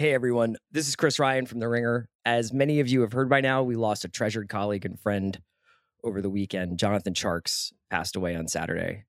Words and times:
Hey 0.00 0.14
everyone, 0.14 0.56
this 0.70 0.86
is 0.86 0.94
Chris 0.94 1.18
Ryan 1.18 1.44
from 1.44 1.58
The 1.58 1.68
Ringer. 1.68 2.08
As 2.24 2.52
many 2.52 2.78
of 2.78 2.86
you 2.86 3.00
have 3.00 3.10
heard 3.10 3.28
by 3.28 3.40
now, 3.40 3.64
we 3.64 3.74
lost 3.74 4.04
a 4.04 4.08
treasured 4.08 4.48
colleague 4.48 4.86
and 4.86 4.96
friend 4.96 5.36
over 6.04 6.22
the 6.22 6.30
weekend. 6.30 6.78
Jonathan 6.78 7.14
Tjarks 7.14 7.72
passed 7.90 8.14
away 8.14 8.36
on 8.36 8.46
Saturday. 8.46 9.06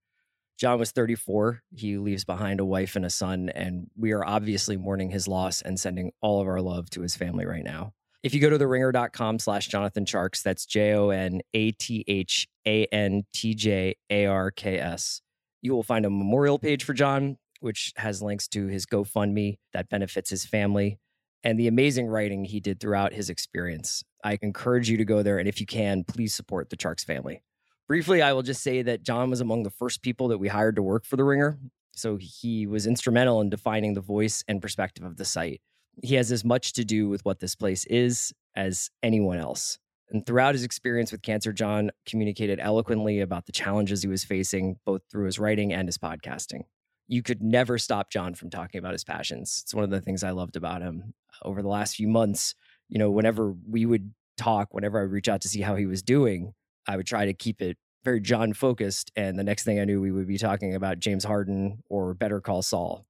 John 0.57 0.79
was 0.79 0.89
34. 0.89 1.61
He 1.75 1.99
leaves 1.99 2.25
behind 2.25 2.59
a 2.59 2.65
wife 2.65 2.95
and 2.95 3.05
a 3.05 3.11
son, 3.11 3.49
and 3.49 3.91
we 3.95 4.13
are 4.13 4.25
obviously 4.25 4.77
mourning 4.77 5.11
his 5.11 5.27
loss 5.27 5.61
and 5.61 5.79
sending 5.79 6.11
all 6.23 6.41
of 6.41 6.47
our 6.47 6.59
love 6.59 6.89
to 6.89 7.01
his 7.01 7.15
family 7.15 7.45
right 7.45 7.63
now. 7.63 7.93
If 8.23 8.33
you 8.33 8.41
go 8.41 8.49
to 8.49 8.57
theringer.com 8.57 9.37
slash 9.37 9.67
Jonathan 9.67 10.05
Tjarks, 10.05 10.41
that's 10.41 10.65
J 10.65 10.95
O 10.95 11.09
N 11.09 11.41
A 11.53 11.69
T 11.69 12.03
H 12.07 12.47
A 12.65 12.85
N 12.85 13.25
T 13.31 13.53
J 13.53 13.93
A 14.09 14.25
R 14.25 14.49
K 14.49 14.79
S, 14.79 15.21
you 15.61 15.71
will 15.71 15.83
find 15.83 16.07
a 16.07 16.09
memorial 16.09 16.57
page 16.57 16.83
for 16.83 16.93
John 16.95 17.37
which 17.59 17.93
has 17.97 18.21
links 18.21 18.47
to 18.49 18.67
his 18.67 18.85
GoFundMe 18.85 19.57
that 19.73 19.89
benefits 19.89 20.29
his 20.29 20.45
family 20.45 20.99
and 21.43 21.59
the 21.59 21.67
amazing 21.67 22.07
writing 22.07 22.45
he 22.45 22.59
did 22.59 22.79
throughout 22.79 23.13
his 23.13 23.29
experience. 23.29 24.03
I 24.23 24.37
encourage 24.41 24.89
you 24.89 24.97
to 24.97 25.05
go 25.05 25.23
there. 25.23 25.39
And 25.39 25.47
if 25.47 25.59
you 25.59 25.65
can, 25.65 26.03
please 26.03 26.33
support 26.33 26.69
the 26.69 26.77
Tjarks 26.77 27.05
family. 27.05 27.41
Briefly, 27.87 28.21
I 28.21 28.33
will 28.33 28.43
just 28.43 28.61
say 28.61 28.81
that 28.83 29.03
John 29.03 29.29
was 29.29 29.41
among 29.41 29.63
the 29.63 29.69
first 29.69 30.01
people 30.01 30.27
that 30.27 30.37
we 30.37 30.47
hired 30.47 30.75
to 30.75 30.83
work 30.83 31.05
for 31.05 31.15
The 31.15 31.23
Ringer. 31.23 31.57
So 31.95 32.17
he 32.19 32.67
was 32.67 32.85
instrumental 32.85 33.41
in 33.41 33.49
defining 33.49 33.93
the 33.93 34.01
voice 34.01 34.43
and 34.47 34.61
perspective 34.61 35.03
of 35.03 35.17
the 35.17 35.25
site. 35.25 35.61
He 36.03 36.15
has 36.15 36.31
as 36.31 36.45
much 36.45 36.73
to 36.73 36.85
do 36.85 37.09
with 37.09 37.25
what 37.25 37.39
this 37.39 37.55
place 37.55 37.85
is 37.85 38.33
as 38.55 38.89
anyone 39.01 39.39
else. 39.39 39.79
And 40.11 40.25
throughout 40.25 40.55
his 40.55 40.63
experience 40.63 41.11
with 41.11 41.21
cancer, 41.21 41.51
John 41.51 41.91
communicated 42.05 42.59
eloquently 42.59 43.19
about 43.19 43.45
the 43.45 43.51
challenges 43.51 44.01
he 44.01 44.07
was 44.07 44.23
facing, 44.23 44.77
both 44.85 45.01
through 45.11 45.25
his 45.25 45.39
writing 45.39 45.73
and 45.73 45.87
his 45.87 45.97
podcasting 45.97 46.63
you 47.09 47.23
could 47.23 47.41
never 47.41 47.79
stop 47.79 48.11
John 48.11 48.35
from 48.35 48.51
talking 48.51 48.77
about 48.77 48.93
his 48.93 49.03
passions. 49.03 49.61
It's 49.63 49.73
one 49.73 49.83
of 49.83 49.89
the 49.89 49.99
things 49.99 50.23
I 50.23 50.29
loved 50.29 50.55
about 50.55 50.83
him 50.83 51.15
over 51.41 51.63
the 51.63 51.67
last 51.67 51.95
few 51.95 52.07
months. 52.07 52.53
You 52.87 52.99
know, 52.99 53.09
whenever 53.09 53.55
we 53.67 53.87
would 53.87 54.13
talk, 54.37 54.73
whenever 54.73 54.99
I 54.99 55.01
would 55.01 55.11
reach 55.11 55.27
out 55.27 55.41
to 55.41 55.49
see 55.49 55.61
how 55.61 55.75
he 55.75 55.87
was 55.87 56.03
doing, 56.03 56.53
I 56.87 56.97
would 56.97 57.07
try 57.07 57.25
to 57.25 57.33
keep 57.33 57.63
it 57.63 57.77
very 58.05 58.21
John 58.21 58.53
focused. 58.53 59.11
And 59.15 59.39
the 59.39 59.43
next 59.43 59.63
thing 59.63 59.79
I 59.79 59.85
knew, 59.85 59.99
we 59.99 60.11
would 60.11 60.27
be 60.27 60.37
talking 60.37 60.75
about 60.75 60.99
James 60.99 61.23
Harden 61.23 61.81
or 61.89 62.13
Better 62.13 62.41
Call 62.41 62.61
Saul. 62.61 63.07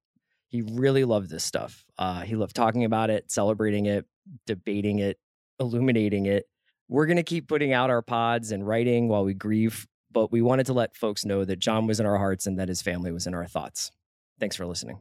He 0.48 0.62
really 0.62 1.04
loved 1.04 1.28
this 1.28 1.44
stuff. 1.44 1.84
Uh, 1.98 2.22
he 2.22 2.36
loved 2.36 2.56
talking 2.56 2.84
about 2.84 3.10
it, 3.10 3.30
celebrating 3.30 3.84
it, 3.84 4.06
debating 4.46 4.98
it, 4.98 5.18
illuminating 5.60 6.24
it. 6.24 6.46
We're 6.88 7.06
going 7.06 7.18
to 7.18 7.22
keep 7.22 7.48
putting 7.48 7.74
out 7.74 7.90
our 7.90 8.02
pods 8.02 8.50
and 8.50 8.66
writing 8.66 9.08
while 9.08 9.24
we 9.24 9.34
grieve 9.34 9.86
but 10.12 10.32
we 10.32 10.42
wanted 10.42 10.66
to 10.66 10.72
let 10.72 10.96
folks 10.96 11.24
know 11.24 11.44
that 11.44 11.58
John 11.58 11.86
was 11.86 12.00
in 12.00 12.06
our 12.06 12.18
hearts 12.18 12.46
and 12.46 12.58
that 12.58 12.68
his 12.68 12.82
family 12.82 13.12
was 13.12 13.26
in 13.26 13.34
our 13.34 13.46
thoughts. 13.46 13.90
Thanks 14.38 14.56
for 14.56 14.66
listening. 14.66 15.00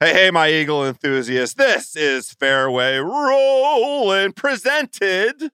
Hey, 0.00 0.12
hey, 0.12 0.30
my 0.30 0.50
Eagle 0.50 0.84
enthusiasts. 0.86 1.54
This 1.54 1.94
is 1.94 2.32
Fairway 2.32 2.96
Rolling 2.96 4.32
presented 4.32 5.50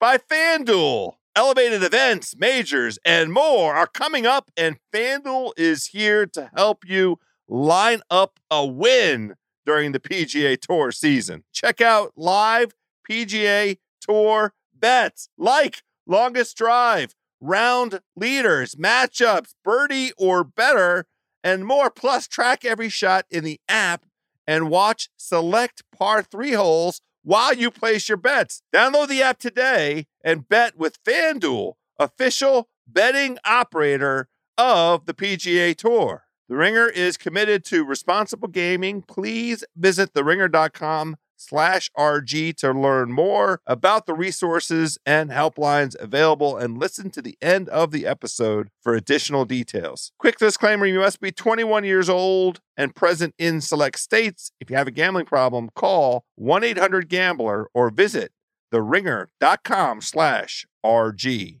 by 0.00 0.18
FanDuel. 0.18 1.14
Elevated 1.34 1.82
events, 1.82 2.36
majors, 2.36 2.98
and 3.04 3.32
more 3.32 3.74
are 3.74 3.86
coming 3.86 4.26
up, 4.26 4.50
and 4.56 4.76
FanDuel 4.92 5.52
is 5.56 5.86
here 5.86 6.26
to 6.26 6.50
help 6.54 6.84
you 6.86 7.18
line 7.48 8.02
up 8.10 8.38
a 8.50 8.66
win 8.66 9.34
during 9.64 9.92
the 9.92 10.00
PGA 10.00 10.60
Tour 10.60 10.92
season. 10.92 11.44
Check 11.52 11.80
out 11.80 12.12
live 12.16 12.74
PGA 13.08 13.78
Tour 14.00 14.52
bets 14.74 15.28
like 15.38 15.82
longest 16.06 16.56
drive 16.56 17.14
round 17.42 18.00
leaders, 18.16 18.76
matchups, 18.76 19.54
birdie 19.62 20.12
or 20.16 20.44
better, 20.44 21.04
and 21.44 21.66
more. 21.66 21.90
Plus, 21.90 22.26
track 22.26 22.64
every 22.64 22.88
shot 22.88 23.26
in 23.30 23.44
the 23.44 23.60
app 23.68 24.06
and 24.46 24.70
watch 24.70 25.10
select 25.16 25.82
par 25.96 26.22
three 26.22 26.52
holes 26.52 27.02
while 27.22 27.52
you 27.52 27.70
place 27.70 28.08
your 28.08 28.16
bets. 28.16 28.62
Download 28.74 29.08
the 29.08 29.22
app 29.22 29.38
today 29.38 30.06
and 30.24 30.48
bet 30.48 30.78
with 30.78 31.02
FanDuel, 31.04 31.74
official 31.98 32.68
betting 32.86 33.38
operator 33.44 34.28
of 34.56 35.06
the 35.06 35.14
PGA 35.14 35.76
Tour. 35.76 36.24
The 36.48 36.56
Ringer 36.56 36.88
is 36.88 37.16
committed 37.16 37.64
to 37.66 37.84
responsible 37.84 38.48
gaming. 38.48 39.02
Please 39.02 39.64
visit 39.76 40.12
theringer.com 40.12 41.16
slash 41.48 41.90
RG 41.96 42.56
to 42.56 42.72
learn 42.72 43.12
more 43.12 43.60
about 43.66 44.06
the 44.06 44.14
resources 44.14 44.98
and 45.04 45.30
helplines 45.30 45.94
available 46.00 46.56
and 46.56 46.78
listen 46.78 47.10
to 47.10 47.22
the 47.22 47.36
end 47.42 47.68
of 47.68 47.90
the 47.90 48.06
episode 48.06 48.68
for 48.80 48.94
additional 48.94 49.44
details. 49.44 50.12
Quick 50.18 50.38
disclaimer 50.38 50.86
you 50.86 51.00
must 51.00 51.20
be 51.20 51.32
21 51.32 51.84
years 51.84 52.08
old 52.08 52.60
and 52.76 52.94
present 52.94 53.34
in 53.38 53.60
select 53.60 53.98
states. 53.98 54.52
If 54.60 54.70
you 54.70 54.76
have 54.76 54.88
a 54.88 54.92
gambling 54.92 55.26
problem, 55.26 55.70
call 55.74 56.24
1 56.36 56.64
800 56.64 57.08
Gambler 57.08 57.68
or 57.74 57.90
visit 57.90 58.32
theringer.com 58.72 60.00
slash 60.00 60.66
RG. 60.84 61.60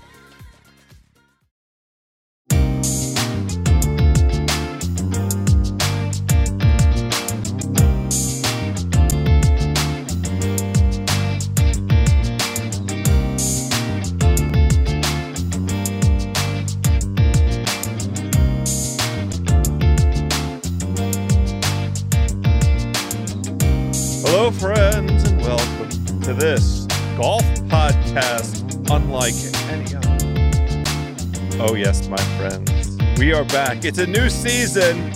Back. 33.75 33.85
It's 33.85 33.99
a 33.99 34.07
new 34.07 34.29
season. 34.29 35.11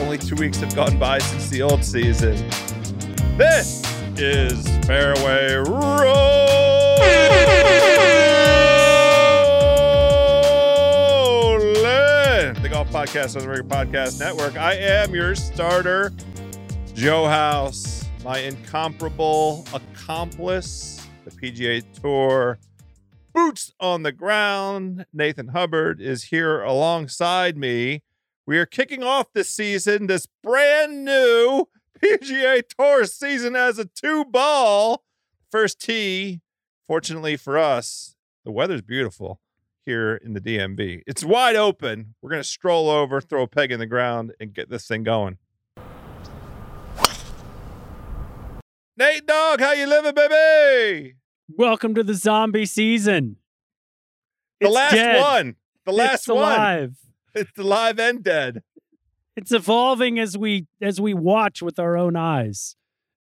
Only 0.00 0.18
two 0.18 0.34
weeks 0.36 0.58
have 0.58 0.74
gone 0.74 0.98
by 0.98 1.18
since 1.18 1.48
the 1.48 1.62
old 1.62 1.84
season. 1.84 2.34
This 3.36 3.82
is 4.16 4.66
Fairway 4.86 5.54
Rolling, 5.54 6.14
the 12.62 12.68
golf 12.68 12.90
podcast 12.90 13.36
on 13.36 13.42
the 13.42 13.48
Ringer 13.48 13.62
Podcast 13.62 14.18
Network. 14.18 14.56
I 14.56 14.74
am 14.74 15.14
your 15.14 15.34
starter, 15.34 16.12
Joe 16.94 17.26
House, 17.26 18.04
my 18.24 18.38
incomparable 18.38 19.64
accomplice, 19.72 21.06
the 21.24 21.30
PGA 21.30 21.84
Tour, 22.00 22.58
boots 23.36 23.70
on 23.78 24.02
the 24.02 24.12
ground. 24.12 25.04
Nathan 25.12 25.48
Hubbard 25.48 26.00
is 26.00 26.24
here 26.24 26.62
alongside 26.62 27.58
me. 27.58 28.02
We 28.46 28.56
are 28.56 28.64
kicking 28.64 29.02
off 29.02 29.30
this 29.34 29.50
season, 29.50 30.06
this 30.06 30.26
brand 30.42 31.04
new 31.04 31.68
PGA 32.02 32.62
Tour 32.66 33.04
season 33.04 33.54
as 33.54 33.78
a 33.78 33.84
two 33.84 34.24
ball 34.24 35.04
first 35.50 35.82
tee. 35.82 36.40
Fortunately 36.86 37.36
for 37.36 37.58
us, 37.58 38.16
the 38.46 38.52
weather's 38.52 38.80
beautiful 38.80 39.38
here 39.84 40.16
in 40.16 40.32
the 40.32 40.40
DMV. 40.40 41.02
It's 41.06 41.22
wide 41.22 41.56
open. 41.56 42.14
We're 42.22 42.30
going 42.30 42.42
to 42.42 42.48
stroll 42.48 42.88
over, 42.88 43.20
throw 43.20 43.42
a 43.42 43.46
peg 43.46 43.70
in 43.70 43.78
the 43.80 43.86
ground, 43.86 44.32
and 44.40 44.54
get 44.54 44.70
this 44.70 44.86
thing 44.86 45.02
going. 45.02 45.36
Nate 48.96 49.26
Dog, 49.26 49.60
how 49.60 49.72
you 49.72 49.86
living, 49.86 50.14
baby? 50.14 51.16
Welcome 51.48 51.94
to 51.94 52.02
the 52.02 52.14
zombie 52.14 52.66
season. 52.66 53.36
The 54.60 54.66
It's 54.66 54.74
last 54.74 54.92
dead. 54.94 55.20
one. 55.20 55.56
The 55.84 55.92
last 55.92 56.14
it's 56.14 56.28
one. 56.28 56.38
alive. 56.38 56.96
It's 57.38 57.58
alive 57.58 57.98
and 58.00 58.24
dead. 58.24 58.62
It's 59.36 59.52
evolving 59.52 60.18
as 60.18 60.38
we 60.38 60.66
as 60.80 61.02
we 61.02 61.12
watch 61.12 61.60
with 61.60 61.78
our 61.78 61.94
own 61.94 62.16
eyes. 62.16 62.76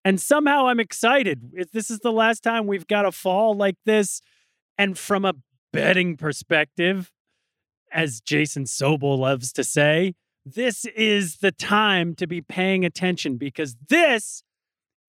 And 0.03 0.19
somehow 0.19 0.67
I'm 0.67 0.81
excited. 0.81 1.51
If 1.53 1.71
This 1.71 1.89
is 1.89 1.99
the 1.99 2.11
last 2.11 2.43
time 2.43 2.67
we've 2.67 2.87
got 2.87 3.05
a 3.05 3.13
fall 3.13 3.55
like 3.55 3.77
this. 3.85 4.19
And 4.77 4.97
from 4.97 5.23
a 5.23 5.35
betting 5.71 6.17
perspective, 6.17 7.09
as 7.93 8.19
Jason 8.19 8.65
Sobel 8.65 9.17
loves 9.17 9.53
to 9.53 9.63
say, 9.63 10.15
this 10.45 10.83
is 10.83 11.37
the 11.37 11.53
time 11.53 12.13
to 12.15 12.27
be 12.27 12.41
paying 12.41 12.83
attention 12.83 13.37
because 13.37 13.77
this 13.87 14.43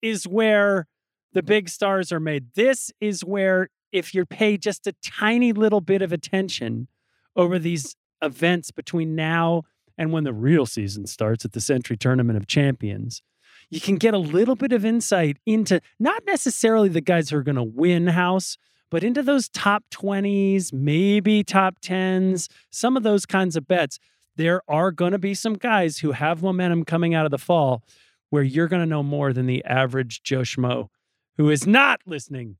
is 0.01 0.25
where 0.25 0.87
the 1.33 1.41
mm-hmm. 1.41 1.47
big 1.47 1.69
stars 1.69 2.11
are 2.11 2.19
made. 2.19 2.53
This 2.55 2.91
is 3.01 3.23
where 3.23 3.69
if 3.91 4.13
you're 4.13 4.25
paid 4.25 4.61
just 4.61 4.87
a 4.87 4.93
tiny 5.03 5.53
little 5.53 5.81
bit 5.81 6.01
of 6.01 6.11
attention 6.11 6.87
over 7.35 7.59
these 7.59 7.95
events 8.21 8.71
between 8.71 9.15
now 9.15 9.63
and 9.97 10.11
when 10.11 10.23
the 10.23 10.33
real 10.33 10.65
season 10.65 11.05
starts 11.05 11.45
at 11.45 11.51
the 11.51 11.61
Sentry 11.61 11.95
Tournament 11.95 12.37
of 12.37 12.47
Champions, 12.47 13.21
you 13.69 13.79
can 13.79 13.95
get 13.95 14.13
a 14.13 14.19
little 14.19 14.55
bit 14.55 14.71
of 14.71 14.83
insight 14.85 15.37
into 15.45 15.81
not 15.99 16.23
necessarily 16.25 16.89
the 16.89 17.01
guys 17.01 17.29
who 17.29 17.37
are 17.37 17.43
going 17.43 17.55
to 17.55 17.63
win 17.63 18.07
house, 18.07 18.57
but 18.89 19.03
into 19.03 19.23
those 19.23 19.49
top 19.49 19.83
20s, 19.91 20.71
maybe 20.73 21.43
top 21.43 21.79
10s, 21.81 22.49
some 22.69 22.97
of 22.97 23.03
those 23.03 23.25
kinds 23.25 23.55
of 23.55 23.67
bets. 23.67 23.99
There 24.35 24.61
are 24.67 24.91
going 24.91 25.11
to 25.11 25.19
be 25.19 25.33
some 25.33 25.53
guys 25.53 25.99
who 25.99 26.11
have 26.11 26.41
momentum 26.41 26.85
coming 26.85 27.13
out 27.13 27.25
of 27.25 27.31
the 27.31 27.37
fall 27.37 27.83
where 28.29 28.43
you're 28.43 28.67
going 28.67 28.81
to 28.81 28.87
know 28.87 29.03
more 29.03 29.31
than 29.31 29.45
the 29.45 29.63
average 29.65 30.23
Joe 30.23 30.41
Schmo 30.41 30.89
who 31.37 31.49
is 31.49 31.65
not 31.67 32.01
listening 32.05 32.57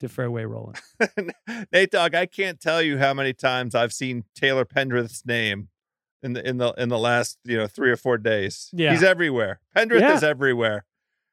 to 0.00 0.08
Fairway 0.08 0.44
Rolling. 0.44 0.76
Nate 1.72 1.90
Dog, 1.90 2.14
I 2.14 2.26
can't 2.26 2.60
tell 2.60 2.82
you 2.82 2.98
how 2.98 3.14
many 3.14 3.32
times 3.32 3.74
I've 3.74 3.92
seen 3.92 4.24
Taylor 4.34 4.64
Pendrith's 4.64 5.24
name 5.24 5.68
in 6.22 6.32
the 6.34 6.46
in 6.46 6.58
the 6.58 6.72
in 6.76 6.88
the 6.88 6.98
last 6.98 7.38
you 7.44 7.56
know 7.56 7.66
three 7.66 7.90
or 7.90 7.96
four 7.96 8.18
days. 8.18 8.68
Yeah. 8.72 8.92
he's 8.92 9.02
everywhere. 9.02 9.60
Pendrith 9.76 10.00
Yeah. 10.00 10.14
is 10.14 10.22
everywhere. 10.24 10.84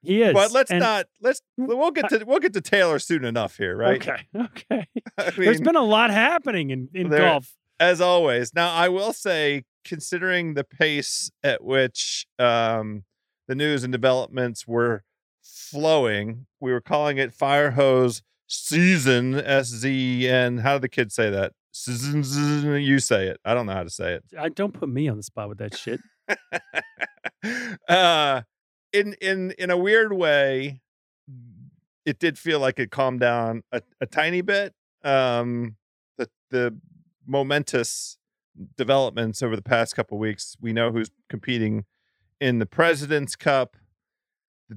He 0.02 0.22
is. 0.22 0.34
But 0.34 0.52
let's 0.52 0.70
And- 0.72 0.80
not 0.82 1.08
let's 1.22 1.42
we'll 1.58 1.92
get 1.92 2.10
to 2.10 2.24
we'll 2.26 2.40
get 2.40 2.54
to 2.54 2.62
Taylor 2.62 3.00
soon 3.00 3.24
enough 3.26 3.58
here, 3.58 3.76
right? 3.76 3.96
Okay. 4.02 4.28
Okay. 4.36 4.88
I 5.18 5.30
There's 5.32 5.60
mean, 5.60 5.64
been 5.64 5.76
a 5.76 5.84
lot 5.84 6.10
happening 6.10 6.70
in, 6.70 6.90
in 6.94 7.10
there- 7.10 7.20
golf. 7.20 7.54
as 7.80 8.02
always. 8.02 8.54
Now, 8.54 8.74
I 8.74 8.88
will 8.90 9.14
say, 9.14 9.64
considering 9.86 10.54
the 10.54 10.64
pace 10.64 11.32
at 11.44 11.64
which 11.64 12.26
um, 12.40 13.04
the 13.48 13.56
news 13.56 13.84
and 13.84 13.92
developments 13.92 14.68
were 14.68 15.04
flowing, 15.44 16.46
we 16.60 16.72
were 16.72 16.82
calling 16.82 17.18
it 17.18 17.34
fire 17.34 17.72
hose 17.72 18.22
season. 18.48 19.36
S 19.36 19.68
Z 19.68 20.28
N. 20.28 20.60
How 20.60 20.76
do 20.76 20.80
the 20.80 20.90
kids 20.90 21.14
say 21.14 21.30
that? 21.30 21.54
Season. 21.72 22.82
You 22.82 23.00
say 23.00 23.28
it. 23.28 23.40
I 23.44 23.54
don't 23.54 23.66
know 23.66 23.74
how 23.74 23.84
to 23.84 23.90
say 23.90 24.14
it. 24.14 24.24
I 24.38 24.50
don't 24.50 24.74
put 24.74 24.90
me 24.90 25.08
on 25.08 25.18
the 25.18 25.24
spot 25.24 25.50
with 25.50 25.58
that 25.58 25.76
shit. 25.78 26.00
uh, 27.90 28.42
in 28.92 29.16
in 29.22 29.52
in 29.58 29.70
a 29.70 29.78
weird 29.78 30.14
way, 30.14 30.82
it 32.06 32.20
did 32.20 32.38
feel 32.38 32.60
like 32.60 32.80
it 32.80 32.92
calmed 32.92 33.20
down 33.20 33.64
a, 33.72 33.82
a 34.00 34.06
tiny 34.06 34.42
bit. 34.42 34.74
Um, 35.04 35.76
the 36.18 36.30
the 36.52 36.78
momentous 37.26 38.18
developments 38.78 39.42
over 39.42 39.56
the 39.56 39.64
past 39.64 39.96
couple 39.96 40.18
weeks. 40.18 40.56
We 40.62 40.74
know 40.74 40.92
who's 40.92 41.10
competing 41.30 41.86
in 42.40 42.60
the 42.60 42.66
President's 42.66 43.36
Cup. 43.36 43.76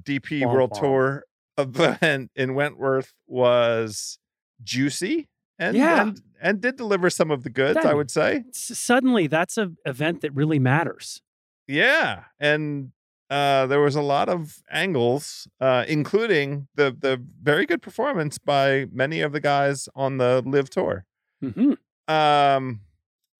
The 0.03 0.19
DP 0.19 0.45
World. 0.45 0.73
Tour 0.73 1.23
event 1.57 2.31
in 2.35 2.53
Wentworth 2.55 3.13
was 3.27 4.19
juicy 4.63 5.27
and 5.59 5.75
Yeah. 5.77 6.01
and, 6.01 6.21
and 6.41 6.61
did 6.61 6.75
deliver 6.75 7.09
some 7.09 7.31
of 7.31 7.43
the 7.43 7.49
goods, 7.49 7.79
I 7.83 7.93
would 7.93 8.11
say. 8.11 8.43
Suddenly, 8.53 9.27
that's 9.27 9.57
an 9.57 9.77
event 9.85 10.21
that 10.21 10.33
really 10.33 10.59
matters. 10.59 11.21
Yeah, 11.67 12.25
and 12.39 12.91
uh, 13.29 13.65
there 13.65 13.81
was 13.81 13.95
a 13.95 14.01
lot 14.01 14.29
of 14.29 14.61
angles, 14.71 15.47
uh, 15.59 15.83
including 15.87 16.67
the 16.75 16.95
the 16.97 17.21
very 17.41 17.65
good 17.65 17.81
performance 17.81 18.37
by 18.37 18.85
many 18.91 19.19
of 19.21 19.31
the 19.33 19.41
guys 19.41 19.89
on 19.95 20.17
the 20.17 20.41
LIV 20.45 20.69
Tour. 20.69 21.05
hmm 21.41 21.73
Um, 22.07 22.81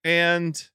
and 0.03 0.69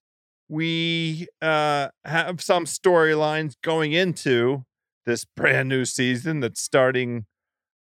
we 0.49 1.27
uh, 1.43 1.89
have 2.05 2.41
some 2.41 2.65
storylines 2.65 3.55
going 3.63 3.93
into 3.93 4.65
this 5.07 5.25
brand 5.25 5.69
new 5.69 5.85
season 5.85 6.41
that's 6.41 6.61
starting 6.61 7.27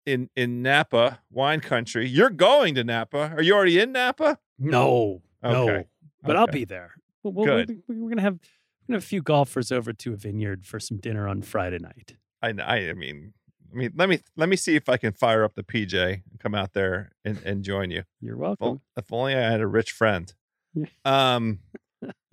in 0.06 0.30
in 0.36 0.62
Napa 0.62 1.22
wine 1.32 1.60
country. 1.62 2.08
You're 2.08 2.30
going 2.30 2.76
to 2.76 2.84
Napa. 2.84 3.34
Are 3.36 3.42
you 3.42 3.54
already 3.56 3.80
in 3.80 3.92
Napa? 3.92 4.40
No, 4.60 5.22
no, 5.42 5.70
Okay, 5.70 5.86
but 6.22 6.36
I'll 6.36 6.48
be 6.48 6.66
there. 6.66 6.96
We'll, 7.24 7.34
we'll- 7.34 7.46
Good. 7.46 7.82
we- 7.88 7.96
we're 8.00 8.10
gonna 8.10 8.22
have 8.22 8.34
we're 8.34 8.88
gonna 8.94 8.98
have 8.98 9.04
a 9.04 9.08
few 9.08 9.22
golfers 9.22 9.72
over 9.72 9.94
to 9.94 10.14
a 10.14 10.16
vineyard 10.18 10.66
for 10.66 10.80
some 10.80 10.98
dinner 10.98 11.28
on 11.28 11.42
Friday 11.42 11.80
night. 11.80 12.16
I, 12.42 12.50
I 12.50 12.94
mean, 12.94 13.34
I 13.72 13.76
mean, 13.76 13.92
let 13.96 14.10
me 14.10 14.20
let 14.36 14.50
me 14.50 14.58
see 14.58 14.76
if 14.76 14.90
I 14.90 14.98
can 14.98 15.14
fire 15.14 15.44
up 15.46 15.56
the 15.56 15.64
PJ 15.64 15.94
and 16.30 16.40
come 16.40 16.54
out 16.54 16.74
there 16.74 17.14
and, 17.24 17.40
and 17.46 17.64
join 17.64 17.90
you. 17.92 18.04
You're 18.20 18.36
welcome. 18.38 18.68
o- 18.68 18.82
if 18.98 19.12
only 19.14 19.36
I 19.36 19.40
had 19.50 19.62
a 19.62 19.68
rich 19.68 19.92
friend. 19.92 20.34
Um, 21.06 21.60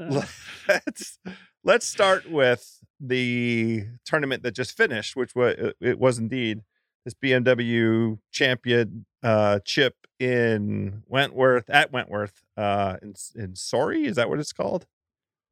let's 0.69 1.19
let's 1.63 1.87
start 1.87 2.29
with 2.31 2.80
the 3.01 3.87
tournament 4.05 4.43
that 4.43 4.53
just 4.53 4.77
finished, 4.77 5.17
which 5.17 5.35
was 5.35 5.73
it 5.81 5.99
was 5.99 6.19
indeed 6.19 6.63
this 7.05 7.15
BMW 7.15 8.19
champion 8.31 9.07
uh, 9.23 9.61
chip 9.65 9.95
in 10.19 11.03
Wentworth 11.07 11.71
at 11.71 11.93
Wentworth 11.93 12.43
uh, 12.57 12.97
in 13.03 13.15
in 13.35 13.57
Sorry. 13.57 14.05
Is 14.05 14.17
that 14.17 14.29
what 14.29 14.39
it's 14.39 14.53
called? 14.53 14.87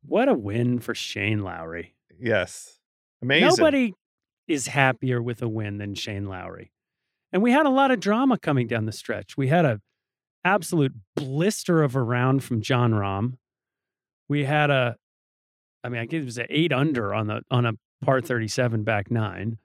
What 0.05 0.29
a 0.29 0.35
win 0.35 0.79
for 0.79 0.95
Shane 0.95 1.43
Lowry. 1.43 1.95
Yes, 2.21 2.79
amazing. 3.23 3.49
Nobody 3.49 3.95
is 4.47 4.69
happier 4.69 5.23
with 5.23 5.43
a 5.43 5.49
win 5.49 5.79
than 5.79 5.95
Shane 5.95 6.27
Lowry. 6.27 6.73
And 7.33 7.43
we 7.43 7.53
had 7.53 7.67
a 7.67 7.71
lot 7.71 7.91
of 7.91 8.01
drama 8.01 8.39
coming 8.39 8.67
down 8.67 8.87
the 8.87 8.93
stretch. 8.93 9.37
We 9.37 9.49
had 9.49 9.65
a 9.65 9.81
absolute 10.45 10.93
blister 11.15 11.83
of 11.83 11.95
a 11.95 12.03
round 12.03 12.43
from 12.43 12.63
Jon 12.63 12.93
Rahm. 12.93 13.35
We 14.29 14.45
had 14.45 14.71
a 14.71 14.97
I 15.85 15.89
mean, 15.89 16.01
I 16.01 16.07
guess 16.07 16.23
it 16.23 16.25
was 16.25 16.39
an 16.39 16.47
eight 16.51 16.73
under 16.73 17.15
on 17.15 17.27
the 17.27 17.43
on 17.51 17.67
a 17.67 17.73
par 18.05 18.21
37 18.21 18.85
back 18.85 19.11
nine. 19.11 19.59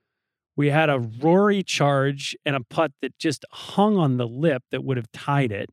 We 0.56 0.70
had 0.70 0.90
a 0.90 1.00
Rory 1.00 1.64
charge 1.64 2.36
and 2.46 2.56
a 2.56 2.62
putt 2.62 2.92
that 3.02 3.18
just 3.18 3.44
hung 3.52 3.98
on 3.98 4.18
the 4.18 4.28
lip 4.28 4.64
that 4.72 4.84
would 4.84 4.98
have 4.98 5.12
tied 5.12 5.52
it. 5.52 5.70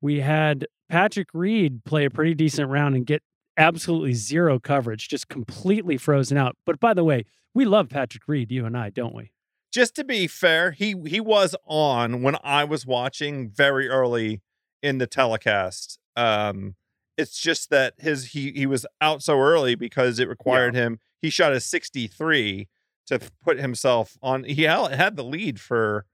We 0.00 0.20
had 0.20 0.66
Patrick 0.88 1.28
Reed 1.32 1.84
play 1.84 2.04
a 2.04 2.10
pretty 2.10 2.34
decent 2.34 2.68
round 2.68 2.96
and 2.96 3.06
get 3.06 3.22
absolutely 3.56 4.14
zero 4.14 4.58
coverage, 4.58 5.08
just 5.08 5.28
completely 5.28 5.96
frozen 5.96 6.36
out. 6.36 6.56
But 6.66 6.80
by 6.80 6.92
the 6.92 7.04
way, 7.04 7.24
we 7.54 7.64
love 7.64 7.88
Patrick 7.88 8.24
Reed, 8.26 8.50
you 8.50 8.66
and 8.66 8.76
I, 8.76 8.90
don't 8.90 9.14
we? 9.14 9.30
just 9.74 9.96
to 9.96 10.04
be 10.04 10.28
fair, 10.28 10.70
he 10.70 10.94
he 11.04 11.18
was 11.18 11.56
on 11.66 12.22
when 12.22 12.36
I 12.44 12.62
was 12.62 12.86
watching 12.86 13.50
very 13.50 13.88
early 13.88 14.40
in 14.82 14.98
the 14.98 15.06
telecast. 15.08 15.98
Um, 16.14 16.76
it's 17.16 17.38
just 17.40 17.70
that 17.70 17.94
his 17.98 18.32
he 18.32 18.52
he 18.52 18.66
was 18.66 18.86
out 19.00 19.22
so 19.22 19.38
early 19.38 19.74
because 19.74 20.18
it 20.18 20.28
required 20.28 20.74
him. 20.74 20.98
He 21.20 21.30
shot 21.30 21.52
a 21.52 21.60
sixty 21.60 22.06
three 22.06 22.68
to 23.06 23.20
put 23.42 23.58
himself 23.58 24.16
on. 24.22 24.44
He 24.44 24.62
had 24.62 25.16
the 25.16 25.24
lead 25.24 25.60
for 25.60 26.06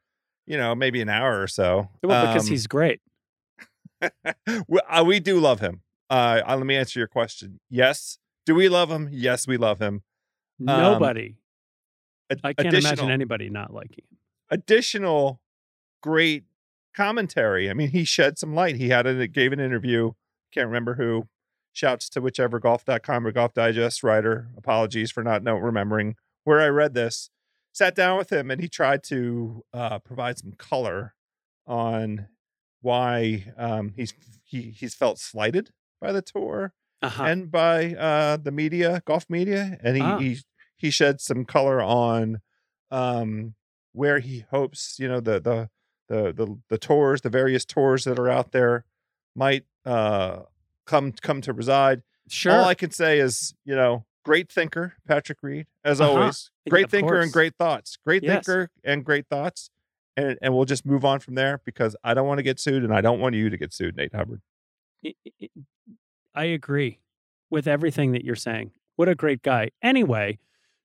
you 0.47 0.57
know 0.57 0.75
maybe 0.75 1.01
an 1.01 1.09
hour 1.09 1.41
or 1.41 1.47
so. 1.47 1.89
Well, 2.03 2.27
because 2.27 2.47
Um, 2.47 2.51
he's 2.51 2.67
great. 2.67 3.01
we, 4.69 4.81
uh, 4.89 5.05
we 5.05 5.21
do 5.21 5.39
love 5.41 5.61
him. 5.61 5.83
Uh, 6.09 6.41
uh, 6.47 6.57
let 6.57 6.67
me 6.67 6.77
answer 6.77 6.99
your 6.99 7.09
question. 7.09 7.61
Yes. 7.69 8.19
Do 8.47 8.55
we 8.55 8.69
love 8.69 8.91
him? 8.91 9.09
Yes, 9.13 9.47
we 9.47 9.57
love 9.59 9.79
him. 9.81 10.03
um, 10.61 10.67
Nobody. 10.81 11.37
Ad- 12.31 12.41
I 12.43 12.53
can't 12.55 12.75
imagine 12.75 13.11
anybody 13.11 13.51
not 13.51 13.73
liking 13.73 14.05
him. 14.11 14.19
additional 14.51 15.41
great 16.03 16.45
commentary. 16.97 17.69
I 17.71 17.75
mean, 17.75 17.91
he 17.91 18.05
shed 18.05 18.39
some 18.39 18.55
light. 18.55 18.77
He 18.77 18.89
had 18.89 19.07
a 19.07 19.27
gave 19.29 19.53
an 19.53 19.61
interview. 19.61 20.13
Can't 20.53 20.67
remember 20.67 20.95
who. 20.95 21.29
Shouts 21.73 22.09
to 22.11 22.21
whichever 22.21 22.59
golf.com 22.59 23.27
or 23.27 23.31
golf 23.33 23.55
digest 23.55 24.03
writer. 24.03 24.49
Apologies 24.57 25.11
for 25.13 25.23
not 25.23 25.43
know 25.45 25.55
remembering 25.57 26.17
where 26.45 26.61
I 26.61 26.67
read 26.67 26.95
this. 26.95 27.31
Sat 27.73 27.95
down 27.95 28.19
with 28.19 28.33
him 28.33 28.51
and 28.51 28.61
he 28.61 28.69
tried 28.69 29.05
to 29.05 29.65
uh, 29.73 30.01
provide 30.01 30.39
some 30.39 30.53
color 30.53 31.15
on 31.69 32.27
why 32.83 33.53
um, 33.57 33.93
he's 33.97 34.13
he 34.43 34.63
he's 34.77 34.95
felt 34.97 35.19
slighted 35.21 35.71
by 36.01 36.11
the 36.11 36.23
tour 36.23 36.73
Uh-huh. 37.03 37.23
and 37.25 37.51
by 37.53 37.95
uh, 37.95 38.37
the 38.37 38.51
media, 38.51 39.03
golf 39.07 39.27
media, 39.31 39.79
and 39.85 39.97
he 39.97 40.03
Ah. 40.03 40.19
he 40.19 40.39
he 40.77 40.91
shed 40.91 41.21
some 41.21 41.45
color 41.45 41.81
on 41.81 42.41
um, 42.91 43.55
where 43.93 44.19
he 44.19 44.45
hopes 44.51 44.99
you 44.99 45.07
know 45.07 45.21
the 45.21 45.39
the 45.41 45.71
the 46.09 46.33
the 46.33 46.59
the 46.69 46.79
tours, 46.79 47.21
the 47.21 47.31
various 47.31 47.65
tours 47.65 48.03
that 48.05 48.19
are 48.19 48.29
out 48.29 48.51
there, 48.51 48.85
might 49.37 49.65
uh, 49.85 50.41
come 50.87 51.13
come 51.13 51.41
to 51.43 51.53
reside. 51.53 52.03
sure. 52.29 52.53
All 52.53 52.65
I 52.65 52.75
can 52.75 52.91
say 52.91 53.19
is 53.19 53.55
you 53.65 53.75
know 53.75 54.05
great 54.25 54.51
thinker, 54.53 54.95
Patrick 55.07 55.39
Reed, 55.43 55.67
as 55.85 56.01
Uh-huh. 56.01 56.11
always. 56.13 56.51
Great 56.69 56.85
of 56.87 56.91
thinker 56.91 57.09
course. 57.15 57.25
and 57.25 57.33
great 57.33 57.55
thoughts. 57.57 57.97
Great 58.05 58.23
Yes. 58.23 58.45
thinker 58.47 58.71
and 58.85 59.05
great 59.05 59.27
thoughts. 59.29 59.71
And, 60.17 60.37
and 60.43 60.55
we'll 60.55 60.67
just 60.67 60.85
move 60.85 61.05
on 61.05 61.21
from 61.21 61.35
there 61.37 61.63
because 61.65 61.97
I 62.05 62.13
don't 62.15 62.27
want 62.29 62.39
to 62.39 62.43
get 62.43 62.61
sued 62.61 62.85
and 62.85 62.93
I 62.93 63.01
don't 63.01 63.19
want 63.21 63.35
you 63.35 63.49
to 63.49 63.57
get 63.57 63.73
sued, 63.73 63.97
Nate 63.97 64.15
Hubbard. 64.15 64.43
I- 66.35 66.45
agree 66.45 67.01
with 67.49 67.67
everything 67.67 68.13
that 68.13 68.25
you're 68.25 68.37
saying. 68.37 68.73
What 68.97 69.09
a 69.09 69.15
great 69.15 69.43
guy. 69.43 69.71
Anyway, 69.83 70.39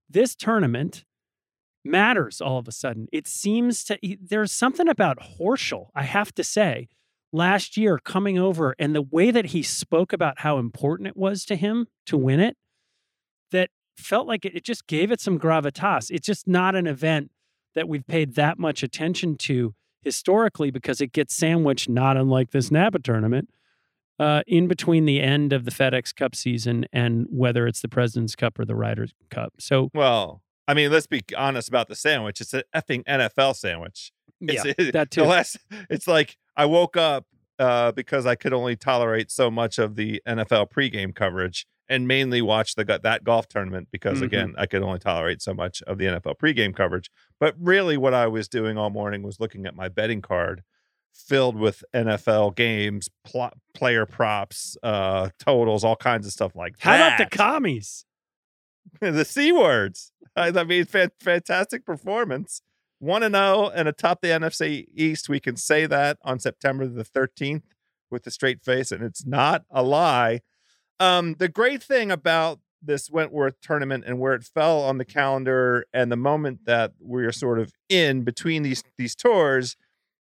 this 0.09 0.35
tournament 0.35 1.03
matters 1.83 2.39
all 2.41 2.57
of 2.57 2.67
a 2.67 2.71
sudden. 2.71 3.07
It 3.11 3.27
seems 3.27 3.83
to, 3.85 3.97
there's 4.21 4.51
something 4.51 4.87
about 4.87 5.19
Horschel, 5.37 5.89
I 5.93 6.03
have 6.03 6.33
to 6.35 6.43
say, 6.43 6.87
last 7.35 7.77
year 7.77 7.99
coming 7.99 8.39
over 8.39 8.75
and 8.79 8.95
the 8.95 9.01
way 9.01 9.29
that 9.31 9.47
he 9.47 9.61
spoke 9.61 10.13
about 10.13 10.39
how 10.39 10.57
important 10.57 11.07
it 11.07 11.17
was 11.17 11.45
to 11.45 11.55
him 11.55 11.87
to 12.05 12.17
win 12.17 12.39
it, 12.39 12.57
that 13.51 13.69
felt 13.97 14.27
like 14.27 14.45
it, 14.45 14.55
it 14.55 14.63
just 14.63 14.87
gave 14.87 15.11
it 15.11 15.19
some 15.19 15.39
gravitas. 15.39 16.09
It's 16.09 16.25
just 16.25 16.47
not 16.47 16.75
an 16.75 16.87
event 16.87 17.31
that 17.75 17.87
we've 17.87 18.07
paid 18.07 18.35
that 18.35 18.57
much 18.57 18.83
attention 18.83 19.35
to 19.37 19.75
historically 20.01 20.71
because 20.71 21.01
it 21.01 21.11
gets 21.11 21.35
sandwiched, 21.35 21.89
not 21.89 22.15
unlike 22.15 22.51
this 22.51 22.71
Napa 22.71 22.99
tournament, 22.99 23.49
uh, 24.19 24.43
in 24.47 24.67
between 24.67 25.05
the 25.05 25.21
end 25.21 25.51
of 25.51 25.65
the 25.65 25.71
FedEx 25.71 26.15
Cup 26.15 26.35
season 26.35 26.85
and 26.93 27.27
whether 27.29 27.67
it's 27.67 27.81
the 27.81 27.89
President's 27.89 28.35
Cup 28.35 28.57
or 28.57 28.65
the 28.65 28.75
Ryder's 28.75 29.13
Cup. 29.29 29.53
So, 29.59 29.89
Well, 29.93 30.41
I 30.67 30.73
mean, 30.73 30.91
let's 30.91 31.07
be 31.07 31.21
honest 31.37 31.67
about 31.67 31.89
the 31.89 31.95
sandwich. 31.95 32.39
It's 32.39 32.53
an 32.53 32.63
effing 32.73 33.03
NFL 33.03 33.55
sandwich. 33.55 34.11
Yeah, 34.39 34.63
It's, 34.77 34.91
that 34.91 35.11
too. 35.11 35.23
last, 35.23 35.57
it's 35.89 36.07
like 36.07 36.37
I 36.55 36.65
woke 36.65 36.97
up 36.97 37.25
uh, 37.59 37.91
because 37.93 38.25
I 38.25 38.35
could 38.35 38.53
only 38.53 38.75
tolerate 38.75 39.31
so 39.31 39.49
much 39.49 39.77
of 39.79 39.95
the 39.95 40.21
NFL 40.27 40.71
pregame 40.71 41.15
coverage 41.15 41.65
and 41.87 42.07
mainly 42.07 42.41
watch 42.41 42.75
the 42.75 42.83
that 43.03 43.23
golf 43.23 43.47
tournament 43.47 43.87
because 43.91 44.19
Mhm. 44.19 44.23
again 44.25 44.55
I 44.57 44.65
could 44.65 44.81
only 44.81 44.99
tolerate 44.99 45.41
so 45.41 45.53
much 45.53 45.81
of 45.83 45.97
the 45.97 46.05
NFL 46.05 46.35
pregame 46.37 46.75
coverage. 46.75 47.09
But 47.39 47.55
really, 47.59 47.95
what 47.97 48.13
I 48.13 48.27
was 48.27 48.47
doing 48.47 48.77
all 48.77 48.89
morning 48.89 49.21
was 49.23 49.39
looking 49.39 49.65
at 49.65 49.75
my 49.75 49.87
betting 49.87 50.21
card 50.21 50.63
filled 51.13 51.55
with 51.55 51.83
NFL 51.93 52.55
games, 52.55 53.07
pl- 53.23 53.53
player 53.73 54.05
props, 54.05 54.75
uh, 54.83 55.29
totals, 55.39 55.83
all 55.85 55.95
kinds 55.95 56.25
of 56.27 56.33
stuff 56.33 56.55
like 56.55 56.77
that. 56.79 56.83
How 56.83 56.95
about 56.95 57.17
the 57.29 57.37
commies? 57.37 58.05
the 58.99 59.23
C 59.23 59.51
words. 59.53 60.11
I, 60.35 60.47
I 60.49 60.63
mean, 60.65 60.85
fan, 60.85 61.11
fantastic 61.21 61.85
performance. 61.85 62.61
1 62.99 63.23
and 63.23 63.35
0 63.35 63.71
and 63.75 63.87
atop 63.87 64.21
the 64.21 64.29
NFC 64.29 64.87
East. 64.93 65.29
We 65.29 65.39
can 65.39 65.55
say 65.55 65.85
that 65.85 66.17
on 66.23 66.39
September 66.39 66.87
the 66.87 67.03
13th 67.03 67.63
with 68.09 68.25
a 68.27 68.31
straight 68.31 68.63
face, 68.63 68.91
and 68.91 69.03
it's 69.03 69.25
not 69.25 69.63
a 69.69 69.83
lie. 69.83 70.41
Um, 70.99 71.35
the 71.37 71.49
great 71.49 71.83
thing 71.83 72.11
about 72.11 72.59
this 72.81 73.09
Wentworth 73.09 73.59
tournament 73.61 74.03
and 74.05 74.19
where 74.19 74.33
it 74.33 74.43
fell 74.43 74.81
on 74.81 74.97
the 74.97 75.05
calendar 75.05 75.85
and 75.93 76.11
the 76.11 76.17
moment 76.17 76.65
that 76.65 76.93
we're 76.99 77.31
sort 77.31 77.59
of 77.59 77.73
in 77.89 78.23
between 78.23 78.63
these 78.63 78.83
these 78.97 79.15
tours 79.15 79.75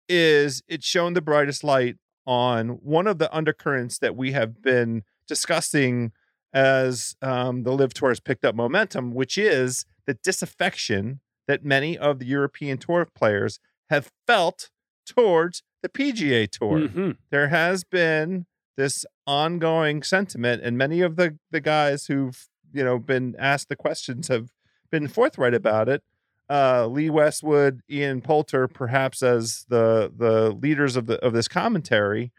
is 0.08 0.62
it's 0.68 0.86
shown 0.86 1.14
the 1.14 1.20
brightest 1.20 1.62
light 1.62 1.96
on 2.26 2.68
one 2.82 3.06
of 3.06 3.18
the 3.18 3.34
undercurrents 3.34 3.98
that 3.98 4.16
we 4.16 4.32
have 4.32 4.60
been 4.60 5.02
discussing 5.26 6.12
as 6.52 7.14
um, 7.22 7.62
the 7.62 7.72
LIV 7.72 7.94
Tour 7.94 8.08
has 8.10 8.20
picked 8.20 8.44
up 8.44 8.54
momentum, 8.54 9.14
which 9.14 9.38
is 9.38 9.84
the 10.06 10.14
disaffection 10.14 11.20
that 11.48 11.64
many 11.64 11.98
of 11.98 12.20
the 12.20 12.26
European 12.26 12.78
Tour 12.78 13.06
players 13.12 13.58
have 13.90 14.12
felt 14.26 14.70
towards 15.06 15.62
the 15.82 15.88
PGA 15.88 16.46
Tour. 16.46 16.80
Mhm. 16.88 17.16
There 17.30 17.48
has 17.48 17.82
been 17.82 18.46
this 18.76 19.04
ongoing 19.26 20.02
sentiment, 20.04 20.62
and 20.62 20.78
many 20.78 21.00
of 21.00 21.16
the 21.16 21.36
the 21.50 21.60
guys 21.60 22.06
who've 22.06 22.46
you 22.72 22.84
know 22.84 22.98
been 22.98 23.34
asked 23.38 23.68
the 23.68 23.76
questions 23.76 24.28
have 24.28 24.50
been 24.90 25.08
forthright 25.08 25.54
about 25.54 25.88
it. 25.88 26.02
Uh, 26.50 26.86
Lee 26.86 27.10
Westwood, 27.10 27.82
Ian 27.90 28.20
Poulter, 28.22 28.68
perhaps 28.68 29.22
as 29.22 29.64
the 29.68 30.12
the 30.16 30.50
leaders 30.52 30.96
of 30.96 31.06
the 31.06 31.18
of 31.24 31.32
this 31.32 31.48
commentary 31.48 32.32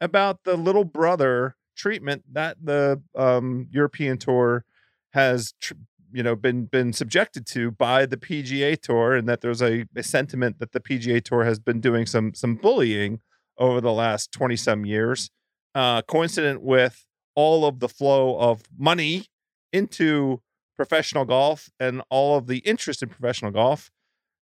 about 0.00 0.44
the 0.44 0.56
little 0.56 0.84
brother 0.84 1.56
treatment 1.76 2.22
that 2.32 2.56
the 2.62 3.00
um, 3.16 3.66
European 3.70 4.16
Tour 4.18 4.64
has, 5.12 5.54
tr- 5.60 5.74
you 6.12 6.22
know, 6.22 6.36
been 6.36 6.66
been 6.66 6.92
subjected 6.92 7.46
to 7.48 7.70
by 7.70 8.06
the 8.06 8.16
PGA 8.16 8.80
Tour, 8.80 9.14
and 9.14 9.28
that 9.28 9.40
there's 9.40 9.62
a, 9.62 9.86
a 9.96 10.02
sentiment 10.02 10.58
that 10.58 10.72
the 10.72 10.80
PGA 10.80 11.22
Tour 11.22 11.44
has 11.44 11.58
been 11.58 11.80
doing 11.80 12.06
some 12.06 12.34
some 12.34 12.56
bullying 12.56 13.20
over 13.58 13.80
the 13.80 13.92
last 13.92 14.32
twenty 14.32 14.56
some 14.56 14.84
years, 14.86 15.30
uh, 15.74 16.02
coincident 16.02 16.62
with 16.62 17.04
all 17.34 17.64
of 17.64 17.80
the 17.80 17.88
flow 17.88 18.38
of 18.38 18.62
money 18.76 19.26
into 19.72 20.40
professional 20.76 21.24
golf 21.24 21.70
and 21.78 22.02
all 22.08 22.36
of 22.36 22.46
the 22.46 22.58
interest 22.58 23.02
in 23.02 23.08
professional 23.08 23.50
golf 23.50 23.90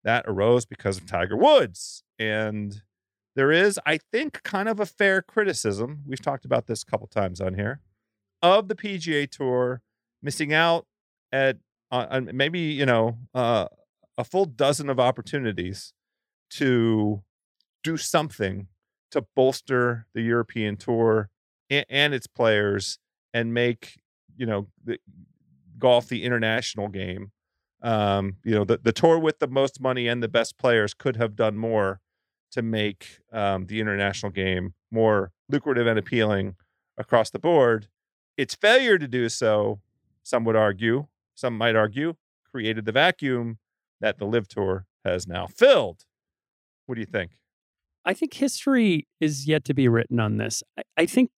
that 0.03 0.25
arose 0.27 0.65
because 0.65 0.97
of 0.97 1.05
Tiger 1.05 1.37
Woods 1.37 2.03
and 2.17 2.81
there 3.35 3.51
is, 3.51 3.79
I 3.85 3.97
think, 3.97 4.43
kind 4.43 4.67
of 4.67 4.79
a 4.79 4.85
fair 4.85 5.21
criticism. 5.21 6.03
We've 6.05 6.21
talked 6.21 6.45
about 6.45 6.67
this 6.67 6.83
a 6.83 6.85
couple 6.85 7.07
times 7.07 7.39
on 7.39 7.53
here 7.55 7.79
of 8.41 8.67
the 8.67 8.75
PGA 8.75 9.29
Tour 9.29 9.81
missing 10.21 10.53
out 10.53 10.85
at 11.31 11.57
uh, 11.91 12.21
maybe 12.33 12.59
you 12.59 12.85
know 12.85 13.17
uh, 13.33 13.67
a 14.17 14.23
full 14.23 14.45
dozen 14.45 14.89
of 14.89 14.99
opportunities 14.99 15.93
to 16.51 17.23
do 17.83 17.97
something 17.97 18.67
to 19.11 19.25
bolster 19.35 20.07
the 20.13 20.21
European 20.21 20.77
Tour 20.77 21.29
and, 21.69 21.85
and 21.89 22.13
its 22.13 22.27
players 22.27 22.99
and 23.33 23.53
make 23.53 23.99
you 24.35 24.45
know 24.45 24.67
the 24.83 24.97
golf 25.77 26.07
the 26.07 26.23
international 26.23 26.87
game. 26.87 27.31
Um, 27.83 28.37
you 28.43 28.53
know 28.53 28.63
the 28.63 28.77
the 28.77 28.91
tour 28.91 29.17
with 29.17 29.39
the 29.39 29.47
most 29.47 29.81
money 29.81 30.07
and 30.07 30.21
the 30.21 30.27
best 30.27 30.57
players 30.57 30.93
could 30.93 31.15
have 31.15 31.35
done 31.35 31.57
more 31.57 31.99
to 32.51 32.61
make 32.61 33.19
um, 33.31 33.65
the 33.65 33.79
international 33.79 34.31
game 34.31 34.73
more 34.91 35.31
lucrative 35.49 35.87
and 35.87 35.97
appealing 35.97 36.55
across 36.97 37.29
the 37.29 37.39
board. 37.39 37.87
Its 38.37 38.55
failure 38.55 38.97
to 38.97 39.07
do 39.07 39.29
so, 39.29 39.79
some 40.23 40.43
would 40.43 40.55
argue, 40.55 41.07
some 41.35 41.57
might 41.57 41.75
argue, 41.75 42.15
created 42.49 42.85
the 42.85 42.91
vacuum 42.91 43.57
that 43.99 44.17
the 44.17 44.25
LIV 44.25 44.47
Tour 44.47 44.85
has 45.05 45.27
now 45.27 45.47
filled. 45.47 46.05
What 46.85 46.95
do 46.95 47.01
you 47.01 47.07
think? 47.07 47.31
I 48.03 48.13
think 48.13 48.33
history 48.33 49.07
is 49.19 49.47
yet 49.47 49.63
to 49.65 49.73
be 49.73 49.87
written 49.87 50.19
on 50.19 50.37
this. 50.37 50.63
I, 50.77 50.81
I 50.97 51.05
think 51.05 51.29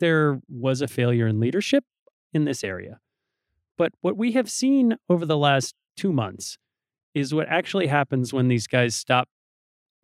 there 0.00 0.40
was 0.48 0.80
a 0.80 0.88
failure 0.88 1.26
in 1.26 1.38
leadership 1.38 1.84
in 2.32 2.44
this 2.44 2.64
area. 2.64 2.98
But 3.78 3.92
what 4.00 4.16
we 4.16 4.32
have 4.32 4.50
seen 4.50 4.96
over 5.08 5.24
the 5.24 5.38
last 5.38 5.74
two 5.96 6.12
months 6.12 6.58
is 7.14 7.32
what 7.32 7.48
actually 7.48 7.86
happens 7.86 8.32
when 8.32 8.48
these 8.48 8.66
guys 8.66 8.94
stop 8.94 9.28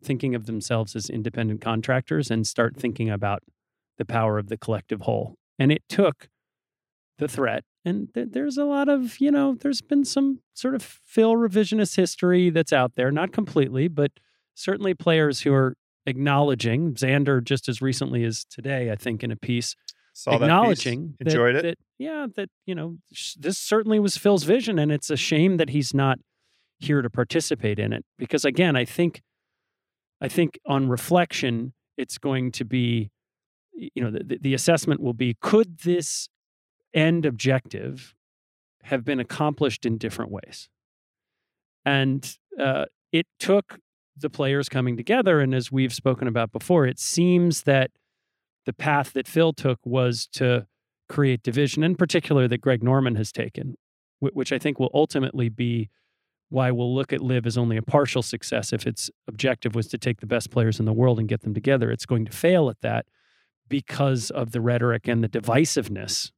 thinking 0.01 0.35
of 0.35 0.45
themselves 0.45 0.95
as 0.95 1.09
independent 1.09 1.61
contractors 1.61 2.31
and 2.31 2.47
start 2.47 2.77
thinking 2.77 3.09
about 3.09 3.43
the 3.97 4.05
power 4.05 4.37
of 4.37 4.47
the 4.47 4.57
collective 4.57 5.01
whole. 5.01 5.35
And 5.57 5.71
it 5.71 5.83
took 5.89 6.29
the 7.17 7.27
threat. 7.27 7.63
And 7.85 8.13
th- 8.13 8.29
there's 8.31 8.57
a 8.57 8.65
lot 8.65 8.89
of, 8.89 9.19
you 9.19 9.31
know, 9.31 9.55
there's 9.59 9.81
been 9.81 10.03
some 10.03 10.39
sort 10.53 10.75
of 10.75 10.81
Phil 10.83 11.33
revisionist 11.35 11.95
history 11.95 12.49
that's 12.49 12.73
out 12.73 12.95
there, 12.95 13.11
not 13.11 13.31
completely, 13.31 13.87
but 13.87 14.11
certainly 14.53 14.93
players 14.93 15.41
who 15.41 15.53
are 15.53 15.75
acknowledging 16.05 16.93
Xander 16.93 17.43
just 17.43 17.69
as 17.69 17.81
recently 17.81 18.23
as 18.25 18.45
today, 18.49 18.91
I 18.91 18.95
think, 18.95 19.23
in 19.23 19.31
a 19.31 19.35
piece 19.37 19.75
Saw 20.13 20.31
that 20.31 20.37
piece, 20.39 20.43
acknowledging 20.43 21.15
that- 21.19 21.27
enjoyed 21.27 21.55
it. 21.55 21.61
that, 21.63 21.77
yeah, 21.97 22.27
that 22.35 22.49
you 22.65 22.75
know 22.75 22.97
sh- 23.13 23.35
this 23.39 23.57
certainly 23.57 23.99
was 23.99 24.17
Phil's 24.17 24.43
vision, 24.43 24.77
and 24.77 24.91
it's 24.91 25.09
a 25.09 25.15
shame 25.15 25.57
that 25.57 25.69
he's 25.69 25.93
not 25.93 26.19
here 26.79 27.01
to 27.01 27.09
participate 27.09 27.79
in 27.79 27.93
it 27.93 28.03
because 28.17 28.43
again, 28.43 28.75
I 28.75 28.83
think, 28.85 29.21
I 30.19 30.27
think 30.27 30.59
on 30.65 30.89
reflection, 30.89 31.73
it's 31.97 32.17
going 32.17 32.51
to 32.53 32.65
be, 32.65 33.11
you 33.73 34.01
know, 34.03 34.11
the, 34.11 34.37
the 34.41 34.53
assessment 34.53 34.99
will 35.01 35.13
be 35.13 35.35
could 35.41 35.79
this 35.79 36.27
end 36.93 37.25
objective 37.25 38.15
have 38.83 39.03
been 39.03 39.19
accomplished 39.19 39.85
in 39.85 39.97
different 39.97 40.31
ways, 40.31 40.69
and 41.85 42.37
uh, 42.59 42.85
it 43.11 43.27
took 43.39 43.79
the 44.17 44.29
players 44.29 44.69
coming 44.69 44.97
together, 44.97 45.39
and 45.39 45.53
as 45.55 45.71
we've 45.71 45.93
spoken 45.93 46.27
about 46.27 46.51
before, 46.51 46.85
it 46.85 46.99
seems 46.99 47.63
that 47.63 47.91
the 48.65 48.73
path 48.73 49.13
that 49.13 49.27
Phil 49.27 49.53
took 49.53 49.79
was 49.85 50.27
to 50.33 50.67
create 51.07 51.41
division, 51.41 51.83
in 51.83 51.95
particular 51.95 52.47
that 52.47 52.59
Greg 52.59 52.83
Norman 52.83 53.15
has 53.15 53.31
taken, 53.31 53.75
which 54.19 54.51
I 54.51 54.59
think 54.59 54.79
will 54.79 54.91
ultimately 54.93 55.49
be 55.49 55.89
why 56.49 56.71
we'll 56.71 56.93
look 56.93 57.13
at 57.13 57.21
LIV 57.21 57.45
as 57.45 57.57
only 57.57 57.77
a 57.77 57.81
partial 57.81 58.21
success. 58.21 58.73
If 58.73 58.87
its 58.87 59.09
objective 59.27 59.75
was 59.75 59.87
to 59.87 59.97
take 59.97 60.19
the 60.19 60.25
best 60.25 60.49
players 60.49 60.79
in 60.79 60.85
the 60.85 60.93
world 60.93 61.19
and 61.19 61.27
get 61.27 61.41
them 61.41 61.53
together, 61.53 61.91
it's 61.91 62.05
going 62.05 62.25
to 62.25 62.31
fail 62.31 62.69
at 62.69 62.81
that 62.81 63.05
because 63.67 64.31
of 64.31 64.51
the 64.51 64.61
rhetoric 64.61 65.07
and 65.07 65.23
the 65.23 65.29
divisiveness 65.29 66.31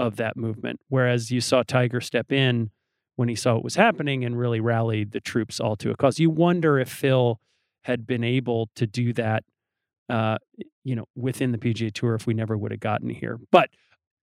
of 0.00 0.16
that 0.16 0.36
movement. 0.36 0.80
Whereas 0.88 1.30
you 1.30 1.40
saw 1.40 1.62
Tiger 1.62 2.00
step 2.00 2.32
in 2.32 2.70
when 3.16 3.28
he 3.28 3.34
saw 3.34 3.54
what 3.54 3.64
was 3.64 3.76
happening 3.76 4.24
and 4.24 4.38
really 4.38 4.60
rallied 4.60 5.12
the 5.12 5.20
troops 5.20 5.60
all 5.60 5.76
to 5.76 5.90
a 5.90 5.96
cause. 5.96 6.18
You 6.18 6.30
wonder 6.30 6.78
if 6.78 6.88
Phil 6.88 7.38
had 7.82 8.06
been 8.06 8.24
able 8.24 8.70
to 8.76 8.86
do 8.86 9.12
that 9.14 9.44
uh, 10.10 10.38
you 10.82 10.96
know, 10.96 11.04
within 11.14 11.52
the 11.52 11.58
PGA 11.58 11.92
Tour 11.92 12.14
if 12.14 12.26
we 12.26 12.34
never 12.34 12.56
would 12.56 12.72
have 12.72 12.80
gotten 12.80 13.10
here. 13.10 13.38
But 13.52 13.70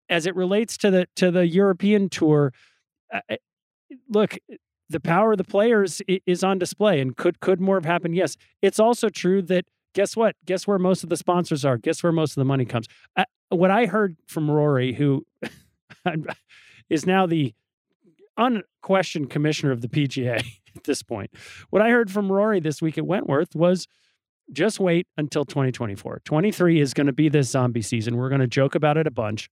as 0.09 0.27
it 0.27 0.35
relates 0.35 0.79
to 0.79 0.91
the 0.91 1.07
to 1.17 1.31
the 1.31 1.47
European 1.47 2.09
Tour, 2.09 2.53
uh, 3.13 3.37
look, 4.09 4.39
the 4.89 5.01
power 5.01 5.33
of 5.33 5.39
the 5.39 5.45
players 5.45 6.01
is 6.27 6.43
on 6.43 6.59
display, 6.59 7.01
and 7.01 7.17
could 7.17 7.41
could 7.41 7.61
more 7.61 7.77
have 7.77 7.85
happened? 7.85 8.17
Yes, 8.17 8.37
it's 8.63 8.81
also 8.81 9.11
true 9.11 9.43
that 9.43 9.67
guess 9.95 10.17
what? 10.17 10.37
Guess 10.47 10.67
where 10.67 10.79
most 10.79 11.03
of 11.03 11.11
the 11.11 11.17
sponsors 11.17 11.65
are. 11.65 11.77
Guess 11.77 12.03
where 12.03 12.13
most 12.13 12.31
of 12.33 12.37
the 12.37 12.47
money 12.47 12.65
comes. 12.65 12.87
What 13.51 13.71
I 13.71 13.85
heard 13.87 14.17
from 14.27 14.51
Rory, 14.51 14.95
who 14.95 15.27
is 16.91 17.07
now 17.07 17.27
the 17.27 17.55
unquestioned 18.37 19.31
commissioner 19.31 19.73
of 19.73 19.81
the 19.81 19.89
PGA 19.89 20.45
at 20.77 20.85
this 20.85 21.03
point, 21.03 21.31
what 21.71 21.83
I 21.83 21.91
heard 21.91 22.11
from 22.11 22.31
Rory 22.31 22.61
this 22.61 22.83
week 22.83 22.99
at 22.99 23.07
Wentworth 23.07 23.55
was 23.55 23.87
just 24.53 24.79
wait 24.79 25.07
until 25.17 25.45
2024. 25.45 26.21
23 26.25 26.81
is 26.81 26.95
going 26.95 27.07
to 27.07 27.13
be 27.13 27.29
this 27.29 27.49
zombie 27.49 27.83
season. 27.83 28.17
We're 28.17 28.29
going 28.29 28.41
to 28.41 28.47
joke 28.47 28.75
about 28.75 28.97
it 28.97 29.07
a 29.07 29.11
bunch 29.11 29.49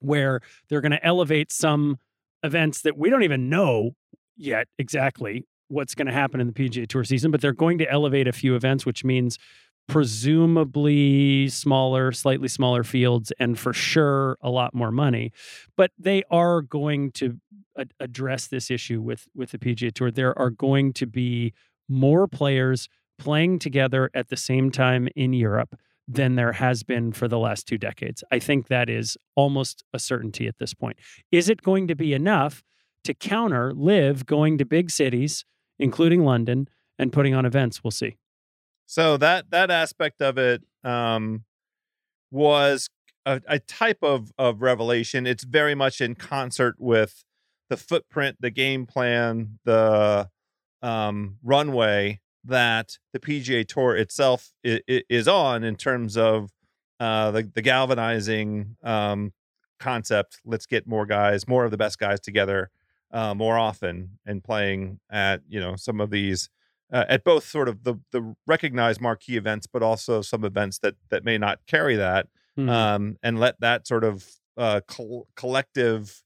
where 0.00 0.40
they're 0.68 0.80
going 0.80 0.92
to 0.92 1.04
elevate 1.04 1.52
some 1.52 1.98
events 2.42 2.82
that 2.82 2.96
we 2.96 3.10
don't 3.10 3.22
even 3.22 3.50
know 3.50 3.90
yet 4.36 4.66
exactly 4.78 5.46
what's 5.68 5.94
going 5.94 6.06
to 6.06 6.12
happen 6.12 6.40
in 6.40 6.46
the 6.46 6.52
PGA 6.52 6.88
Tour 6.88 7.04
season, 7.04 7.30
but 7.30 7.40
they're 7.40 7.52
going 7.52 7.78
to 7.78 7.90
elevate 7.90 8.26
a 8.26 8.32
few 8.32 8.56
events, 8.56 8.86
which 8.86 9.04
means 9.04 9.38
presumably 9.90 11.48
smaller, 11.48 12.12
slightly 12.12 12.48
smaller 12.48 12.84
fields, 12.84 13.32
and 13.38 13.58
for 13.58 13.72
sure 13.72 14.38
a 14.40 14.48
lot 14.48 14.74
more 14.74 14.92
money. 14.92 15.32
But 15.76 15.90
they 15.98 16.22
are 16.30 16.62
going 16.62 17.10
to 17.12 17.40
address 17.98 18.46
this 18.46 18.70
issue 18.70 19.00
with 19.00 19.26
with 19.34 19.50
the 19.50 19.58
PGA 19.58 19.92
Tour. 19.92 20.10
There 20.10 20.38
are 20.38 20.50
going 20.50 20.92
to 20.94 21.06
be 21.06 21.52
more 21.88 22.28
players 22.28 22.88
playing 23.18 23.58
together 23.58 24.10
at 24.14 24.28
the 24.28 24.36
same 24.36 24.70
time 24.70 25.08
in 25.16 25.32
Europe 25.32 25.78
than 26.06 26.34
there 26.34 26.52
has 26.52 26.82
been 26.82 27.12
for 27.12 27.28
the 27.28 27.38
last 27.38 27.66
two 27.66 27.78
decades. 27.78 28.24
I 28.30 28.38
think 28.38 28.68
that 28.68 28.88
is 28.88 29.16
almost 29.34 29.84
a 29.92 29.98
certainty 29.98 30.46
at 30.46 30.58
this 30.58 30.74
point. 30.74 30.98
Is 31.30 31.48
it 31.48 31.62
going 31.62 31.86
to 31.88 31.94
be 31.94 32.14
enough 32.14 32.62
to 33.04 33.14
counter 33.14 33.72
LIV 33.74 34.26
going 34.26 34.58
to 34.58 34.64
big 34.64 34.90
cities, 34.90 35.44
including 35.78 36.24
London, 36.24 36.68
and 36.98 37.12
putting 37.12 37.34
on 37.34 37.44
events? 37.44 37.84
We'll 37.84 37.92
see. 37.92 38.16
So 38.90 39.16
that 39.18 39.52
that 39.52 39.70
aspect 39.70 40.20
of 40.20 40.36
it 40.36 40.64
um, 40.82 41.44
was 42.32 42.90
a, 43.24 43.40
a 43.46 43.60
type 43.60 43.98
of 44.02 44.32
of 44.36 44.62
revelation. 44.62 45.28
It's 45.28 45.44
very 45.44 45.76
much 45.76 46.00
in 46.00 46.16
concert 46.16 46.74
with 46.76 47.22
the 47.68 47.76
footprint, 47.76 48.38
the 48.40 48.50
game 48.50 48.86
plan, 48.86 49.60
the 49.64 50.28
um, 50.82 51.36
runway 51.44 52.18
that 52.42 52.98
the 53.12 53.20
PGA 53.20 53.64
Tour 53.64 53.94
itself 53.94 54.50
is, 54.64 55.28
on 55.28 55.62
in 55.62 55.76
terms 55.76 56.16
of 56.16 56.50
uh, 56.98 57.30
the 57.30 57.48
the 57.54 57.62
galvanizing 57.62 58.74
um, 58.82 59.32
concept. 59.78 60.40
Let's 60.44 60.66
get 60.66 60.88
more 60.88 61.06
guys, 61.06 61.46
more 61.46 61.64
of 61.64 61.70
the 61.70 61.76
best 61.76 62.00
guys 62.00 62.18
together 62.18 62.70
uh, 63.12 63.34
more 63.34 63.56
often, 63.56 64.18
and 64.26 64.42
playing 64.42 64.98
at 65.08 65.42
you 65.48 65.60
know 65.60 65.76
some 65.76 66.00
of 66.00 66.10
these 66.10 66.50
uh, 66.92 67.04
at 67.08 67.24
both 67.24 67.44
sort 67.44 67.68
of 67.68 67.84
the 67.84 67.96
the 68.12 68.34
recognized 68.46 69.00
marquee 69.00 69.36
events, 69.36 69.66
but 69.66 69.82
also 69.82 70.22
some 70.22 70.44
events 70.44 70.78
that 70.80 70.94
that 71.10 71.24
may 71.24 71.38
not 71.38 71.60
carry 71.66 71.96
that, 71.96 72.28
Mhm. 72.58 72.68
um, 72.68 73.16
and 73.22 73.38
let 73.40 73.60
that 73.60 73.86
sort 73.86 74.04
of 74.04 74.26
uh, 74.56 74.80
col- 74.86 75.28
collective 75.36 76.22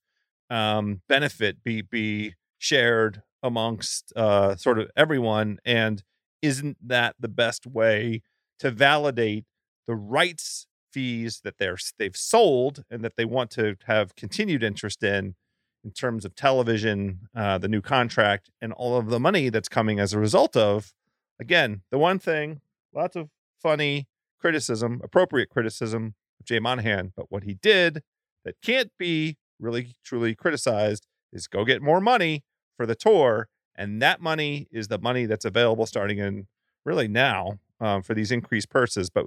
um, 0.51 1.03
benefit 1.09 1.63
be 1.65 1.83
be 1.83 2.35
shared 2.59 3.23
amongst 3.43 4.13
uh, 4.17 4.57
sort 4.57 4.79
of 4.79 4.91
everyone. 4.97 5.59
And 5.65 6.03
isn't 6.43 6.79
that 6.89 7.17
the 7.21 7.29
best 7.29 7.67
way 7.67 8.23
to 8.61 8.71
validate 8.71 9.45
the 9.87 9.95
rights 9.97 10.67
fees 10.93 11.41
that 11.45 11.59
they're 11.59 11.79
they've 11.99 12.17
sold 12.17 12.85
and 12.91 13.05
that 13.05 13.17
they 13.17 13.25
want 13.25 13.51
to 13.53 13.77
have 13.87 14.15
continued 14.17 14.63
interest 14.63 15.03
in? 15.03 15.35
In 15.85 15.91
terms 15.91 16.25
of 16.25 16.35
television, 16.35 17.29
uh, 17.37 17.59
the 17.59 17.69
new 17.69 17.83
contract, 17.83 18.51
and 18.61 18.73
all 18.73 18.97
of 18.97 19.09
the 19.09 19.21
money 19.21 19.51
that's 19.51 19.69
coming 19.69 20.01
as 20.01 20.13
a 20.13 20.19
result 20.19 20.57
of, 20.57 20.95
again, 21.39 21.83
the 21.91 21.99
one 21.99 22.19
thing, 22.19 22.61
lots 22.95 23.15
of 23.17 23.29
funny 23.63 24.09
criticism, 24.41 25.01
appropriate 25.05 25.51
criticism 25.51 26.15
of 26.41 26.47
Jay 26.47 26.59
Monahan, 26.59 27.13
but 27.17 27.31
what 27.31 27.45
he 27.45 27.55
did 27.55 28.03
that 28.45 28.55
can't 28.63 28.91
be 28.99 29.37
really 29.59 29.95
truly 30.05 30.35
criticized 30.35 31.07
is 31.33 31.47
go 31.47 31.65
get 31.65 31.83
more 31.83 32.01
money 32.01 32.45
for 32.77 32.87
the 32.87 32.95
tour. 32.95 33.49
And 33.77 34.01
that 34.03 34.21
money 34.21 34.69
is 34.71 34.89
the 34.89 34.99
money 34.99 35.27
that's 35.27 35.45
available 35.45 35.87
starting 35.87 36.19
in 36.19 36.47
really 36.85 37.09
now 37.09 37.59
um, 37.81 38.03
for 38.03 38.15
these 38.15 38.31
increased 38.31 38.71
purses, 38.71 39.11
but 39.11 39.27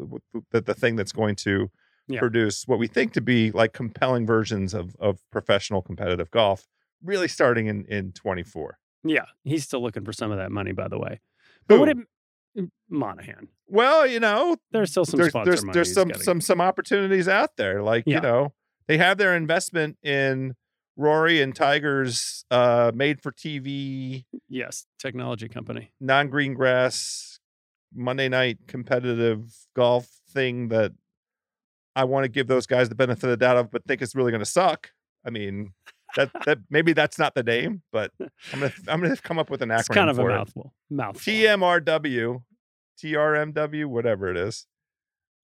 the, 0.52 0.62
the 0.62 0.74
thing 0.74 0.96
that's 0.96 1.12
going 1.12 1.36
to 1.36 1.70
Yeah. 2.08 2.20
produce 2.20 2.64
what 2.68 2.80
we 2.80 2.88
think 2.88 3.14
to 3.14 3.22
be 3.22 3.52
like 3.52 3.74
compelling 3.74 4.26
versions 4.26 4.74
of, 4.74 4.96
of 5.00 5.20
professional 5.32 5.82
competitive 5.82 6.32
golf, 6.32 6.66
really 7.04 7.28
starting 7.28 7.68
in, 7.68 7.86
in 7.86 8.14
24. 8.14 8.78
Yeah, 9.04 9.26
he's 9.44 9.64
still 9.66 9.82
looking 9.82 10.06
for 10.06 10.14
some 10.14 10.32
of 10.32 10.38
that 10.38 10.52
money, 10.52 10.72
by 10.72 10.88
the 10.88 10.98
way. 10.98 11.20
But 11.68 11.80
what 11.80 11.90
it 11.90 11.98
Monahan? 12.90 13.50
Well, 13.68 14.08
you 14.08 14.20
know, 14.20 14.58
There's 14.72 14.92
still 14.92 15.06
some 15.06 15.18
there's 15.20 15.30
sponsor 15.32 15.52
there's 15.52 15.64
money 15.64 15.74
there's 15.74 15.94
some 15.94 16.08
gotta 16.10 16.24
some 16.24 16.42
some 16.42 16.62
opportunities 16.62 17.28
out 17.28 17.58
there. 17.58 17.84
Like 17.84 18.04
Yeah. 18.06 18.16
you 18.16 18.22
know, 18.22 18.54
they 18.88 18.98
have 18.98 19.18
their 19.18 19.36
investment 19.36 19.98
in 20.02 20.56
Rory 20.96 21.42
and 21.42 21.56
Tiger's 21.56 22.44
uh, 22.50 22.92
made 22.96 23.22
for 23.22 23.32
TV. 23.32 24.26
Yes, 24.50 24.86
technology 24.98 25.48
company. 25.48 25.92
non 26.00 26.30
green 26.30 26.54
grass 26.54 27.40
Monday 27.94 28.30
night 28.30 28.60
competitive 28.68 29.54
golf 29.76 30.08
thing 30.30 30.70
that 30.70 30.94
I 31.98 32.04
want 32.06 32.24
to 32.26 32.30
give 32.30 32.48
those 32.48 32.66
guys 32.68 32.90
the 32.90 32.96
benefit 32.96 33.24
of 33.24 33.30
the 33.32 33.38
doubt 33.38 33.58
of, 33.58 33.72
but 33.72 33.84
think 33.86 34.02
it's 34.02 34.16
really 34.16 34.32
going 34.32 34.40
to 34.44 34.46
suck. 34.46 34.92
I 35.26 35.30
mean, 35.30 35.74
that 36.16 36.32
that 36.46 36.60
maybe 36.70 36.94
that's 36.94 37.18
not 37.20 37.36
the 37.36 37.44
name, 37.44 37.82
but 37.92 38.12
I'm 38.20 38.60
gonna 38.60 38.74
I'm 38.88 39.02
gonna 39.02 39.18
come 39.18 39.40
up 39.40 39.50
with 39.50 39.62
an 39.62 39.70
acronym 39.70 39.80
It's 39.80 39.88
kind 39.90 40.10
of 40.10 40.20
a 40.20 40.22
it. 40.22 40.28
mouthful. 40.30 40.74
Mouthful. 40.90 41.34
TMRW, 41.34 42.42
TRMW, 43.04 43.86
whatever 43.86 44.30
it 44.30 44.38
is. 44.38 44.68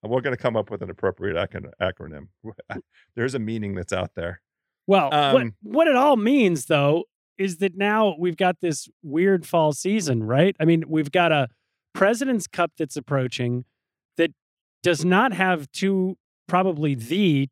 And 0.01 0.11
We're 0.11 0.21
going 0.21 0.35
to 0.35 0.41
come 0.41 0.57
up 0.57 0.69
with 0.69 0.81
an 0.81 0.89
appropriate 0.89 1.35
acron- 1.37 1.71
acronym. 1.81 2.27
There's 3.15 3.35
a 3.35 3.39
meaning 3.39 3.73
that's 3.75 3.93
out 3.93 4.11
there. 4.15 4.41
Well, 4.85 5.05
what, 5.05 5.41
Um, 5.43 5.55
what 5.61 5.87
it 5.87 5.95
all 5.95 6.17
means, 6.17 6.65
though, 6.65 7.05
is 7.37 7.57
that 7.59 7.77
now 7.77 8.15
we've 8.19 8.35
got 8.35 8.59
this 8.59 8.89
weird 9.01 9.45
fall 9.47 9.71
season, 9.71 10.23
right? 10.23 10.55
I 10.59 10.65
mean, 10.65 10.83
we've 10.89 11.11
got 11.11 11.31
a 11.31 11.47
President's 11.93 12.47
Cup 12.47 12.71
that's 12.77 12.97
approaching 12.97 13.63
that 14.17 14.31
does 14.81 15.05
not 15.05 15.31
have 15.31 15.71
two, 15.71 16.17
probably 16.47 16.95
the 16.95 17.49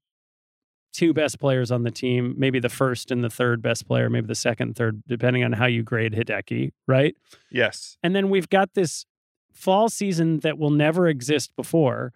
two 0.93 1.13
best 1.13 1.39
players 1.39 1.71
on 1.71 1.83
the 1.83 1.91
team, 1.91 2.35
maybe 2.37 2.59
the 2.59 2.69
first 2.69 3.11
and 3.11 3.23
the 3.23 3.29
third 3.29 3.61
best 3.61 3.87
player, 3.87 4.09
maybe 4.09 4.27
the 4.27 4.35
second, 4.35 4.75
third, 4.75 5.01
depending 5.07 5.43
on 5.43 5.53
how 5.53 5.65
you 5.65 5.83
grade 5.83 6.13
Hideki, 6.13 6.71
right? 6.87 7.15
Yes. 7.49 7.97
And 8.03 8.15
then 8.15 8.29
we've 8.29 8.49
got 8.49 8.73
this 8.73 9.05
fall 9.53 9.89
season 9.89 10.39
that 10.39 10.57
will 10.57 10.69
never 10.69 11.07
exist 11.07 11.55
before, 11.55 12.13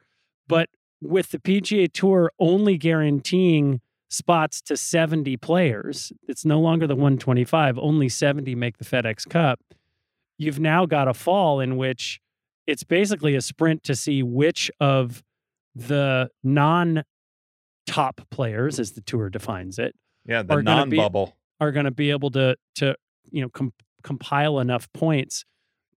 but 0.47 0.69
with 1.01 1.31
the 1.31 1.39
PGA 1.39 1.91
Tour 1.91 2.31
only 2.39 2.77
guaranteeing 2.77 3.81
spots 4.09 4.61
to 4.61 4.77
70 4.77 5.37
players, 5.37 6.11
it's 6.27 6.45
no 6.45 6.59
longer 6.59 6.87
the 6.87 6.95
125, 6.95 7.77
only 7.79 8.09
70 8.09 8.55
make 8.55 8.77
the 8.77 8.85
FedEx 8.85 9.27
Cup. 9.27 9.59
You've 10.37 10.59
now 10.59 10.85
got 10.85 11.07
a 11.07 11.13
fall 11.13 11.59
in 11.59 11.77
which 11.77 12.19
it's 12.67 12.83
basically 12.83 13.35
a 13.35 13.41
sprint 13.41 13.83
to 13.83 13.95
see 13.95 14.23
which 14.23 14.71
of 14.79 15.23
non 16.43 17.03
top 17.85 18.21
players, 18.31 18.79
as 18.79 18.93
the 18.93 19.01
tour 19.01 19.29
defines 19.29 19.77
it, 19.79 19.95
Yeah. 20.25 20.41
The 20.43 20.61
non 20.61 20.89
bubble. 20.89 21.35
are 21.59 21.71
going 21.71 21.85
to 21.85 21.91
be 21.91 22.11
able 22.11 22.31
to 22.31 22.55
to 22.75 22.95
you 23.31 23.41
know 23.41 23.49
com- 23.49 23.73
compile 24.03 24.59
enough 24.59 24.91
points 24.93 25.45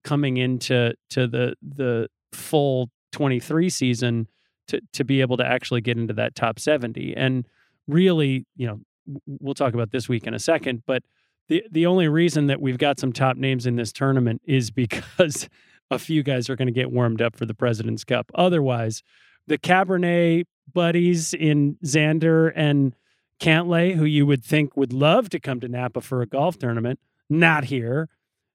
coming 0.04 0.36
into 0.36 0.94
to 1.10 1.26
the 1.26 1.54
the 1.62 2.08
full 2.32 2.90
23 3.12 3.68
season 3.70 4.26
to 4.68 4.80
to 4.92 5.04
be 5.04 5.20
able 5.20 5.36
to 5.36 5.46
actually 5.46 5.80
get 5.80 5.96
into 5.96 6.14
that 6.14 6.34
top 6.34 6.58
70 6.58 7.16
and 7.16 7.46
really 7.86 8.46
you 8.56 8.66
know 8.66 8.80
we'll 9.26 9.54
talk 9.54 9.72
about 9.74 9.90
this 9.92 10.08
week 10.08 10.26
in 10.26 10.34
a 10.34 10.38
second 10.38 10.82
but 10.86 11.02
the 11.48 11.64
the 11.70 11.86
only 11.86 12.06
reason 12.08 12.46
that 12.46 12.60
we've 12.60 12.76
got 12.78 12.98
some 13.00 13.12
top 13.12 13.36
names 13.36 13.66
in 13.66 13.76
this 13.76 13.92
tournament 13.92 14.40
is 14.44 14.70
because 14.84 15.48
a 15.90 15.98
few 15.98 16.22
guys 16.22 16.48
are 16.50 16.56
going 16.56 16.66
to 16.68 16.72
get 16.72 16.90
warmed 16.92 17.22
up 17.22 17.34
for 17.34 17.46
the 17.46 17.54
President's 17.54 18.04
Cup 18.04 18.30
otherwise 18.34 19.02
the 19.48 19.58
Cabernet 19.58 20.44
buddies 20.72 21.34
in 21.34 21.76
Xander 21.84 22.52
and 22.54 22.94
Cantlay, 23.40 23.94
who 23.94 24.04
you 24.04 24.26
would 24.26 24.44
think 24.44 24.76
would 24.76 24.92
love 24.92 25.30
to 25.30 25.40
come 25.40 25.60
to 25.60 25.68
Napa 25.68 26.00
for 26.00 26.22
a 26.22 26.26
golf 26.26 26.58
tournament, 26.58 27.00
not 27.28 27.64
here. 27.64 28.08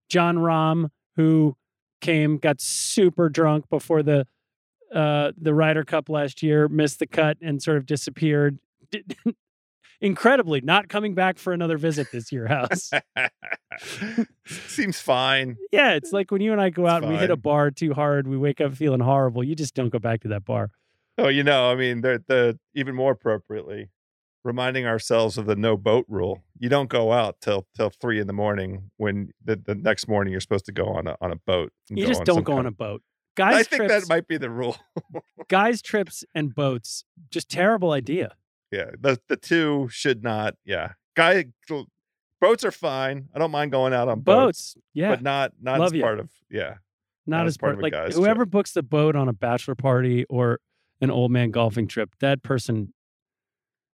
Jon 0.10 0.38
Rahm, 0.38 0.90
who 1.16 1.56
came, 2.02 2.38
got 2.38 2.62
super 2.62 3.30
drunk 3.30 3.70
before 3.70 4.04
the 4.04 4.28
uh, 4.94 5.32
the 5.36 5.56
Ryder 5.56 5.84
Cup 5.84 6.08
last 6.08 6.44
year, 6.44 6.68
missed 6.68 7.00
the 7.00 7.08
cut 7.08 7.38
and 7.42 7.62
sort 7.64 7.78
of 7.78 7.88
disappeared. 7.88 8.60
Incredibly, 10.02 10.62
not 10.62 10.90
coming 10.90 11.16
back 11.16 11.40
for 11.40 11.54
another 11.54 11.78
visit 11.78 12.12
this 12.12 12.32
year, 12.32 12.46
house. 12.46 12.92
Seems 14.46 15.00
fine. 15.00 15.56
yeah, 15.72 15.94
it's 15.94 16.12
like 16.12 16.30
when 16.30 16.42
you 16.42 16.52
and 16.52 16.62
I 16.62 16.70
go 16.70 16.84
It's 16.84 16.92
out 16.92 17.04
and 17.04 17.12
we 17.12 17.18
hit 17.18 17.32
a 17.32 17.38
bar 17.38 17.72
too 17.72 17.94
hard, 17.94 18.28
we 18.28 18.38
wake 18.38 18.60
up 18.60 18.76
feeling 18.76 19.00
horrible. 19.00 19.44
You 19.44 19.56
just 19.56 19.74
don't 19.74 19.90
go 19.90 20.00
back 20.00 20.22
to 20.22 20.28
that 20.28 20.44
bar. 20.46 20.72
Oh, 21.18 21.28
you 21.28 21.44
know, 21.44 21.70
I 21.70 21.76
mean, 21.76 22.02
they're 22.02 22.20
the 22.20 22.60
even 22.74 22.96
more 22.96 23.12
appropriately 23.12 23.90
reminding 24.44 24.86
ourselves 24.86 25.38
of 25.38 25.46
the 25.46 25.56
no 25.56 25.78
boat 25.78 26.06
rule. 26.08 26.44
You 26.60 26.70
don't 26.70 26.90
go 26.90 27.14
out 27.14 27.38
till 27.42 27.68
till 27.76 27.90
three 27.90 28.20
in 28.20 28.28
the 28.28 28.34
morning 28.34 28.92
when 28.98 29.32
the, 29.44 29.56
the 29.56 29.76
next 29.76 30.08
morning 30.08 30.32
you're 30.32 30.42
supposed 30.42 30.66
to 30.66 30.72
go 30.72 30.86
on 30.88 31.08
a 31.08 31.16
on 31.22 31.32
a 31.32 31.36
boat. 31.36 31.72
You 31.90 32.06
just 32.06 32.24
don't 32.24 32.44
go 32.44 32.54
on 32.54 32.66
a 32.66 32.72
boat. 32.72 33.02
Guys, 33.36 33.56
I 33.56 33.64
think 33.64 33.84
trips, 33.84 33.94
that 33.94 34.10
might 34.14 34.28
be 34.28 34.38
the 34.38 34.50
rule. 34.50 34.78
guys 35.48 35.82
trips 35.82 36.24
and 36.36 36.54
boats, 36.54 37.04
just 37.32 37.50
terrible 37.50 37.92
idea. 37.92 38.36
yeah, 38.72 38.92
the 39.00 39.20
the 39.28 39.38
two 39.38 39.88
should 39.90 40.24
not. 40.24 40.56
Yeah, 40.66 40.94
guy 41.16 41.46
boats 42.40 42.64
are 42.64 42.72
fine. 42.72 43.30
I 43.34 43.40
don't 43.40 43.52
mind 43.52 43.72
going 43.72 43.94
out 43.94 44.08
on 44.08 44.20
boats, 44.20 44.74
Boats, 44.74 44.78
yeah, 44.94 45.10
but 45.10 45.22
not 45.24 45.54
not 45.62 45.80
Love 45.80 45.94
as 45.94 46.00
ya. 46.00 46.06
part 46.06 46.20
of 46.20 46.30
yeah. 46.50 46.76
not, 47.26 47.38
not 47.38 47.46
as 47.48 47.54
as 47.54 47.58
part 47.58 47.70
part 47.70 47.80
of 47.80 47.84
like 47.84 47.94
guy's 47.94 48.16
whoever 48.16 48.46
books 48.46 48.74
the 48.74 48.84
boat 48.84 49.16
on 49.16 49.28
a 49.30 49.34
bachelor 49.34 49.76
party 49.76 50.26
or 50.30 50.60
an 51.04 51.12
old 51.12 51.32
man 51.32 51.52
golfing 51.52 51.88
trip, 51.88 52.16
that 52.20 52.44
person 52.44 52.94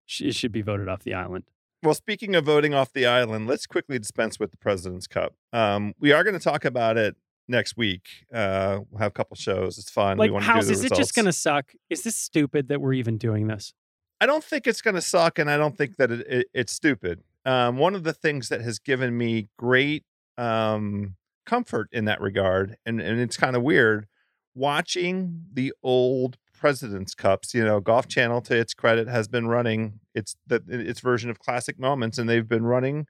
sh- 0.06 0.34
should 0.34 0.52
be 0.52 0.62
voted 0.62 0.88
off 0.88 1.04
the 1.04 1.13
island. 1.13 1.45
Well, 1.82 1.93
speaking 1.93 2.36
of 2.36 2.45
voting 2.45 2.74
off 2.74 2.91
the 2.91 3.06
island, 3.06 3.48
let's 3.48 3.65
quickly 3.65 3.98
dispense 4.00 4.39
with 4.39 4.52
the 4.52 4.58
President's 4.58 5.08
Cup. 5.08 5.36
Um, 5.54 5.93
we 6.00 6.12
are 6.12 6.24
going 6.24 6.38
to 6.38 6.43
talk 6.43 6.65
about 6.65 6.98
it 6.98 7.15
next 7.48 7.78
week. 7.78 8.26
Uh, 8.34 8.82
we'll 8.89 9.00
have 9.00 9.12
a 9.12 9.13
couple 9.13 9.36
shows. 9.36 9.78
It's 9.78 9.89
fun. 9.89 10.17
Like, 10.17 10.28
we 10.28 10.32
want 10.34 10.45
how's 10.45 10.67
to 10.67 10.74
do 10.74 10.80
the 10.80 10.86
is 10.86 10.91
it 10.91 10.95
just 10.95 11.15
going 11.15 11.26
to 11.26 11.34
suck? 11.34 11.72
Is 11.89 12.04
this 12.04 12.15
stupid 12.15 12.67
that 12.67 12.82
we're 12.82 12.93
even 12.93 13.17
doing 13.17 13.48
this? 13.48 13.74
I 14.22 14.26
don't 14.26 14.43
think 14.43 14.67
it's 14.67 14.82
going 14.82 14.95
to 14.95 15.02
suck, 15.02 15.39
and 15.39 15.50
I 15.50 15.56
don't 15.56 15.78
think 15.78 15.95
that 15.95 16.12
it, 16.12 16.28
it, 16.28 16.48
it's 16.54 16.74
stupid. 16.74 17.24
Um, 17.45 17.78
one 17.78 17.95
of 17.95 18.04
the 18.04 18.13
things 18.13 18.50
that 18.50 18.62
has 18.62 18.78
given 18.78 19.17
me 19.17 19.48
great 19.58 20.04
um, 20.38 21.15
comfort 21.45 21.88
in 21.93 22.06
that 22.06 22.19
regard, 22.19 22.76
and, 22.86 23.00
and 23.00 23.22
it's 23.22 23.38
kind 23.38 23.56
of 23.56 23.63
weird, 23.63 24.08
watching 24.54 25.45
the 25.54 25.74
old 25.82 26.38
President's 26.60 27.15
Cups. 27.15 27.54
You 27.54 27.63
know, 27.63 27.80
Golf 27.80 28.08
Channel, 28.08 28.41
to 28.41 28.58
its 28.58 28.74
credit, 28.74 29.08
has 29.08 29.28
been 29.28 29.48
running 29.48 30.00
its 30.13 30.36
the, 30.45 30.62
its 30.67 31.00
version 31.00 31.30
of 31.30 31.39
Classic 31.39 31.80
Moments, 31.80 32.17
and 32.17 32.30
they've 32.30 32.48
been 32.48 32.65
running 32.65 33.08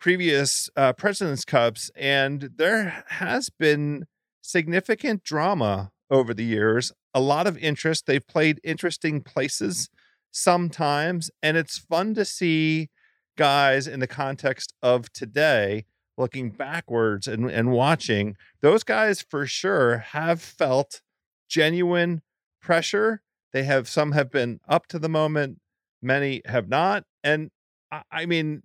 previous 0.00 0.70
uh, 0.76 0.92
President's 0.92 1.44
Cups, 1.44 1.90
and 1.96 2.50
there 2.56 3.04
has 3.08 3.50
been 3.50 4.06
significant 4.40 5.22
drama 5.24 5.90
over 6.10 6.32
the 6.32 6.44
years. 6.44 6.92
A 7.12 7.20
lot 7.20 7.46
of 7.46 7.58
interest. 7.58 8.06
They've 8.06 8.26
played 8.26 8.60
interesting 8.64 9.22
places 9.22 9.90
sometimes 10.30 11.30
and 11.42 11.56
it's 11.56 11.78
fun 11.78 12.14
to 12.14 12.24
see 12.24 12.88
guys 13.36 13.86
in 13.86 14.00
the 14.00 14.06
context 14.06 14.74
of 14.82 15.12
today 15.12 15.84
looking 16.16 16.50
backwards 16.50 17.28
and, 17.28 17.50
and 17.50 17.70
watching 17.70 18.36
those 18.60 18.82
guys 18.82 19.22
for 19.22 19.46
sure 19.46 19.98
have 19.98 20.40
felt 20.40 21.00
genuine 21.48 22.22
pressure 22.60 23.22
they 23.52 23.62
have 23.64 23.88
some 23.88 24.12
have 24.12 24.30
been 24.30 24.60
up 24.68 24.86
to 24.86 24.98
the 24.98 25.08
moment 25.08 25.58
many 26.02 26.42
have 26.46 26.68
not 26.68 27.04
and 27.24 27.50
i, 27.90 28.02
I 28.10 28.26
mean 28.26 28.62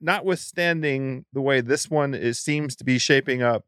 notwithstanding 0.00 1.24
the 1.32 1.40
way 1.40 1.60
this 1.60 1.90
one 1.90 2.14
is 2.14 2.38
seems 2.38 2.76
to 2.76 2.84
be 2.84 2.98
shaping 2.98 3.42
up 3.42 3.64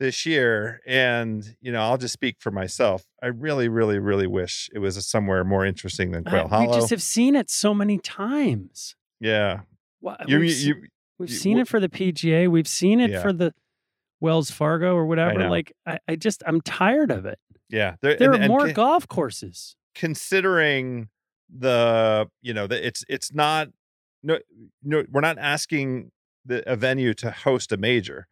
this 0.00 0.24
year 0.26 0.80
and 0.86 1.56
you 1.60 1.70
know 1.70 1.80
i'll 1.82 1.98
just 1.98 2.12
speak 2.12 2.36
for 2.40 2.50
myself 2.50 3.04
i 3.22 3.26
really 3.26 3.68
really 3.68 3.98
really 3.98 4.26
wish 4.26 4.68
it 4.74 4.78
was 4.80 5.04
somewhere 5.06 5.44
more 5.44 5.64
interesting 5.64 6.10
than 6.10 6.26
uh, 6.26 6.30
quail 6.30 6.44
I- 6.46 6.48
hollow 6.48 6.70
we 6.70 6.74
just 6.76 6.90
have 6.90 7.02
seen 7.02 7.36
it 7.36 7.50
so 7.50 7.72
many 7.74 7.98
times. 7.98 8.96
yeah 9.20 9.60
Wha- 10.00 10.16
you, 10.26 10.38
we've 10.40 10.58
you, 10.58 10.74
you 10.74 10.88
we've 11.18 11.30
seen 11.30 11.58
it 11.58 11.68
for 11.68 11.78
the 11.78 11.88
PGA. 11.88 12.48
We've 12.50 12.66
seen 12.66 12.98
it 12.98 13.10
Yeah. 13.12 13.22
for 13.22 13.32
the 13.32 13.54
Wells 14.20 14.50
Fargo 14.50 14.96
or 14.96 15.06
whatever. 15.06 15.38
know. 15.38 15.48
Like, 15.50 15.72
I, 15.86 15.98
I 16.08 16.16
just 16.16 16.42
I'm 16.46 16.60
tired 16.60 17.12
of 17.12 17.24
it. 17.26 17.38
Yeah 17.72 17.96
there, 18.02 18.16
There 18.16 18.32
and- 18.32 18.40
are 18.40 18.44
and 18.44 18.48
more 18.48 18.66
ca- 18.68 18.72
golf 18.74 19.08
courses. 19.08 19.74
considering 19.96 21.08
the 21.54 22.28
you 22.40 22.54
know 22.54 22.66
that 22.66 22.86
it's 22.86 23.04
it's 23.08 23.32
not 23.34 23.68
no 24.22 24.38
no 24.82 25.04
we're 25.10 25.20
not 25.20 25.38
asking 25.38 26.10
the 26.46 26.62
a 26.70 26.76
venue 26.76 27.12
to 27.14 27.30
host 27.30 27.72
a 27.72 27.76
major 27.76 28.26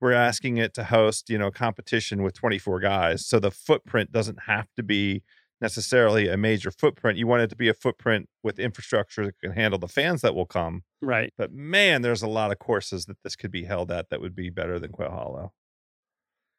we're 0.00 0.10
mm-hmm. 0.10 0.18
asking 0.28 0.56
it 0.56 0.74
to 0.74 0.84
host 0.84 1.28
you 1.30 1.38
know 1.38 1.50
competition 1.50 2.22
with 2.22 2.34
24 2.34 2.80
guys 2.80 3.24
so 3.26 3.38
the 3.38 3.50
footprint 3.50 4.10
doesn't 4.12 4.40
have 4.46 4.66
to 4.76 4.82
be 4.82 5.22
necessarily 5.60 6.28
a 6.28 6.36
major 6.36 6.70
footprint 6.72 7.16
you 7.16 7.26
want 7.28 7.42
it 7.42 7.48
to 7.48 7.56
be 7.56 7.68
a 7.68 7.74
footprint 7.74 8.28
with 8.42 8.58
infrastructure 8.58 9.24
that 9.24 9.38
can 9.40 9.52
handle 9.52 9.78
the 9.78 9.88
fans 9.88 10.20
that 10.22 10.34
will 10.34 10.44
come 10.46 10.82
Right. 11.00 11.32
but 11.38 11.52
man 11.52 12.02
there's 12.02 12.22
a 12.22 12.26
lot 12.28 12.50
of 12.50 12.58
courses 12.58 13.06
that 13.06 13.18
this 13.22 13.36
could 13.36 13.52
be 13.52 13.64
held 13.64 13.90
at 13.92 14.10
that 14.10 14.20
would 14.20 14.34
be 14.34 14.50
better 14.50 14.78
than 14.80 14.90
quail 14.90 15.10
hollow 15.10 15.52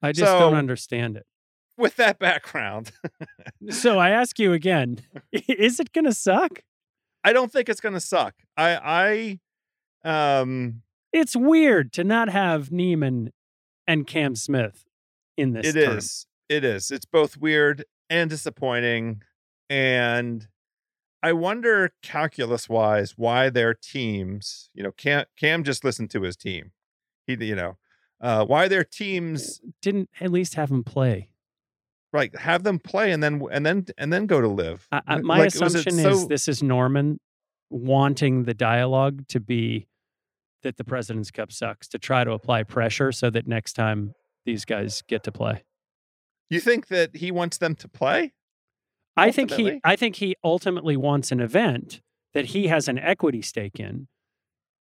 I 0.02 0.12
just 0.12 0.32
don't 0.40 0.54
understand 0.54 1.18
it. 1.18 1.26
With 1.78 1.96
that 1.98 2.20
background 2.20 2.92
So 3.70 4.00
I 4.00 4.12
ask 4.12 4.40
you 4.40 4.54
again, 4.54 5.00
is 5.32 5.80
it 5.80 5.92
going 5.94 6.06
to 6.06 6.14
suck? 6.14 6.64
i 7.24 7.34
don't 7.34 7.52
think 7.52 7.70
it's 7.70 7.82
going 7.82 7.94
to 7.94 8.00
suck 8.00 8.36
i 8.56 9.40
i 10.06 10.40
um 10.40 10.82
It's 11.12 11.36
weird 11.36 11.92
to 11.94 12.04
not 12.04 12.30
have 12.30 12.72
Niemann 12.72 13.32
and 13.88 14.06
Cam 14.06 14.36
Smith 14.36 14.86
in 15.38 15.54
this. 15.54 15.68
It 15.68 15.74
term. 15.86 15.98
is. 15.98 16.28
It 16.50 16.64
is. 16.64 16.92
It's 16.92 17.06
both 17.06 17.38
weird 17.38 17.86
and 18.10 18.30
disappointing. 18.30 19.22
And 19.70 20.48
I 21.24 21.34
wonder, 21.34 21.94
calculus 22.04 22.70
wise, 22.70 23.14
why 23.18 23.50
their 23.50 23.74
teams, 23.74 24.70
you 24.76 24.84
know, 24.84 24.92
Cam, 24.92 25.26
Cam 25.38 25.64
just 25.64 25.84
listened 25.84 26.12
to 26.12 26.22
his 26.22 26.36
team. 26.36 26.72
He, 27.26 27.34
you 27.44 27.56
know, 27.56 27.78
uh, 28.22 28.46
why 28.46 28.68
their 28.68 28.84
teams 28.84 29.62
Didn't 29.82 30.10
at 30.22 30.32
least 30.32 30.54
have 30.56 30.70
him 30.70 30.84
play. 30.84 31.30
Like 32.16 32.36
have 32.38 32.64
them 32.64 32.80
play 32.80 33.12
and 33.12 33.22
then 33.22 33.42
and 33.52 33.66
then 33.66 33.86
and 33.98 34.12
then 34.12 34.26
go 34.26 34.42
to 34.42 34.48
LIV. 34.48 34.88
Like, 34.92 35.24
my 35.24 35.44
was 35.46 35.56
assumption 35.56 35.94
so- 35.94 36.10
is 36.10 36.28
this 36.28 36.48
is 36.48 36.64
Norman 36.64 37.20
wanting 37.70 38.44
the 38.44 38.54
dialogue 38.54 39.28
to 39.30 39.40
be 39.40 39.88
that 40.64 40.78
the 40.78 40.84
President's 40.84 41.32
Cup 41.32 41.52
sucks 41.52 41.88
to 41.90 42.00
try 42.00 42.24
to 42.24 42.32
apply 42.32 42.64
pressure 42.64 43.12
so 43.12 43.30
that 43.30 43.48
next 43.48 43.74
time 43.74 44.14
these 44.46 44.66
guys 44.66 45.04
get 45.08 45.24
to 45.24 45.32
play. 45.32 45.64
You 46.50 46.60
think 46.60 46.88
that 46.88 47.16
he 47.16 47.32
wants 47.32 47.58
them 47.58 47.76
to 47.76 47.88
play? 47.88 48.34
I 49.18 49.32
think 49.32 49.52
he 49.52 49.80
I 49.84 49.96
think 49.96 50.18
he 50.18 50.36
ultimately 50.44 50.98
wants 50.98 51.32
an 51.32 51.40
event 51.40 52.02
that 52.34 52.46
he 52.48 52.68
has 52.68 52.88
an 52.88 53.00
equity 53.00 53.42
stake 53.42 53.80
in 53.80 54.08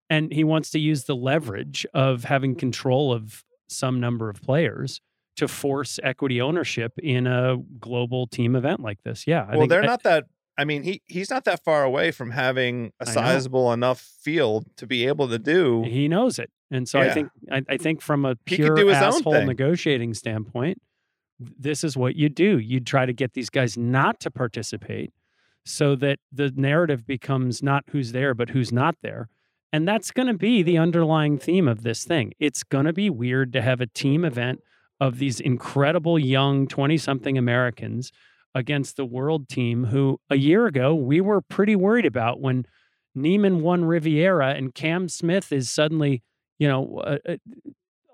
and 0.10 0.34
he 0.34 0.44
wants 0.44 0.70
to 0.72 0.80
use 0.80 1.06
the 1.06 1.16
leverage 1.16 1.86
of 1.94 2.26
having 2.26 2.56
control 2.56 3.14
of 3.14 3.44
some 3.68 4.00
number 4.00 4.30
of 4.30 4.42
players 4.42 5.02
to 5.36 5.48
force 5.48 6.00
equity 6.04 6.42
ownership 6.42 6.94
in 7.02 7.28
a 7.28 7.58
global 7.80 8.28
team 8.28 8.56
event 8.56 8.82
like 8.82 9.02
this. 9.04 9.26
Yeah. 9.26 9.48
I 9.50 9.58
well, 9.58 9.68
they're 9.68 9.84
I- 9.84 9.88
not 9.88 10.04
that. 10.04 10.26
I 10.56 10.66
mean, 10.66 10.84
he 10.84 11.02
he's 11.08 11.32
not 11.32 11.46
that 11.46 11.64
far 11.64 11.84
away 11.84 12.12
from 12.12 12.30
having 12.30 12.92
a 13.00 13.08
sizable 13.08 13.74
enough 13.74 14.00
field 14.00 14.68
to 14.78 14.86
be 14.86 15.08
able 15.08 15.28
to 15.30 15.40
do. 15.40 15.82
He 15.82 16.08
knows 16.08 16.38
it, 16.38 16.52
and 16.70 16.88
so 16.88 17.00
I 17.00 17.10
think 17.10 17.30
I, 17.52 17.64
I 17.68 17.78
think 17.78 18.02
from 18.02 18.24
a 18.24 18.36
pure 18.36 18.76
do 18.76 18.86
his 18.86 18.98
asshole 18.98 19.46
negotiating 19.48 20.14
standpoint, 20.14 20.80
this 21.40 21.84
is 21.84 21.98
what 21.98 22.16
you 22.16 22.30
do. 22.30 22.60
You 22.60 22.80
try 22.82 23.08
to 23.08 23.14
get 23.14 23.34
these 23.34 23.50
guys 23.50 23.80
not 23.80 24.20
to 24.20 24.30
participate, 24.30 25.12
so 25.66 25.96
that 25.96 26.20
the 26.32 26.52
narrative 26.56 27.08
becomes 27.08 27.64
not 27.64 27.86
who's 27.90 28.12
there 28.12 28.36
but 28.36 28.52
who's 28.52 28.72
not 28.72 28.96
there, 29.02 29.30
and 29.72 29.88
that's 29.88 30.12
going 30.12 30.28
to 30.28 30.36
be 30.36 30.62
the 30.62 30.78
underlying 30.78 31.40
theme 31.40 31.68
of 31.68 31.82
this 31.82 32.04
thing. 32.04 32.32
It's 32.40 32.62
going 32.62 32.86
to 32.86 32.94
be 32.94 33.10
weird 33.10 33.52
to 33.54 33.62
have 33.64 33.82
a 33.82 33.88
team 33.88 34.24
event 34.24 34.60
of 35.00 35.18
these 35.20 35.40
incredible 35.40 36.18
young 36.20 36.68
twenty-something 36.68 37.38
Americans 37.38 38.12
against 38.56 38.96
the 38.98 39.06
world 39.06 39.50
team 39.50 39.86
who 39.86 40.20
a 40.30 40.36
year 40.36 40.68
ago 40.68 40.94
we 40.94 41.20
were 41.20 41.42
pretty 41.42 41.76
worried 41.76 42.06
about 42.06 42.40
when 42.40 42.66
Niemann 43.16 43.62
won 43.62 43.86
Riviera 43.86 44.52
and 44.54 44.74
Cam 44.74 45.08
Smith 45.10 45.52
is 45.52 45.70
suddenly, 45.70 46.22
you 46.60 46.68
know, 46.68 46.98
uh, 47.06 47.18
uh, 47.28 47.38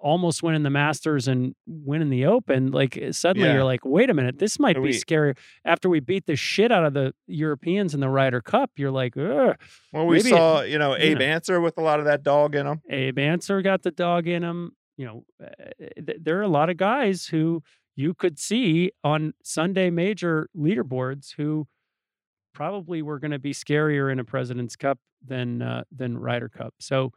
almost 0.02 0.42
winning 0.42 0.64
the 0.64 0.70
Masters 0.70 1.28
and 1.28 1.56
winning 1.68 2.10
the 2.10 2.26
Open. 2.26 2.72
Like 2.72 2.98
uh, 2.98 3.12
suddenly 3.12 3.50
Yeah. 3.50 3.56
you're 3.56 3.64
like, 3.66 3.84
wait 3.84 4.10
a 4.10 4.14
minute, 4.14 4.40
this 4.40 4.58
might 4.60 4.78
And 4.78 4.84
be 4.84 4.90
we- 4.90 4.94
scary. 4.94 5.34
After 5.66 5.90
we 5.90 6.00
beat 6.00 6.26
the 6.26 6.38
shit 6.38 6.72
out 6.72 6.86
of 6.86 6.94
the 6.94 7.14
Europeans 7.28 7.94
in 7.94 8.00
the 8.00 8.10
Ryder 8.10 8.40
Cup, 8.42 8.72
you're 8.78 8.92
like, 8.92 9.18
Ugh. 9.18 9.58
Well, 9.92 10.06
we 10.06 10.18
Maybe 10.18 10.30
it- 10.30 10.32
saw, 10.32 10.62
you 10.62 10.80
know, 10.80 10.92
you 10.96 11.04
Abe 11.04 11.20
know. 11.20 11.26
Ancer 11.26 11.60
with 11.60 11.78
a 11.78 11.82
lot 11.82 12.00
of 12.00 12.06
that 12.06 12.24
dog 12.24 12.56
in 12.56 12.66
him. 12.66 12.82
Abe 12.90 13.20
Ancer 13.20 13.62
got 13.62 13.84
the 13.84 13.92
dog 13.92 14.26
in 14.28 14.44
him. 14.44 14.72
You 15.00 15.06
know, 15.06 15.24
uh, 15.42 15.48
th- 16.06 16.20
there 16.22 16.38
are 16.40 16.42
a 16.42 16.50
lot 16.50 16.70
of 16.70 16.76
guys 16.76 17.26
who 17.26 17.64
you 17.96 18.14
could 18.14 18.38
see 18.38 18.92
on 19.02 19.34
Sunday 19.42 19.90
major 19.90 20.50
leaderboards 20.54 21.36
who 21.38 21.68
probably 22.54 23.02
were 23.02 23.18
going 23.18 23.32
to 23.32 23.40
be 23.40 23.54
scarier 23.54 24.12
in 24.12 24.20
a 24.20 24.26
President's 24.26 24.76
Cup 24.76 25.00
than 25.26 25.62
uh, 25.62 25.86
than 25.90 26.18
Ryder 26.18 26.50
Cup. 26.50 26.74
So, 26.82 27.14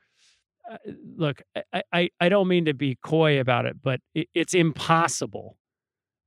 uh, 0.71 0.77
look, 1.17 1.43
I, 1.73 1.83
I 1.93 2.11
I 2.21 2.29
don't 2.29 2.47
mean 2.47 2.67
to 2.67 2.73
be 2.73 2.99
coy 3.03 3.41
about 3.41 3.67
it, 3.67 3.83
but 3.83 3.99
it, 4.15 4.29
it's 4.33 4.55
impossible 4.55 5.57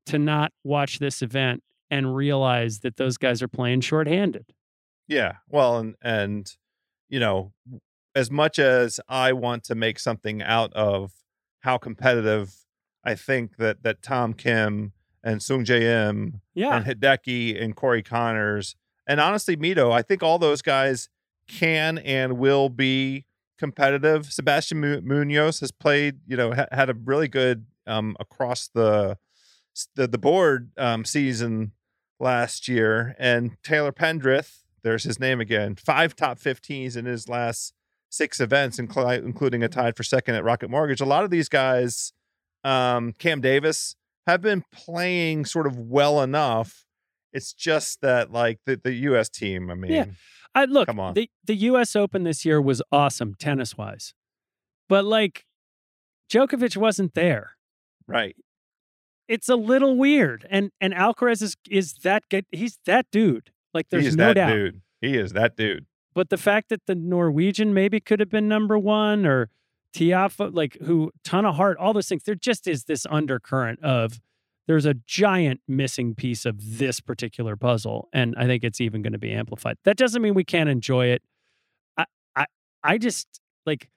to 0.07 0.19
not 0.19 0.51
watch 0.65 0.99
this 0.99 1.21
event 1.21 1.63
and 1.89 2.13
realize 2.13 2.79
that 2.79 2.97
those 2.97 3.17
guys 3.17 3.41
are 3.41 3.47
playing 3.47 3.79
shorthanded. 3.79 4.51
Yeah. 5.07 5.35
Well, 5.47 5.77
and 5.77 5.95
and 6.01 6.51
you 7.07 7.21
know, 7.21 7.53
as 8.13 8.29
much 8.29 8.59
as 8.59 8.99
I 9.07 9.31
want 9.31 9.63
to 9.65 9.75
make 9.75 9.99
something 9.99 10.41
out 10.41 10.73
of 10.73 11.13
how 11.65 11.77
competitive 11.77 12.55
I 13.03 13.15
think 13.15 13.57
that 13.57 13.83
that 13.83 14.01
Tom 14.01 14.33
Kim 14.33 14.93
and 15.23 15.41
Sung 15.41 15.65
Jae 15.65 15.81
Im 15.81 16.41
Yeah, 16.53 16.75
and 16.75 16.85
Hideki 16.85 17.61
and 17.61 17.75
Corey 17.75 18.03
Conners 18.03 18.75
and 19.07 19.19
honestly 19.19 19.55
Mito, 19.57 19.91
I 19.91 20.01
think 20.01 20.23
all 20.23 20.39
those 20.39 20.61
guys 20.61 21.09
can 21.47 21.97
and 21.99 22.37
will 22.37 22.69
be 22.69 23.25
competitive. 23.57 24.31
Sebastian 24.31 24.79
Munoz 24.79 25.59
has 25.59 25.71
played, 25.71 26.19
you 26.27 26.35
know, 26.35 26.53
ha- 26.53 26.67
had 26.71 26.89
a 26.89 26.93
really 26.93 27.27
good 27.27 27.65
um, 27.87 28.15
across 28.19 28.67
the 28.67 29.17
the, 29.95 30.07
the 30.07 30.17
board 30.17 30.71
um, 30.77 31.03
season 31.03 31.73
last 32.19 32.69
year, 32.69 33.13
and 33.19 33.57
Taylor 33.61 33.91
Pendrith, 33.91 34.61
there's 34.83 35.03
his 35.03 35.19
name 35.19 35.41
again, 35.41 35.75
five 35.75 36.15
top 36.15 36.39
15s 36.39 36.95
in 36.95 37.05
his 37.05 37.27
last 37.27 37.73
six 38.09 38.39
events, 38.39 38.79
including 38.79 39.63
a 39.63 39.67
tied 39.67 39.95
for 39.97 40.03
second 40.03 40.35
at 40.35 40.43
Rocket 40.43 40.69
Mortgage. 40.69 41.01
A 41.01 41.05
lot 41.05 41.23
of 41.23 41.29
these 41.31 41.49
guys, 41.49 42.13
um, 42.63 43.13
Cam 43.19 43.41
Davis, 43.41 43.95
have 44.27 44.41
been 44.41 44.63
playing 44.71 45.45
sort 45.45 45.67
of 45.67 45.77
well 45.77 46.21
enough 46.21 46.85
It's 47.33 47.53
just 47.53 48.01
that 48.01 48.31
like 48.31 48.59
the, 48.65 48.79
the 48.81 48.93
US 49.09 49.29
team, 49.29 49.69
I 49.69 49.75
mean, 49.75 49.91
yeah. 49.91 50.05
I 50.55 50.65
look, 50.65 50.87
Come 50.87 50.99
on. 51.01 51.13
the 51.15 51.29
the 51.43 51.55
U.S. 51.71 51.95
Open 51.95 52.23
this 52.23 52.45
year 52.45 52.61
was 52.61 52.81
awesome 52.91 53.35
tennis 53.37 53.75
wise, 53.77 54.13
but 54.87 55.03
like 55.03 55.43
Djokovic 56.31 56.77
wasn't 56.77 57.13
there. 57.13 57.51
right. 58.07 58.35
It's 59.27 59.49
a 59.49 59.55
little 59.55 59.97
weird, 59.97 60.45
and 60.51 60.69
and 60.79 60.93
Alcaraz 60.93 61.41
is 61.41 61.55
is 61.69 61.93
that 62.03 62.23
good? 62.29 62.45
He's 62.51 62.77
that 62.85 63.07
dude. 63.11 63.49
Like 63.73 63.87
there's 63.89 64.15
no 64.15 64.27
that 64.27 64.33
doubt. 64.35 64.49
dude. 64.53 64.81
He 65.01 65.17
is 65.17 65.33
that 65.33 65.57
dude. 65.57 65.87
But 66.15 66.29
the 66.29 66.37
fact 66.37 66.69
that 66.69 66.87
the 66.87 66.95
Norwegian 66.95 67.73
maybe 67.73 67.99
could 67.99 68.19
have 68.21 68.29
been 68.29 68.47
number 68.47 68.79
one 68.79 69.25
or 69.25 69.49
Tiafoe, 69.93 70.53
like 70.53 70.77
who 70.83 71.11
ton 71.23 71.45
of 71.45 71.55
heart, 71.55 71.77
all 71.77 71.93
those 71.93 72.07
things. 72.07 72.23
There 72.23 72.35
just 72.35 72.67
is 72.67 72.85
this 72.85 73.05
undercurrent 73.09 73.83
of 73.83 74.19
there's 74.67 74.85
a 74.85 74.95
giant 74.95 75.61
missing 75.67 76.15
piece 76.15 76.45
of 76.45 76.77
this 76.79 76.99
particular 76.99 77.55
puzzle, 77.55 78.09
and 78.11 78.35
I 78.37 78.45
think 78.45 78.63
it's 78.63 78.81
even 78.81 79.01
going 79.01 79.13
to 79.13 79.19
be 79.19 79.31
amplified. 79.31 79.77
That 79.83 79.95
doesn't 79.95 80.21
mean 80.21 80.33
we 80.33 80.43
can't 80.43 80.69
enjoy 80.69 81.07
it. 81.07 81.21
I, 81.97 82.05
I, 82.35 82.45
I 82.83 82.97
just 82.97 83.39
like 83.65 83.89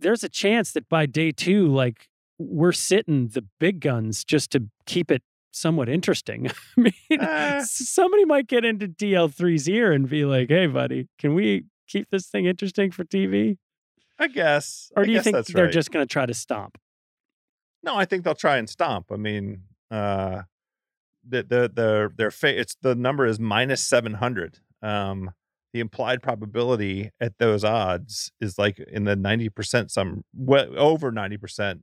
there's 0.00 0.24
a 0.24 0.28
chance 0.28 0.72
that 0.72 0.88
by 0.88 1.06
day 1.06 1.30
two, 1.30 1.66
like 1.68 2.08
we're 2.38 2.72
sitting 2.72 3.28
the 3.28 3.44
big 3.58 3.80
guns 3.80 4.24
just 4.24 4.50
to 4.52 4.64
keep 4.86 5.10
it 5.10 5.22
somewhat 5.52 5.88
interesting. 5.88 6.48
I 6.76 6.80
mean, 6.80 6.92
s- 7.20 7.70
somebody 7.88 8.24
might 8.24 8.48
get 8.48 8.64
into 8.64 8.88
DL3's 8.88 9.68
ear 9.68 9.92
and 9.92 10.08
be 10.08 10.24
like, 10.24 10.48
"Hey, 10.48 10.66
buddy, 10.66 11.08
can 11.18 11.34
we 11.34 11.64
keep 11.86 12.10
this 12.10 12.26
thing 12.26 12.46
interesting 12.46 12.90
for 12.90 13.04
TV?" 13.04 13.58
I 14.18 14.28
guess. 14.28 14.90
Or 14.96 15.02
I 15.02 15.06
do 15.06 15.12
you 15.12 15.18
guess 15.18 15.24
think 15.24 15.46
they're 15.46 15.64
right. 15.64 15.72
just 15.72 15.90
going 15.90 16.06
to 16.06 16.12
try 16.12 16.26
to 16.26 16.34
stomp? 16.34 16.78
No, 17.82 17.96
I 17.96 18.04
think 18.04 18.24
they'll 18.24 18.34
try 18.34 18.56
and 18.58 18.68
stomp. 18.68 19.10
I 19.12 19.16
mean, 19.16 19.62
uh 19.90 20.42
the 21.28 21.42
the 21.42 21.70
the 21.72 22.10
their 22.16 22.30
fa- 22.30 22.58
it's 22.60 22.76
the 22.82 22.94
number 22.94 23.26
is 23.26 23.38
minus 23.40 23.82
700. 23.86 24.58
Um 24.82 25.30
the 25.72 25.80
implied 25.80 26.22
probability 26.22 27.10
at 27.20 27.38
those 27.38 27.64
odds 27.64 28.30
is 28.40 28.58
like 28.58 28.78
in 28.78 29.04
the 29.04 29.16
90% 29.16 29.90
some 29.90 30.22
well, 30.34 30.68
over 30.78 31.10
90% 31.10 31.80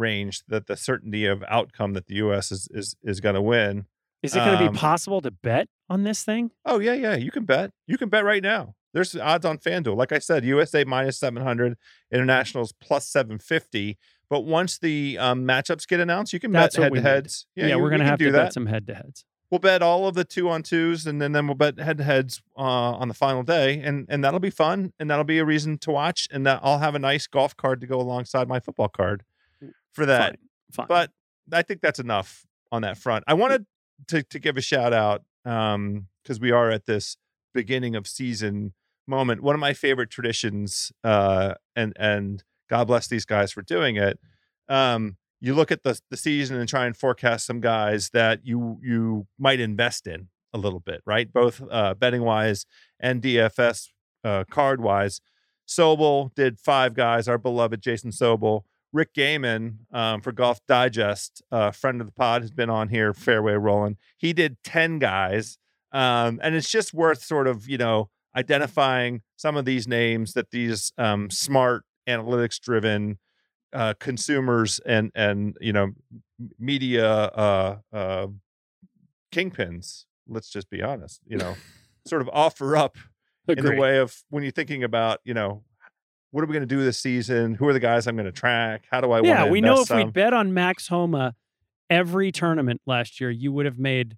range 0.00 0.42
that 0.48 0.66
the 0.66 0.76
certainty 0.76 1.26
of 1.26 1.44
outcome 1.48 1.92
that 1.92 2.06
the 2.06 2.16
US 2.16 2.50
is 2.50 2.66
is 2.72 2.96
is 3.02 3.20
going 3.20 3.34
to 3.36 3.42
win. 3.42 3.86
Is 4.22 4.34
it 4.34 4.38
going 4.40 4.58
to 4.58 4.66
Um, 4.66 4.72
be 4.72 4.78
possible 4.78 5.20
to 5.22 5.30
bet 5.30 5.68
on 5.88 6.02
this 6.02 6.24
thing? 6.24 6.50
Oh 6.64 6.78
yeah, 6.78 6.92
yeah, 6.94 7.14
you 7.16 7.30
can 7.30 7.44
bet. 7.44 7.70
You 7.86 7.96
can 7.98 8.08
bet 8.08 8.24
right 8.24 8.42
now. 8.42 8.74
There's 8.92 9.14
odds 9.14 9.44
on 9.46 9.58
FanDuel. 9.58 9.96
Like 9.96 10.10
I 10.12 10.18
said, 10.18 10.44
USA 10.44 10.82
minus 10.84 11.16
700, 11.18 11.76
internationals 12.10 12.72
plus 12.80 13.06
750. 13.06 13.96
But 14.28 14.40
once 14.40 14.78
the 14.78 15.16
um, 15.18 15.44
matchups 15.44 15.86
get 15.86 16.00
announced, 16.00 16.32
you 16.32 16.40
can 16.40 16.52
That's 16.52 16.76
bet 16.76 16.84
head 16.84 16.94
to 16.94 17.00
heads. 17.00 17.46
Yeah, 17.56 17.66
you- 17.68 17.78
we're 17.78 17.88
going 17.90 18.00
to 18.00 18.06
have 18.06 18.18
to 18.18 18.30
that. 18.32 18.38
bet 18.46 18.52
some 18.52 18.66
head 18.66 18.86
to 18.88 18.94
heads. 18.94 19.24
We'll 19.50 19.58
bet 19.58 19.82
all 19.82 20.06
of 20.06 20.14
the 20.14 20.24
two 20.24 20.48
on 20.48 20.62
twos, 20.62 21.06
and 21.08 21.20
then, 21.20 21.32
then 21.32 21.48
we'll 21.48 21.56
bet 21.56 21.78
head 21.80 21.98
to 21.98 22.04
heads 22.04 22.40
uh, 22.56 22.60
on 22.62 23.08
the 23.08 23.14
final 23.14 23.42
day, 23.42 23.80
and 23.82 24.06
and 24.08 24.22
that'll 24.22 24.38
be 24.38 24.50
fun, 24.50 24.92
and 25.00 25.10
that'll 25.10 25.24
be 25.24 25.38
a 25.38 25.44
reason 25.44 25.76
to 25.78 25.90
watch, 25.90 26.28
and 26.30 26.46
that 26.46 26.60
I'll 26.62 26.78
have 26.78 26.94
a 26.94 27.00
nice 27.00 27.26
golf 27.26 27.56
card 27.56 27.80
to 27.80 27.86
go 27.88 28.00
alongside 28.00 28.46
my 28.46 28.60
football 28.60 28.86
card 28.88 29.24
for 29.92 30.06
that. 30.06 30.36
Fine. 30.72 30.86
Fine. 30.86 30.86
But 30.88 31.10
I 31.52 31.62
think 31.62 31.80
that's 31.80 31.98
enough 31.98 32.46
on 32.72 32.82
that 32.82 32.96
front. 32.96 33.24
I 33.26 33.34
wanted 33.34 33.66
to 34.08 34.22
to 34.22 34.38
give 34.38 34.56
a 34.56 34.60
shout 34.60 34.92
out 34.92 35.22
um 35.44 36.06
because 36.22 36.40
we 36.40 36.50
are 36.50 36.70
at 36.70 36.86
this 36.86 37.16
beginning 37.52 37.96
of 37.96 38.06
season 38.06 38.72
moment. 39.06 39.42
One 39.42 39.54
of 39.54 39.60
my 39.60 39.72
favorite 39.72 40.10
traditions, 40.10 40.92
uh, 41.04 41.54
and 41.76 41.92
and 41.98 42.42
God 42.68 42.86
bless 42.86 43.08
these 43.08 43.24
guys 43.24 43.52
for 43.52 43.62
doing 43.62 43.96
it. 43.96 44.18
Um, 44.68 45.16
you 45.40 45.54
look 45.54 45.70
at 45.70 45.82
the 45.82 46.00
the 46.10 46.16
season 46.16 46.56
and 46.58 46.68
try 46.68 46.86
and 46.86 46.96
forecast 46.96 47.46
some 47.46 47.60
guys 47.60 48.10
that 48.10 48.40
you 48.44 48.78
you 48.82 49.26
might 49.38 49.60
invest 49.60 50.06
in 50.06 50.28
a 50.54 50.58
little 50.58 50.80
bit, 50.80 51.02
right? 51.04 51.30
Both 51.30 51.62
uh, 51.70 51.94
betting 51.94 52.22
wise 52.22 52.66
and 52.98 53.22
DFS 53.22 53.88
uh, 54.24 54.44
card 54.50 54.80
wise. 54.80 55.20
Sobel 55.68 56.34
did 56.34 56.58
five 56.58 56.94
guys. 56.94 57.28
Our 57.28 57.38
beloved 57.38 57.80
Jason 57.80 58.10
Sobel. 58.10 58.62
Rick 58.92 59.14
Gehman 59.14 59.76
um, 59.92 60.20
for 60.20 60.32
Golf 60.32 60.60
Digest, 60.66 61.42
a 61.50 61.72
friend 61.72 62.00
of 62.00 62.06
the 62.06 62.12
pod, 62.12 62.42
has 62.42 62.50
been 62.50 62.70
on 62.70 62.88
here, 62.88 63.14
fairway 63.14 63.54
rolling. 63.54 63.96
He 64.16 64.32
did 64.32 64.56
10 64.64 64.98
guys. 64.98 65.58
Um, 65.92 66.40
and 66.42 66.54
it's 66.54 66.70
just 66.70 66.94
worth 66.94 67.22
sort 67.22 67.46
of, 67.46 67.68
you 67.68 67.78
know, 67.78 68.10
identifying 68.36 69.22
some 69.36 69.56
of 69.56 69.64
these 69.64 69.88
names 69.88 70.34
that 70.34 70.50
these 70.50 70.92
um, 70.98 71.30
smart, 71.30 71.84
analytics 72.08 72.60
driven 72.60 73.18
uh, 73.72 73.94
consumers 73.98 74.80
and, 74.86 75.10
and, 75.14 75.56
you 75.60 75.72
know, 75.72 75.90
media 76.58 77.06
uh, 77.06 77.76
uh, 77.92 78.26
kingpins, 79.32 80.04
let's 80.28 80.50
just 80.50 80.70
be 80.70 80.82
honest, 80.82 81.20
you 81.26 81.36
know, 81.36 81.54
sort 82.06 82.22
of 82.22 82.30
offer 82.32 82.76
up 82.76 82.96
in 83.48 83.64
the 83.64 83.76
way 83.76 83.98
of 83.98 84.22
when 84.30 84.42
you're 84.42 84.52
thinking 84.52 84.84
about, 84.84 85.20
you 85.24 85.34
know, 85.34 85.62
what 86.30 86.44
are 86.44 86.46
we 86.46 86.52
going 86.52 86.66
to 86.66 86.74
do 86.74 86.82
this 86.82 86.98
season? 86.98 87.54
Who 87.54 87.66
are 87.68 87.72
the 87.72 87.80
guys 87.80 88.06
I'm 88.06 88.16
going 88.16 88.26
to 88.26 88.32
track? 88.32 88.84
How 88.90 89.00
do 89.00 89.10
I 89.10 89.20
yeah, 89.22 89.48
we 89.48 89.60
know 89.60 89.80
if 89.80 89.88
some? 89.88 89.96
we 89.98 90.04
bet 90.04 90.32
on 90.32 90.54
Max 90.54 90.88
Homa 90.88 91.34
every 91.88 92.30
tournament 92.30 92.80
last 92.86 93.20
year, 93.20 93.30
you 93.30 93.52
would 93.52 93.66
have 93.66 93.78
made 93.78 94.16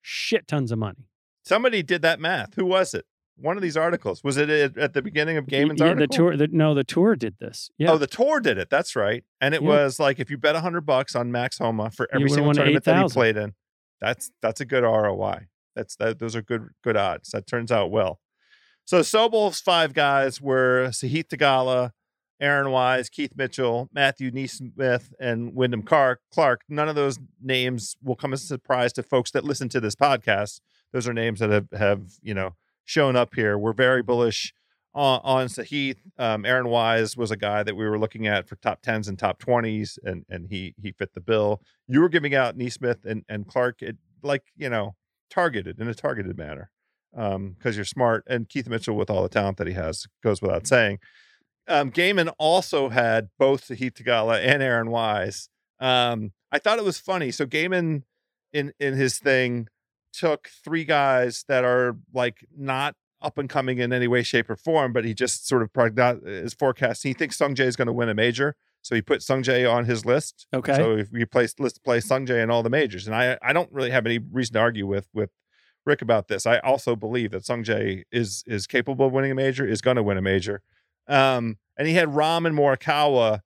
shit 0.00 0.48
tons 0.48 0.72
of 0.72 0.78
money. 0.78 1.08
Somebody 1.44 1.82
did 1.82 2.02
that 2.02 2.20
math. 2.20 2.54
Who 2.54 2.66
was 2.66 2.94
it? 2.94 3.04
One 3.36 3.56
of 3.56 3.62
these 3.62 3.76
articles. 3.76 4.22
Was 4.22 4.36
it 4.36 4.50
at, 4.76 4.92
the 4.92 5.02
beginning 5.02 5.36
of 5.36 5.46
Gehman's 5.46 5.80
yeah, 5.80 5.88
article? 5.88 6.06
the 6.06 6.16
tour. 6.16 6.36
The, 6.36 6.48
no, 6.48 6.74
the 6.74 6.84
tour 6.84 7.16
did 7.16 7.36
this. 7.40 7.70
Yeah, 7.78 7.92
Oh, 7.92 7.98
the 7.98 8.06
tour 8.06 8.40
did 8.40 8.58
it. 8.58 8.68
That's 8.68 8.94
right. 8.94 9.24
And 9.40 9.54
it 9.54 9.62
Yeah. 9.62 9.68
was 9.68 9.98
like 9.98 10.20
if 10.20 10.30
you 10.30 10.36
bet 10.36 10.54
hundred 10.56 10.82
bucks 10.82 11.16
on 11.16 11.32
Max 11.32 11.58
Homa 11.58 11.90
for 11.90 12.08
every 12.12 12.28
single 12.28 12.52
tournament 12.52 12.84
that 12.84 13.02
he 13.02 13.08
played 13.08 13.36
in, 13.36 13.54
that's 14.00 14.30
that's 14.42 14.60
a 14.60 14.64
good 14.64 14.84
ROI. 14.84 15.46
That's 15.74 15.96
that. 15.96 16.18
Those 16.18 16.36
are 16.36 16.42
good 16.42 16.68
good 16.84 16.96
odds. 16.96 17.30
That 17.30 17.46
turns 17.46 17.72
out 17.72 17.90
well. 17.90 18.20
So 18.84 19.02
Sobel's 19.02 19.60
five 19.60 19.94
guys 19.94 20.40
were 20.40 20.88
Sahith 20.90 21.28
Theegala, 21.28 21.92
Aaron 22.40 22.70
Wise, 22.70 23.08
Keith 23.08 23.32
Mitchell, 23.36 23.88
Matthew 23.92 24.32
NeSmith, 24.32 25.12
and 25.20 25.54
Wyndham 25.54 25.82
Clark. 25.82 26.62
None 26.68 26.88
of 26.88 26.96
those 26.96 27.18
names 27.40 27.96
will 28.02 28.16
come 28.16 28.32
as 28.32 28.42
a 28.42 28.46
surprise 28.46 28.92
to 28.94 29.02
folks 29.02 29.30
that 29.30 29.44
listen 29.44 29.68
to 29.70 29.80
this 29.80 29.94
podcast. 29.94 30.60
Those 30.92 31.06
are 31.06 31.14
names 31.14 31.40
that 31.40 31.50
have 31.50 31.68
have 31.72 32.02
you 32.20 32.34
know 32.34 32.56
shown 32.84 33.16
up 33.16 33.34
here. 33.34 33.56
We're 33.56 33.72
very 33.72 34.02
bullish 34.02 34.52
on, 34.92 35.20
on 35.22 35.46
Sahith. 35.46 35.98
Um, 36.18 36.44
Aaron 36.44 36.68
Wise 36.68 37.16
was 37.16 37.30
a 37.30 37.36
guy 37.36 37.62
that 37.62 37.76
we 37.76 37.86
were 37.86 37.98
looking 37.98 38.26
at 38.26 38.48
for 38.48 38.56
top 38.56 38.82
tens 38.82 39.08
and 39.08 39.18
top 39.18 39.38
twenties, 39.38 39.98
and 40.02 40.24
and 40.28 40.48
he 40.48 40.74
he 40.82 40.90
fit 40.92 41.14
the 41.14 41.20
bill. 41.20 41.62
You 41.86 42.00
were 42.00 42.08
giving 42.08 42.34
out 42.34 42.58
NeSmith 42.58 43.04
and 43.04 43.24
and 43.28 43.46
Clark, 43.46 43.82
it, 43.82 43.96
like 44.22 44.42
you 44.56 44.68
know, 44.68 44.96
targeted 45.30 45.80
in 45.80 45.88
a 45.88 45.94
targeted 45.94 46.36
manner, 46.36 46.70
because 47.14 47.76
you're 47.76 47.84
smart. 47.84 48.24
And 48.26 48.48
Keith 48.48 48.68
Mitchell, 48.68 48.96
with 48.96 49.10
all 49.10 49.22
the 49.22 49.28
talent 49.28 49.58
that 49.58 49.66
he 49.66 49.74
has, 49.74 50.06
goes 50.22 50.40
without 50.42 50.66
saying. 50.66 50.98
Um, 51.68 51.92
Gehman 51.92 52.32
also 52.38 52.88
had 52.88 53.28
both 53.38 53.68
Sahith 53.68 53.94
Theegala 53.94 54.44
and 54.44 54.62
Aaron 54.62 54.90
Wise. 54.90 55.48
Um, 55.78 56.32
I 56.50 56.58
thought 56.58 56.78
it 56.78 56.84
was 56.84 56.98
funny. 56.98 57.30
So 57.30 57.46
Gehman, 57.46 58.02
in 58.52 58.72
in 58.80 58.94
his 58.94 59.18
thing, 59.18 59.68
took 60.12 60.48
three 60.64 60.84
guys 60.84 61.44
that 61.48 61.64
are 61.64 61.96
like 62.12 62.46
not 62.56 62.94
up 63.20 63.38
and 63.38 63.48
coming 63.48 63.78
in 63.78 63.92
any 63.92 64.08
way, 64.08 64.22
shape, 64.22 64.50
or 64.50 64.56
form, 64.56 64.92
but 64.92 65.04
he 65.04 65.14
just 65.14 65.46
sort 65.46 65.62
of 65.62 65.72
progno- 65.72 66.26
is 66.26 66.54
forecasting. 66.54 67.10
He 67.10 67.14
thinks 67.14 67.36
Sung 67.36 67.54
Jae 67.54 67.66
is 67.66 67.76
going 67.76 67.86
to 67.86 67.92
win 67.92 68.08
a 68.08 68.14
major, 68.14 68.56
so 68.82 68.96
he 68.96 69.02
put 69.02 69.22
Sung 69.22 69.42
Jae 69.42 69.72
on 69.72 69.84
his 69.84 70.04
list. 70.04 70.46
okay. 70.52 70.74
So 70.74 70.96
if 70.96 71.10
we 71.12 71.24
place 71.24 71.54
let's 71.58 71.78
play 71.78 72.00
Sung 72.00 72.26
Jae 72.26 72.42
in 72.42 72.50
all 72.50 72.62
the 72.62 72.70
majors, 72.70 73.06
and 73.06 73.14
I 73.14 73.38
I 73.40 73.52
don't 73.52 73.70
really 73.72 73.90
have 73.90 74.06
any 74.06 74.18
reason 74.18 74.54
to 74.54 74.60
argue 74.60 74.86
with 74.86 75.08
with 75.14 75.30
Rick 75.84 76.02
about 76.02 76.28
this. 76.28 76.46
I 76.46 76.58
also 76.58 76.94
believe 76.96 77.30
that 77.32 77.44
Sung 77.44 77.64
Jae 77.64 78.04
is 78.12 78.44
is 78.46 78.66
capable 78.66 79.06
of 79.06 79.12
winning 79.12 79.32
a 79.32 79.34
major, 79.34 79.66
is 79.66 79.80
going 79.80 79.96
to 79.96 80.02
win 80.02 80.16
a 80.16 80.22
major. 80.22 80.62
Um, 81.08 81.58
and 81.76 81.88
he 81.88 81.94
had 81.94 82.08
Rahm 82.08 82.46
and 82.46 82.56
Morikawa 82.56 83.40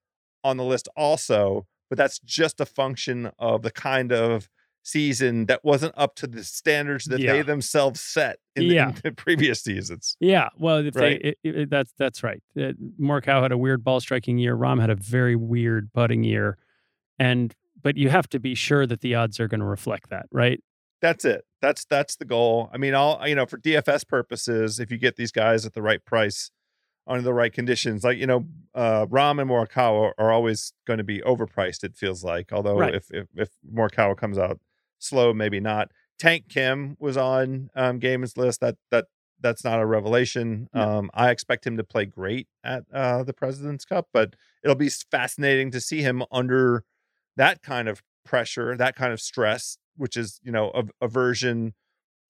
on 0.44 0.57
the 0.59 0.64
list 0.64 0.88
also, 0.96 1.66
but 1.88 1.96
that's 1.96 2.18
just 2.20 2.61
a 2.61 2.66
function 2.66 3.31
of 3.38 3.62
the 3.62 3.70
kind 3.70 4.12
of 4.12 4.49
season 4.83 5.46
that 5.46 5.64
wasn't 5.64 5.92
up 5.96 6.14
to 6.14 6.27
the 6.29 6.44
standards 6.44 7.07
that 7.07 7.18
Yeah. 7.18 7.33
they 7.33 7.42
themselves 7.42 8.01
set 8.01 8.38
in, 8.55 8.64
Yeah. 8.64 8.90
in 8.90 8.94
the 9.03 9.11
previous 9.12 9.61
seasons. 9.62 10.16
Yeah, 10.20 10.51
well, 10.59 10.77
if 10.87 10.94
Right. 10.94 11.20
they, 11.20 11.29
it, 11.51 11.57
it, 11.57 11.70
that's 11.70 11.92
that's 11.99 12.22
right. 12.22 12.40
Uh, 12.57 12.72
Morikawa 13.01 13.42
had 13.42 13.53
a 13.53 13.59
weird 13.59 13.83
ball 13.83 13.99
striking 14.01 14.38
year. 14.38 14.57
Rahm 14.57 14.81
had 14.81 14.90
a 14.90 14.94
very 14.94 15.35
weird 15.35 15.92
putting 15.92 16.22
year, 16.22 16.59
and 17.18 17.55
but 17.83 17.96
you 17.96 18.11
have 18.11 18.29
to 18.29 18.38
be 18.38 18.55
sure 18.55 18.87
that 18.87 19.01
the 19.01 19.14
odds 19.14 19.40
are 19.40 19.49
going 19.49 19.61
to 19.61 19.66
reflect 19.66 20.11
that, 20.11 20.27
right? 20.31 20.62
That's 21.01 21.25
it. 21.25 21.45
That's 21.61 21.85
that's 21.85 22.17
the 22.17 22.25
goal. 22.25 22.71
I 22.73 22.79
mean, 22.79 22.95
all 22.95 23.27
you 23.27 23.35
know, 23.35 23.47
for 23.47 23.59
DFS 23.59 24.07
purposes, 24.07 24.79
if 24.81 24.91
you 24.91 24.99
get 24.99 25.17
these 25.17 25.33
guys 25.33 25.67
at 25.67 25.75
the 25.75 25.83
right 25.83 26.05
price, 26.05 26.51
under 27.07 27.23
the 27.23 27.35
right 27.35 27.53
conditions, 27.53 28.03
like 28.05 28.19
you 28.19 28.27
know, 28.27 28.47
uh, 28.75 29.07
Rahm 29.07 29.41
and 29.41 29.51
Morikawa 29.51 30.13
are 30.19 30.33
always 30.33 30.73
going 30.87 30.99
to 30.99 31.05
be 31.05 31.21
overpriced. 31.21 31.85
It 31.85 31.97
feels 31.97 32.25
like, 32.25 32.53
although 32.53 32.79
Right. 32.79 32.95
if, 32.95 33.11
if 33.11 33.27
if 33.37 33.49
Morikawa 33.73 34.17
comes 34.17 34.39
out 34.39 34.59
slow, 34.99 35.33
maybe 35.33 35.61
not. 35.61 35.91
Tank 36.19 36.49
Kim 36.49 36.97
was 36.99 37.17
on 37.17 37.69
um, 37.75 38.01
Gehman's 38.01 38.37
list. 38.37 38.61
That 38.61 38.77
that 38.91 39.07
that's 39.41 39.65
not 39.65 39.81
a 39.81 39.87
revelation. 39.87 40.69
No. 40.73 40.81
Um, 40.81 41.11
I 41.13 41.31
expect 41.31 41.67
him 41.67 41.77
to 41.77 41.85
play 41.85 42.07
great 42.07 42.49
at 42.65 42.85
uh, 42.93 43.23
the 43.23 43.35
President's 43.35 43.85
Cup, 43.85 44.09
but 44.13 44.35
it'll 44.65 44.75
be 44.77 44.89
fascinating 44.89 45.71
to 45.73 45.81
see 45.81 46.01
him 46.01 46.23
under 46.33 46.85
that 47.37 47.63
kind 47.63 47.87
of 47.87 48.03
pressure, 48.25 48.77
that 48.79 48.97
kind 48.97 49.13
of 49.13 49.21
stress, 49.21 49.77
which 49.97 50.17
is 50.17 50.41
you 50.43 50.53
know 50.53 50.71
a, 50.75 50.85
a 51.05 51.09
version 51.09 51.75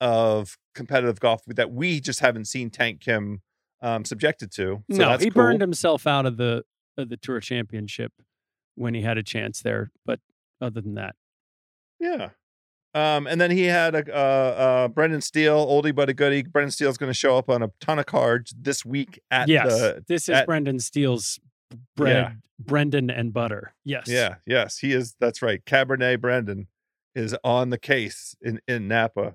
of 0.01 0.57
competitive 0.75 1.21
golf 1.21 1.43
that 1.47 1.71
we 1.73 2.01
just 2.01 2.21
haven't 2.21 2.47
seen 2.47 2.71
Tank 2.71 3.01
Kim 3.01 3.41
um, 3.83 4.05
subjected 4.05 4.51
to. 4.53 4.83
So 4.91 4.97
no, 4.99 5.17
he 5.19 5.31
cool. 5.31 5.43
burned 5.43 5.61
himself 5.61 6.07
out 6.07 6.27
of 6.27 6.37
the 6.37 6.65
of 6.99 7.09
the 7.09 7.17
tour 7.17 7.41
championship 7.41 8.13
when 8.75 8.95
he 8.95 9.03
had 9.03 9.19
a 9.19 9.23
chance 9.23 9.61
there. 9.63 9.91
But 10.05 10.21
other 10.61 10.81
than 10.81 10.95
that, 10.95 11.15
Yeah. 12.01 12.31
Um, 12.95 13.27
and 13.27 13.39
then 13.39 13.51
he 13.51 13.65
had 13.65 13.95
a 13.95 14.11
uh, 14.11 14.19
uh, 14.19 14.89
Brendan 14.89 15.21
Steele, 15.21 15.67
oldie 15.67 15.95
but 15.95 16.09
a 16.09 16.15
goodie. 16.15 16.43
Brendan 16.45 16.71
Steele's 16.71 16.97
going 16.97 17.11
to 17.11 17.15
show 17.15 17.37
up 17.37 17.51
on 17.51 17.63
a 17.63 17.71
ton 17.79 17.99
of 17.99 18.07
cards 18.07 18.55
this 18.59 18.87
week 18.87 19.21
at 19.31 19.49
yes, 19.49 19.69
the. 19.69 20.05
this 20.09 20.31
is 20.31 20.35
at- 20.37 20.47
Brendan 20.47 20.79
Steele's 20.79 21.39
bread, 21.95 22.17
Yeah. 22.17 22.33
Brendan 22.59 23.11
and 23.11 23.35
butter. 23.35 23.75
Yes, 23.85 24.09
Yeah, 24.09 24.37
yes, 24.47 24.79
he 24.79 24.93
is. 24.93 25.15
That's 25.21 25.43
right. 25.43 25.63
Cabernet 25.67 26.23
Brendan 26.23 26.69
is 27.17 27.35
on 27.43 27.71
the 27.71 27.79
case 27.79 28.37
in 28.41 28.61
in 28.69 28.87
Napa. 28.87 29.35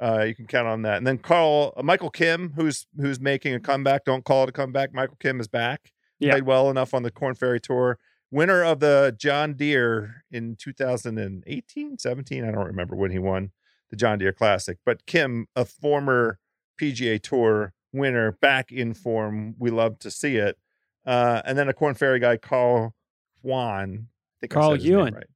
Uh, 0.00 0.22
you 0.22 0.34
can 0.34 0.46
count 0.46 0.68
on 0.68 0.82
that. 0.82 0.98
And 0.98 1.06
then 1.06 1.18
Carl 1.18 1.72
uh, 1.76 1.82
Michael 1.82 2.10
Kim, 2.10 2.52
who's 2.54 2.86
who's 2.96 3.18
making 3.18 3.54
a 3.54 3.60
comeback. 3.60 4.04
Don't 4.04 4.24
call 4.24 4.44
it 4.44 4.50
a 4.50 4.52
comeback. 4.52 4.92
Michael 4.92 5.16
Kim 5.18 5.40
is 5.40 5.48
back. 5.48 5.92
Yeah. 6.20 6.32
Played 6.32 6.44
well 6.46 6.70
enough 6.70 6.94
on 6.94 7.02
the 7.02 7.10
Corn 7.10 7.34
Ferry 7.34 7.60
Tour. 7.60 7.98
Winner 8.30 8.62
of 8.62 8.80
the 8.80 9.14
John 9.16 9.54
Deere 9.54 10.24
in 10.30 10.56
2018, 10.56 11.98
17. 11.98 12.44
I 12.44 12.50
don't 12.50 12.66
remember 12.66 12.96
when 12.96 13.10
he 13.10 13.18
won 13.18 13.52
the 13.90 13.96
John 13.96 14.18
Deere 14.18 14.32
Classic. 14.32 14.78
But 14.84 15.06
Kim, 15.06 15.46
a 15.54 15.64
former 15.64 16.38
PGA 16.80 17.22
Tour 17.22 17.72
winner, 17.92 18.32
back 18.32 18.72
in 18.72 18.92
form. 18.92 19.54
We 19.58 19.70
love 19.70 19.98
to 20.00 20.10
see 20.10 20.36
it. 20.36 20.58
Uh, 21.06 21.42
and 21.44 21.56
then 21.56 21.68
a 21.68 21.72
Corn 21.72 21.94
Ferry 21.94 22.18
guy, 22.18 22.36
Carl 22.36 22.94
Juan. 23.42 24.08
I 24.08 24.40
think 24.40 24.52
Carl 24.52 24.76
Yuan. 24.76 25.14
right. 25.14 25.26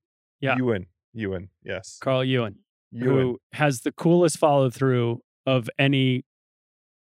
Yeah. 0.41 0.57
Yuan. 0.57 0.87
Yuan. 1.13 1.49
Yes. 1.65 1.99
Carl 2.01 2.25
Yuan, 2.25 2.57
Yuan. 2.91 3.09
who 3.09 3.39
has 3.53 3.81
the 3.81 3.93
coolest 3.93 4.39
follow 4.39 4.71
through 4.71 5.21
of 5.47 5.69
any 5.79 6.25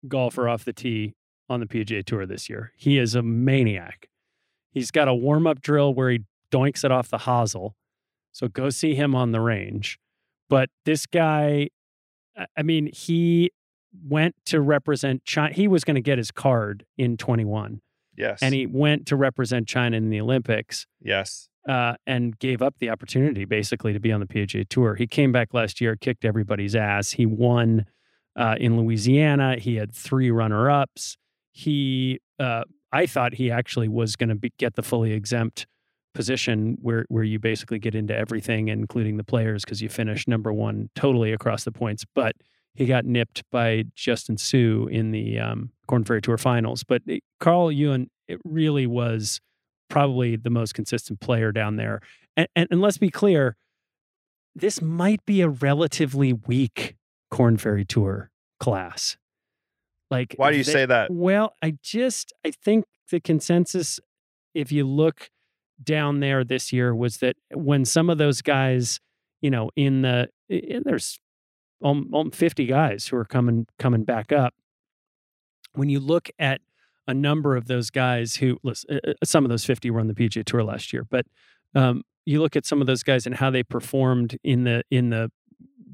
golfer 0.08 0.48
off 0.48 0.64
the 0.64 0.72
tee 0.72 1.14
on 1.48 1.60
the 1.60 1.66
PGA 1.66 2.04
Tour 2.04 2.26
this 2.26 2.48
year. 2.48 2.72
He 2.76 2.98
is 2.98 3.14
a 3.14 3.22
maniac. 3.22 4.08
He's 4.72 4.90
got 4.90 5.08
a 5.08 5.14
warm 5.14 5.46
up 5.46 5.60
drill 5.60 5.94
where 5.94 6.10
he 6.10 6.20
doinks 6.52 6.84
it 6.84 6.90
off 6.90 7.08
the 7.08 7.18
hosel. 7.18 7.72
So 8.32 8.48
go 8.48 8.68
see 8.70 8.94
him 8.94 9.14
on 9.14 9.32
the 9.32 9.40
range. 9.40 9.98
But 10.48 10.68
this 10.84 11.06
guy, 11.06 11.70
I- 12.36 12.46
I 12.56 12.62
mean, 12.62 12.90
he 12.92 13.50
went 14.06 14.36
to 14.46 14.60
represent 14.60 15.24
China. 15.24 15.54
He 15.54 15.66
was 15.66 15.82
going 15.84 15.94
to 15.94 16.02
get 16.02 16.18
his 16.18 16.30
card 16.30 16.84
in 16.98 17.16
21, 17.16 17.80
Yes. 18.16 18.40
and 18.42 18.54
he 18.54 18.66
went 18.66 19.06
to 19.06 19.16
represent 19.16 19.66
China 19.66 19.96
in 19.96 20.10
the 20.10 20.20
Olympics 20.20 20.86
yes. 21.00 21.48
Uh, 21.68 21.94
and 22.06 22.38
gave 22.38 22.62
up 22.62 22.76
the 22.78 22.88
opportunity 22.88 23.44
basically 23.44 23.92
to 23.92 23.98
be 23.98 24.12
on 24.12 24.20
the 24.20 24.26
PGA 24.26 24.64
Tour. 24.68 24.94
He 24.94 25.08
came 25.08 25.32
back 25.32 25.52
last 25.52 25.80
year, 25.80 25.96
kicked 25.96 26.24
everybody's 26.24 26.76
ass. 26.76 27.10
He 27.10 27.26
won 27.26 27.86
uh, 28.36 28.54
in 28.60 28.76
Louisiana. 28.78 29.56
He 29.58 29.74
had 29.74 29.92
three 29.92 30.30
runner 30.30 30.70
ups. 30.70 31.16
He, 31.50 32.20
uh, 32.38 32.62
I 32.92 33.06
thought 33.06 33.34
he 33.34 33.50
actually 33.50 33.88
was 33.88 34.14
going 34.14 34.28
to 34.28 34.50
get 34.58 34.76
the 34.76 34.82
fully 34.82 35.12
exempt 35.12 35.66
position 36.14 36.78
where 36.80 37.04
where 37.08 37.24
you 37.24 37.38
basically 37.38 37.78
get 37.78 37.94
into 37.94 38.16
everything, 38.16 38.68
including 38.68 39.16
the 39.16 39.24
players, 39.24 39.64
because 39.64 39.82
you 39.82 39.88
finish 39.88 40.26
number 40.28 40.52
one 40.52 40.88
totally 40.94 41.32
across 41.32 41.64
the 41.64 41.72
points. 41.72 42.04
But 42.14 42.36
he 42.74 42.86
got 42.86 43.04
nipped 43.04 43.42
by 43.50 43.84
Justin 43.94 44.38
Suh 44.38 44.86
in 44.86 45.10
the 45.10 45.38
um, 45.40 45.70
Corn 45.88 46.04
Ferry 46.04 46.22
Tour 46.22 46.38
finals. 46.38 46.84
But 46.84 47.02
it- 47.06 47.24
Carl 47.40 47.72
Yuan, 47.72 48.08
it 48.28 48.38
really 48.44 48.86
was 48.86 49.40
probably 49.88 50.36
the 50.36 50.50
most 50.50 50.74
consistent 50.74 51.20
player 51.20 51.52
down 51.52 51.76
there. 51.76 52.00
And, 52.36 52.48
and, 52.56 52.68
and 52.70 52.80
let's 52.80 52.98
be 52.98 53.10
clear, 53.10 53.56
this 54.54 54.80
might 54.82 55.24
be 55.26 55.40
a 55.42 55.48
relatively 55.48 56.32
weak 56.32 56.96
Corn 57.30 57.56
Ferry 57.56 57.84
Tour 57.84 58.30
class. 58.60 59.16
Like, 60.10 60.34
Why 60.36 60.52
do 60.52 60.58
you 60.58 60.64
they- 60.64 60.72
say 60.72 60.86
that? 60.86 61.10
Well, 61.12 61.54
I 61.62 61.76
just 61.82 62.32
I 62.44 62.50
think 62.50 62.84
the 63.10 63.20
consensus, 63.20 64.00
if 64.54 64.70
you 64.72 64.86
look 64.86 65.30
down 65.82 66.20
there 66.20 66.44
this 66.44 66.72
year, 66.72 66.94
was 66.94 67.18
that 67.18 67.36
when 67.52 67.84
some 67.84 68.08
of 68.08 68.16
those 68.18 68.40
guys, 68.42 69.00
you 69.42 69.50
know, 69.50 69.70
in 69.76 70.02
the 70.02 70.28
i- 70.50 70.80
there's 70.84 71.18
um, 71.84 72.12
um, 72.14 72.30
50 72.30 72.64
guys 72.66 73.06
who 73.08 73.16
are 73.16 73.24
coming 73.24 73.66
coming 73.78 74.04
back 74.04 74.32
up. 74.32 74.54
When 75.74 75.90
you 75.90 76.00
look 76.00 76.30
at 76.38 76.60
a 77.08 77.14
number 77.14 77.56
of 77.56 77.66
those 77.66 77.90
guys 77.90 78.36
who, 78.36 78.58
listen, 78.62 78.98
uh, 79.04 79.10
uh, 79.10 79.14
some 79.24 79.44
of 79.44 79.48
those 79.50 79.64
50 79.64 79.90
were 79.90 80.00
on 80.00 80.06
the 80.08 80.14
PGA 80.14 80.44
Tour 80.44 80.64
last 80.64 80.92
year, 80.92 81.04
but 81.08 81.26
um, 81.74 82.02
you 82.24 82.40
look 82.40 82.56
at 82.56 82.66
some 82.66 82.80
of 82.80 82.86
those 82.86 83.02
guys 83.02 83.26
and 83.26 83.34
how 83.36 83.50
they 83.50 83.62
performed 83.62 84.36
in 84.42 84.64
the 84.64 84.82
in 84.90 85.10
the 85.10 85.30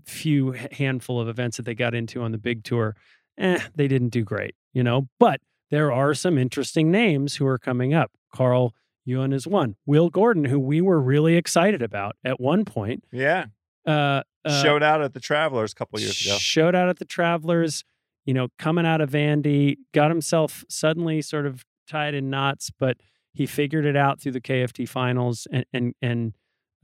few 0.05 0.53
handful 0.73 1.21
of 1.21 1.29
events 1.29 1.57
that 1.57 1.65
they 1.65 1.75
got 1.75 1.95
into 1.95 2.23
on 2.23 2.33
the 2.33 2.39
big 2.39 2.65
tour. 2.65 2.97
Eh, 3.39 3.59
they 3.75 3.89
didn't 3.89 4.09
do 4.11 4.23
great, 4.25 4.55
you 4.73 4.83
know. 4.83 5.09
But 5.19 5.41
there 5.71 5.93
are 5.93 6.13
some 6.15 6.39
interesting 6.39 6.91
names 6.91 7.37
who 7.37 7.47
are 7.47 7.59
coming 7.59 7.95
up. 7.95 8.11
Carl 8.35 8.75
Yuan 9.05 9.33
is 9.33 9.47
one. 9.47 9.77
Will 9.87 10.11
Gordon, 10.11 10.45
who 10.47 10.59
we 10.59 10.81
were 10.81 11.01
really 11.01 11.37
excited 11.37 11.83
about 11.83 12.17
at 12.25 12.41
one 12.41 12.65
point, 12.65 13.05
Yeah. 13.13 13.47
uh, 13.87 14.23
uh, 14.45 14.63
Showed 14.63 14.83
out 14.83 15.03
at 15.03 15.15
the 15.15 15.21
Travelers 15.21 15.73
a 15.73 15.75
couple 15.77 16.01
years 16.01 16.21
ago. 16.21 16.37
Showed 16.39 16.75
out 16.75 16.89
at 16.89 16.99
the 16.99 17.05
Travelers, 17.05 17.85
you 18.25 18.35
know, 18.35 18.49
coming 18.59 18.87
out 18.87 19.01
of 19.01 19.11
Vandy, 19.11 19.77
got 19.93 20.11
himself 20.11 20.65
suddenly 20.69 21.23
sort 21.23 21.47
of 21.47 21.65
tied 21.89 22.15
in 22.15 22.31
knots, 22.31 22.71
but 22.79 22.97
he 23.35 23.47
figured 23.47 23.85
it 23.87 23.97
out 23.97 24.21
through 24.21 24.33
the 24.33 24.41
KFT 24.41 24.89
finals 24.89 25.47
and 25.53 25.65
and 25.73 25.95
and 26.03 26.33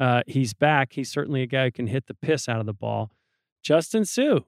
uh, 0.01 0.23
he's 0.27 0.55
back. 0.55 0.93
He's 0.95 1.11
certainly 1.11 1.43
a 1.43 1.47
guy 1.47 1.65
who 1.67 1.73
can 1.73 1.87
hit 1.89 2.07
the 2.07 2.15
piss 2.15 2.49
out 2.49 2.61
of 2.61 2.67
the 2.67 2.73
ball. 2.73 3.11
Justin 3.63 4.05
Suh, 4.05 4.41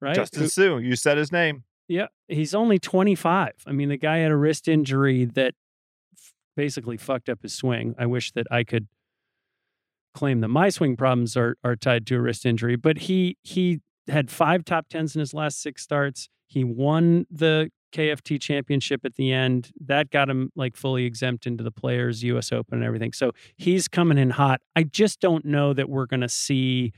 right? 0.00 0.14
Justin 0.14 0.42
Who- 0.42 0.48
Suh, 0.48 0.76
you 0.76 0.96
said 0.96 1.16
his 1.18 1.32
name. 1.32 1.64
yeah, 1.88 2.06
he's 2.28 2.54
only 2.54 2.78
25. 2.78 3.52
I 3.66 3.72
mean, 3.72 3.88
the 3.88 3.96
guy 3.96 4.18
had 4.18 4.30
a 4.30 4.36
wrist 4.36 4.68
injury 4.68 5.24
that 5.24 5.54
f- 6.14 6.32
basically 6.56 6.96
fucked 6.98 7.28
up 7.28 7.42
his 7.42 7.54
swing. 7.54 7.94
I 7.98 8.06
wish 8.06 8.32
that 8.32 8.46
I 8.50 8.64
could 8.64 8.86
claim 10.14 10.40
that 10.40 10.48
my 10.48 10.68
swing 10.68 10.96
problems 10.96 11.36
are 11.36 11.56
are 11.64 11.76
tied 11.76 12.06
to 12.08 12.16
a 12.16 12.20
wrist 12.20 12.44
injury, 12.46 12.76
but 12.76 12.98
he 12.98 13.36
he 13.42 13.80
had 14.08 14.30
five 14.30 14.64
top 14.64 14.88
tens 14.88 15.14
in 15.14 15.20
his 15.20 15.34
last 15.34 15.62
six 15.62 15.82
starts. 15.82 16.28
He 16.46 16.64
won 16.64 17.26
the 17.30 17.70
KFT 17.92 18.40
championship 18.40 19.04
at 19.04 19.14
the 19.14 19.32
end. 19.32 19.70
That 19.80 20.10
got 20.10 20.28
him 20.28 20.50
like 20.56 20.76
fully 20.76 21.04
exempt 21.04 21.46
into 21.46 21.62
the 21.62 21.70
players, 21.70 22.22
US 22.24 22.52
Open 22.52 22.78
and 22.78 22.84
everything. 22.84 23.12
So 23.12 23.32
he's 23.56 23.88
coming 23.88 24.18
in 24.18 24.30
hot. 24.30 24.60
I 24.74 24.84
just 24.84 25.20
don't 25.20 25.44
know 25.44 25.72
that 25.72 25.88
we're 25.88 26.06
gonna 26.06 26.28
see 26.28 26.92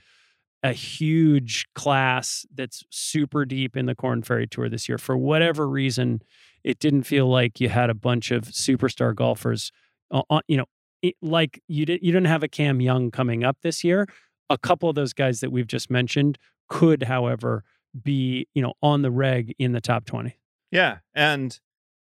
a 0.63 0.73
huge 0.73 1.67
class 1.75 2.47
that's 2.55 2.85
super 2.91 3.45
deep 3.45 3.77
in 3.77 3.85
the 3.85 3.95
Corn 3.95 4.23
Ferry 4.23 4.47
Tour 4.47 4.71
this 4.71 4.89
year. 4.89 4.97
For 4.97 5.17
whatever 5.17 5.69
reason, 5.69 6.23
it 6.63 6.79
didn't 6.79 7.03
feel 7.03 7.27
like 7.27 7.61
you 7.61 7.69
had 7.69 7.91
a 7.91 7.95
bunch 7.95 8.31
of 8.31 8.45
superstar 8.45 9.15
golfers. 9.15 9.71
Uh, 10.11 10.23
on, 10.31 10.41
you 10.49 10.57
know, 10.57 10.65
it, 11.03 11.17
like 11.21 11.61
you 11.69 11.85
didn't 11.85 12.03
you 12.03 12.13
didn't 12.13 12.29
have 12.29 12.43
a 12.43 12.49
Cam 12.49 12.81
Young 12.81 13.11
coming 13.11 13.45
up 13.45 13.59
this 13.63 13.85
year. 13.85 14.09
A 14.49 14.57
couple 14.57 14.89
of 14.89 14.95
those 14.95 15.13
guys 15.13 15.41
that 15.41 15.51
we've 15.53 15.67
just 15.67 15.91
mentioned 15.91 16.39
could, 16.69 17.05
however, 17.05 17.65
be 18.01 18.49
you 18.55 18.63
know 18.63 18.75
on 18.83 19.03
the 19.03 19.11
reg 19.11 19.55
in 19.59 19.73
the 19.73 19.81
top 19.81 20.05
twenty. 20.05 20.37
Yeah. 20.71 20.99
And 21.15 21.59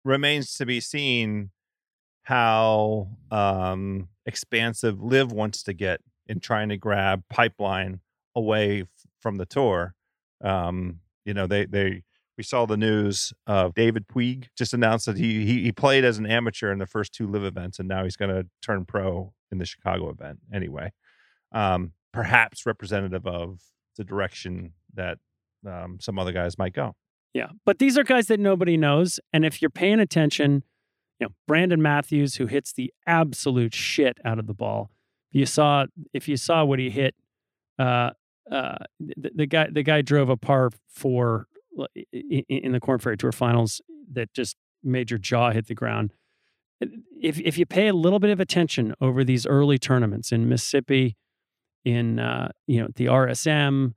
remains 0.04 0.56
to 0.56 0.66
be 0.66 0.80
seen 0.80 1.52
how 2.24 3.08
um 3.32 4.10
expansive 4.26 5.02
LIV 5.02 5.32
wants 5.32 5.64
to 5.64 5.74
get 5.74 6.02
in 6.28 6.40
trying 6.40 6.70
to 6.70 6.78
grab 6.78 7.24
pipeline 7.30 8.00
away 8.36 8.82
f- 8.82 8.88
from 9.20 9.38
the 9.38 9.46
tour. 9.46 9.96
Um, 10.44 11.00
you 11.26 11.34
know, 11.34 11.48
they 11.48 11.66
they 11.66 12.04
we 12.38 12.44
saw 12.44 12.66
the 12.66 12.78
news 12.78 13.34
of 13.48 13.74
David 13.74 14.08
Puig 14.08 14.48
just 14.58 14.74
announced 14.74 15.08
that 15.08 15.18
he 15.18 15.46
he, 15.46 15.64
he 15.64 15.72
played 15.72 16.04
as 16.06 16.18
an 16.18 16.26
amateur 16.26 16.72
in 16.72 16.80
the 16.80 16.86
first 16.86 17.14
two 17.14 17.28
LIV 17.28 17.44
events 17.44 17.80
and 17.80 17.88
now 17.88 18.04
he's 18.04 18.16
going 18.16 18.34
to 18.34 18.48
turn 18.62 18.86
pro 18.86 19.34
in 19.52 19.58
the 19.58 19.66
Chicago 19.66 20.10
event 20.10 20.40
anyway. 20.54 20.92
Um, 21.52 21.94
perhaps 22.14 22.66
representative 22.66 23.26
of 23.26 23.60
the 23.98 24.04
direction 24.04 24.74
that 24.94 25.18
um, 25.68 25.98
some 26.00 26.18
other 26.18 26.32
guys 26.32 26.58
might 26.58 26.74
go. 26.74 26.96
Yeah, 27.34 27.50
but 27.66 27.80
these 27.80 27.98
are 27.98 28.04
guys 28.04 28.28
that 28.28 28.40
nobody 28.40 28.76
knows, 28.76 29.20
and 29.32 29.46
if 29.46 29.62
you're 29.62 29.70
paying 29.72 30.00
attention, 30.00 30.64
you 31.20 31.28
know 31.28 31.34
Brandon 31.48 31.82
Matthews, 31.82 32.36
who 32.36 32.48
hits 32.48 32.74
the 32.74 32.92
absolute 33.08 33.74
shit 33.74 34.18
out 34.26 34.40
of 34.40 34.48
the 34.48 34.54
ball. 34.54 34.90
You 35.32 35.46
saw 35.46 35.86
if 36.14 36.28
you 36.28 36.36
saw 36.36 36.66
what 36.66 36.80
he 36.80 36.90
hit, 36.90 37.16
uh, 37.80 38.12
uh, 38.52 38.80
the, 39.00 39.32
the 39.34 39.46
guy 39.46 39.68
the 39.72 39.84
guy 39.84 40.02
drove 40.02 40.30
a 40.30 40.36
par 40.36 40.72
four 40.90 41.48
in, 42.12 42.44
in 42.50 42.72
the 42.74 42.80
Corn 42.82 43.00
Ferry 43.00 43.18
Tour 43.18 43.32
Finals 43.32 43.82
that 44.12 44.34
just 44.34 44.58
made 44.84 45.10
your 45.10 45.20
jaw 45.20 45.52
hit 45.52 45.68
the 45.68 45.76
ground. 45.76 46.14
If 46.82 47.40
if 47.40 47.58
you 47.58 47.66
pay 47.66 47.88
a 47.88 47.94
little 47.94 48.20
bit 48.20 48.32
of 48.32 48.40
attention 48.40 48.94
over 49.00 49.24
these 49.24 49.46
early 49.46 49.78
tournaments 49.78 50.32
in 50.32 50.50
Mississippi, 50.50 51.16
in 51.86 52.20
uh, 52.20 52.52
you 52.68 52.82
know 52.82 52.88
the 52.96 53.06
RSM, 53.06 53.94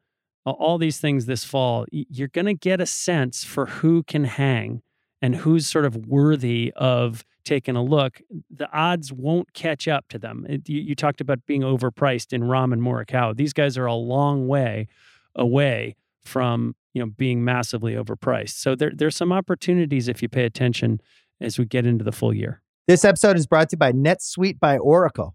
all 0.46 0.78
these 0.78 0.98
things 0.98 1.26
this 1.26 1.44
fall, 1.44 1.86
you're 1.90 2.28
going 2.28 2.46
to 2.46 2.54
get 2.54 2.80
a 2.80 2.86
sense 2.86 3.44
for 3.44 3.66
who 3.66 4.02
can 4.02 4.24
hang 4.24 4.82
and 5.22 5.36
who's 5.36 5.66
sort 5.66 5.84
of 5.86 5.96
worthy 6.06 6.72
of 6.76 7.24
taking 7.44 7.76
a 7.76 7.82
look. 7.82 8.20
The 8.50 8.70
odds 8.72 9.12
won't 9.12 9.52
catch 9.54 9.88
up 9.88 10.08
to 10.08 10.18
them. 10.18 10.46
You, 10.48 10.80
you 10.80 10.94
talked 10.94 11.20
about 11.20 11.46
being 11.46 11.62
overpriced 11.62 12.32
in 12.32 12.42
Rahm 12.42 12.72
and 12.72 12.82
Morikawa. 12.82 13.36
These 13.36 13.52
guys 13.52 13.78
are 13.78 13.86
a 13.86 13.94
long 13.94 14.48
way 14.48 14.88
away 15.34 15.96
from 16.22 16.74
you 16.92 17.02
know 17.02 17.10
being 17.16 17.44
massively 17.44 17.94
overpriced. 17.94 18.56
So 18.56 18.74
there 18.74 18.92
there's 18.94 19.16
some 19.16 19.32
opportunities 19.32 20.08
if 20.08 20.22
you 20.22 20.28
pay 20.28 20.44
attention 20.44 21.00
as 21.40 21.58
we 21.58 21.64
get 21.64 21.86
into 21.86 22.04
the 22.04 22.12
full 22.12 22.34
year. 22.34 22.62
This 22.86 23.04
episode 23.04 23.36
is 23.36 23.46
brought 23.46 23.70
to 23.70 23.74
you 23.74 23.78
by 23.78 23.92
NetSuite 23.92 24.60
by 24.60 24.76
Oracle. 24.76 25.34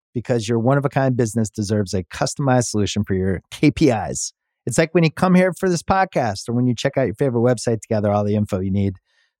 because 0.13 0.47
your 0.47 0.59
one 0.59 0.77
of 0.77 0.85
a 0.85 0.89
kind 0.89 1.15
business 1.15 1.49
deserves 1.49 1.93
a 1.93 2.03
customized 2.03 2.65
solution 2.65 3.03
for 3.03 3.13
your 3.13 3.41
KPIs. 3.51 4.33
It's 4.65 4.77
like 4.77 4.93
when 4.93 5.03
you 5.03 5.11
come 5.11 5.35
here 5.35 5.53
for 5.53 5.69
this 5.69 5.83
podcast 5.83 6.47
or 6.47 6.53
when 6.53 6.67
you 6.67 6.75
check 6.75 6.97
out 6.97 7.07
your 7.07 7.15
favorite 7.15 7.41
website 7.41 7.81
to 7.81 7.87
gather 7.87 8.11
all 8.11 8.23
the 8.23 8.35
info 8.35 8.59
you 8.59 8.71
need 8.71 8.95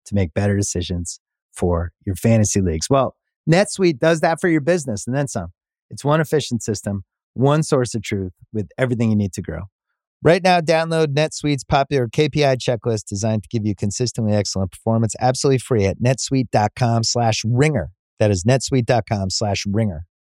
to 0.05 0.15
make 0.15 0.33
better 0.33 0.57
decisions 0.57 1.19
for 1.53 1.91
your 2.05 2.15
fantasy 2.15 2.61
leagues. 2.61 2.89
Well, 2.89 3.15
NetSuite 3.49 3.99
does 3.99 4.21
that 4.21 4.39
for 4.41 4.47
your 4.47 4.61
business 4.61 5.05
and 5.05 5.15
then 5.15 5.27
some. 5.27 5.49
It's 5.89 6.05
one 6.05 6.21
efficient 6.21 6.63
system, 6.63 7.03
one 7.33 7.63
source 7.63 7.93
of 7.93 8.01
truth 8.01 8.31
with 8.51 8.69
everything 8.77 9.09
you 9.09 9.15
need 9.15 9.33
to 9.33 9.41
grow. 9.41 9.63
Right 10.23 10.43
now, 10.43 10.59
download 10.61 11.07
NetSuite's 11.07 11.63
popular 11.63 12.07
KPI 12.07 12.57
checklist 12.57 13.05
designed 13.05 13.43
to 13.43 13.49
give 13.49 13.65
you 13.65 13.73
consistently 13.75 14.33
excellent 14.33 14.71
performance 14.71 15.15
absolutely 15.19 15.57
free 15.57 15.85
at 15.85 15.99
netsuite.com 15.99 17.03
slash 17.03 17.41
ringer. 17.43 17.89
That 18.19 18.29
is 18.29 18.43
netsuite.com 18.43 19.31
slash 19.31 19.65
ringer. 19.67 20.05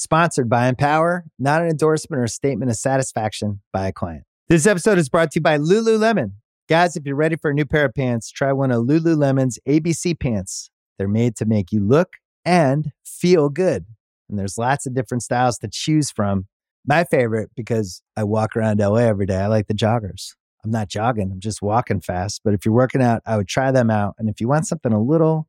Sponsored 0.00 0.48
by 0.48 0.68
Empower, 0.68 1.24
not 1.40 1.60
an 1.60 1.70
endorsement 1.70 2.20
or 2.20 2.22
a 2.22 2.28
statement 2.28 2.70
of 2.70 2.76
satisfaction 2.76 3.62
by 3.72 3.88
a 3.88 3.92
client. 3.92 4.22
This 4.48 4.64
episode 4.64 4.96
is 4.96 5.08
brought 5.08 5.32
to 5.32 5.40
you 5.40 5.42
by 5.42 5.58
Lululemon. 5.58 6.34
Guys, 6.68 6.94
if 6.94 7.04
you're 7.04 7.16
ready 7.16 7.34
for 7.34 7.50
a 7.50 7.54
new 7.54 7.64
pair 7.64 7.86
of 7.86 7.94
pants, 7.94 8.30
try 8.30 8.52
one 8.52 8.70
of 8.70 8.84
Lululemon's 8.84 9.58
ABC 9.66 10.16
pants. 10.20 10.70
They're 10.98 11.08
made 11.08 11.34
to 11.38 11.46
make 11.46 11.72
you 11.72 11.80
look 11.80 12.12
and 12.44 12.92
feel 13.04 13.48
good. 13.48 13.86
And 14.28 14.38
there's 14.38 14.56
lots 14.56 14.86
of 14.86 14.94
different 14.94 15.24
styles 15.24 15.58
to 15.58 15.68
choose 15.68 16.12
from. 16.12 16.46
My 16.86 17.02
favorite, 17.02 17.50
because 17.56 18.00
I 18.16 18.22
walk 18.22 18.54
around 18.54 18.78
LA 18.78 18.98
every 18.98 19.26
day, 19.26 19.38
I 19.38 19.48
like 19.48 19.66
the 19.66 19.74
joggers. 19.74 20.36
I'm 20.64 20.70
not 20.70 20.88
jogging, 20.88 21.32
I'm 21.32 21.40
just 21.40 21.60
walking 21.60 22.02
fast. 22.02 22.42
But 22.44 22.54
if 22.54 22.64
you're 22.64 22.72
working 22.72 23.02
out, 23.02 23.22
I 23.26 23.36
would 23.36 23.48
try 23.48 23.72
them 23.72 23.90
out. 23.90 24.14
And 24.16 24.28
if 24.28 24.40
you 24.40 24.46
want 24.46 24.68
something 24.68 24.92
a 24.92 25.02
little 25.02 25.48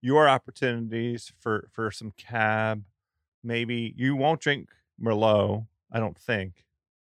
Your 0.00 0.28
opportunities 0.28 1.32
for 1.40 1.68
for 1.72 1.90
some 1.90 2.12
cab. 2.16 2.84
Maybe 3.42 3.94
you 3.96 4.14
won't 4.16 4.40
drink 4.40 4.68
Merlot. 5.02 5.66
I 5.92 5.98
don't 6.00 6.18
think. 6.18 6.64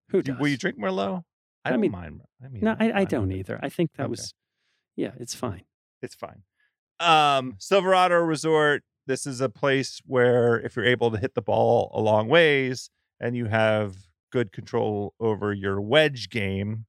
Who 0.10 0.22
Do- 0.22 0.34
does? 0.34 0.40
Will 0.42 0.48
you 0.50 0.58
drink 0.58 0.78
Merlot? 0.78 1.24
I, 1.66 1.70
I 1.70 1.72
don't 1.72 1.82
mean- 1.82 1.92
mind. 1.92 2.22
I 2.44 2.48
mean, 2.50 2.64
no, 2.64 2.76
I, 2.80 2.92
I 3.02 3.06
don't 3.06 3.32
it. 3.32 3.38
either. 3.40 3.60
I 3.64 3.70
think 3.70 3.92
that 3.94 4.04
Okay. 4.04 4.10
was, 4.10 4.34
yeah, 4.98 5.12
it's 5.18 5.34
fine. 5.34 5.64
It's 6.02 6.14
fine. 6.16 6.44
Um, 7.00 7.56
Silverado 7.58 8.16
Resort. 8.18 8.84
This 9.06 9.26
is 9.26 9.40
a 9.42 9.48
place 9.50 10.02
where 10.06 10.60
if 10.60 10.76
you're 10.76 10.86
able 10.86 11.10
to 11.12 11.18
hit 11.18 11.36
the 11.36 11.42
ball 11.42 11.90
a 11.94 12.02
long 12.02 12.28
ways 12.28 12.90
and 13.20 13.36
you 13.36 13.46
have 13.46 13.96
good 14.32 14.52
control 14.52 15.14
over 15.22 15.54
your 15.54 15.80
wedge 15.82 16.30
game, 16.30 16.86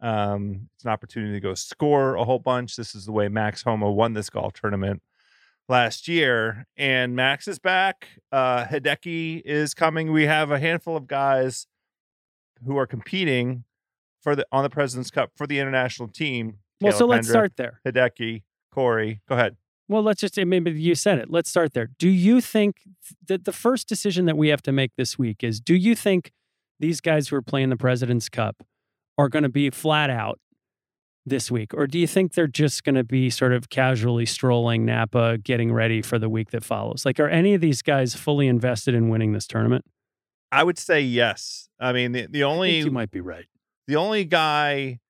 um, 0.00 0.68
it's 0.74 0.84
an 0.84 0.90
opportunity 0.90 1.32
to 1.34 1.40
go 1.40 1.54
score 1.54 2.14
a 2.16 2.24
whole 2.24 2.38
bunch. 2.40 2.76
This 2.76 2.94
is 2.96 3.06
the 3.06 3.12
way 3.12 3.28
Max 3.28 3.62
Homa 3.62 3.90
won 3.90 4.12
this 4.14 4.30
golf 4.30 4.52
tournament 4.54 5.02
last 5.68 6.08
year. 6.08 6.66
And 6.76 7.14
Max 7.16 7.48
is 7.48 7.58
back. 7.58 8.08
Uh 8.32 8.64
Hideki 8.64 9.42
is 9.44 9.74
coming. 9.74 10.12
We 10.12 10.26
have 10.26 10.50
a 10.50 10.58
handful 10.58 10.96
of 10.96 11.06
guys 11.06 11.66
who 12.64 12.76
are 12.78 12.86
competing 12.86 13.64
for 14.22 14.34
the 14.34 14.46
on 14.50 14.62
the 14.62 14.70
President's 14.70 15.10
Cup 15.10 15.32
for 15.36 15.46
the 15.46 15.58
international 15.58 16.08
team. 16.08 16.58
Well, 16.80 16.92
so 16.92 17.06
let's 17.06 17.28
start 17.28 17.56
there. 17.56 17.80
Hideki, 17.86 18.42
Corey. 18.72 19.20
Go 19.28 19.34
ahead. 19.34 19.56
Well, 19.88 20.02
let's 20.02 20.20
just, 20.20 20.36
I 20.38 20.44
mean, 20.44 20.66
you 20.66 20.96
said 20.96 21.18
it. 21.18 21.30
Let's 21.30 21.48
start 21.48 21.72
there. 21.72 21.90
Do 21.98 22.08
you 22.08 22.40
think 22.40 22.78
that 23.28 23.44
the 23.44 23.52
first 23.52 23.88
decision 23.88 24.26
that 24.26 24.36
we 24.36 24.48
have 24.48 24.60
to 24.62 24.72
make 24.72 24.90
this 24.96 25.16
week 25.16 25.44
is 25.44 25.60
do 25.60 25.74
you 25.74 25.94
think 25.94 26.32
these 26.80 27.00
guys 27.00 27.28
who 27.28 27.36
are 27.36 27.42
playing 27.42 27.70
the 27.70 27.76
President's 27.76 28.28
Cup 28.28 28.64
are 29.16 29.28
going 29.28 29.44
to 29.44 29.48
be 29.48 29.70
flat 29.70 30.10
out 30.10 30.40
this 31.26 31.50
week? 31.50 31.74
Or 31.74 31.86
do 31.86 31.98
you 31.98 32.06
think 32.06 32.34
they're 32.34 32.46
just 32.46 32.84
going 32.84 32.94
to 32.94 33.04
be 33.04 33.28
sort 33.28 33.52
of 33.52 33.68
casually 33.68 34.24
strolling 34.24 34.86
Napa, 34.86 35.38
getting 35.38 35.72
ready 35.72 36.00
for 36.00 36.18
the 36.18 36.28
week 36.28 36.50
that 36.52 36.64
follows? 36.64 37.04
Like, 37.04 37.20
are 37.20 37.28
any 37.28 37.52
of 37.54 37.60
these 37.60 37.82
guys 37.82 38.14
fully 38.14 38.46
invested 38.46 38.94
in 38.94 39.08
winning 39.08 39.32
this 39.32 39.46
tournament? 39.46 39.84
I 40.52 40.62
would 40.62 40.78
say 40.78 41.00
yes. 41.00 41.68
I 41.80 41.92
mean, 41.92 42.12
the, 42.12 42.26
the 42.30 42.44
I 42.44 42.46
only 42.46 42.70
think 42.72 42.86
you 42.86 42.90
might 42.92 43.10
be 43.10 43.20
right. 43.20 43.46
the 43.88 43.96
only 43.96 44.24
guy 44.24 45.00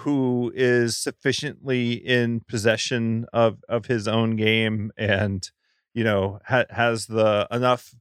who 0.00 0.52
is 0.54 0.96
sufficiently 0.96 1.94
in 1.94 2.40
possession 2.40 3.26
of 3.32 3.64
of 3.66 3.86
his 3.86 4.06
own 4.06 4.36
game 4.36 4.92
and 4.98 5.50
you 5.94 6.04
know 6.04 6.38
ha- 6.46 6.66
has 6.68 7.06
the 7.06 7.48
enough 7.50 7.94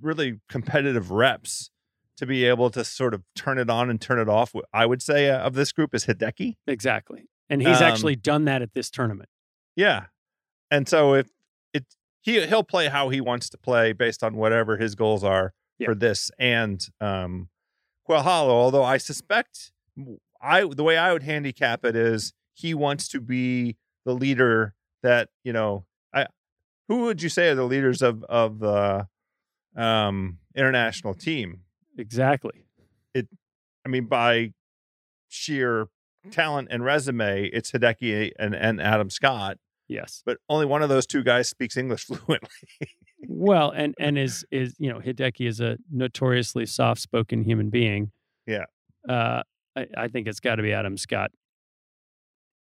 really 0.00 0.40
competitive 0.48 1.10
reps 1.10 1.70
to 2.16 2.26
be 2.26 2.44
able 2.44 2.70
to 2.70 2.84
sort 2.84 3.14
of 3.14 3.22
turn 3.34 3.58
it 3.58 3.68
on 3.70 3.90
and 3.90 4.00
turn 4.00 4.18
it 4.18 4.28
off. 4.28 4.52
I 4.72 4.86
would 4.86 5.02
say 5.02 5.28
uh, 5.30 5.38
of 5.40 5.54
this 5.54 5.72
group 5.72 5.94
is 5.94 6.06
Hideki. 6.06 6.56
Exactly. 6.66 7.28
And 7.48 7.60
he's 7.62 7.78
Um, 7.80 7.84
actually 7.84 8.16
done 8.16 8.44
that 8.46 8.62
at 8.62 8.74
this 8.74 8.90
tournament. 8.90 9.28
Yeah, 9.76 10.06
and 10.70 10.88
so 10.88 11.14
if 11.14 11.28
it 11.72 11.84
he 12.22 12.44
he'll 12.46 12.64
play 12.64 12.88
how 12.88 13.08
he 13.10 13.20
wants 13.20 13.48
to 13.50 13.58
play 13.58 13.92
based 13.92 14.22
on 14.24 14.34
whatever 14.36 14.76
his 14.78 14.94
goals 14.94 15.22
are 15.22 15.52
Yeah. 15.78 15.86
for 15.88 15.94
this 15.94 16.30
and 16.38 16.84
um 17.00 17.50
Quail 18.04 18.22
Hollow. 18.22 18.54
Although 18.54 18.82
I 18.84 18.96
suspect 18.96 19.72
I 20.40 20.64
the 20.64 20.82
way 20.82 20.96
I 20.96 21.12
would 21.12 21.22
handicap 21.24 21.84
it 21.84 21.94
is 21.94 22.32
he 22.54 22.72
wants 22.74 23.08
to 23.08 23.20
be 23.20 23.76
the 24.04 24.14
leader 24.14 24.74
that 25.02 25.28
you 25.44 25.52
know 25.52 25.84
I 26.14 26.26
who 26.88 27.02
would 27.02 27.22
you 27.22 27.28
say 27.28 27.50
are 27.50 27.54
the 27.54 27.64
leaders 27.64 28.00
of 28.02 28.24
of 28.24 28.58
the 28.60 29.06
um 29.76 30.38
international 30.54 31.14
team? 31.14 31.62
Exactly. 31.98 32.64
It, 33.14 33.28
I 33.84 33.88
mean 33.88 34.06
by 34.06 34.52
sheer 35.28 35.88
talent 36.30 36.68
and 36.70 36.84
resume, 36.84 37.46
it's 37.52 37.72
Hideki 37.72 38.32
and 38.38 38.54
and 38.54 38.80
Adam 38.80 39.10
Scott. 39.10 39.58
Yes. 39.88 40.20
but 40.26 40.38
only 40.48 40.66
one 40.66 40.82
of 40.82 40.88
those 40.88 41.06
two 41.06 41.22
guys 41.22 41.48
speaks 41.48 41.76
English 41.76 42.04
fluently. 42.06 42.48
Well, 43.28 43.70
and 43.70 43.94
and 44.00 44.18
is 44.18 44.44
is 44.50 44.74
you 44.78 44.92
know 44.92 44.98
Hideki 44.98 45.46
is 45.46 45.60
a 45.60 45.78
notoriously 45.92 46.66
soft 46.66 47.00
spoken 47.00 47.44
human 47.44 47.70
being. 47.70 48.10
Yeah. 48.46 48.64
Uh, 49.08 49.42
I, 49.76 49.86
I 49.96 50.08
think 50.08 50.26
it's 50.26 50.40
got 50.40 50.56
to 50.56 50.62
be 50.62 50.72
Adam 50.72 50.96
Scott. 50.96 51.30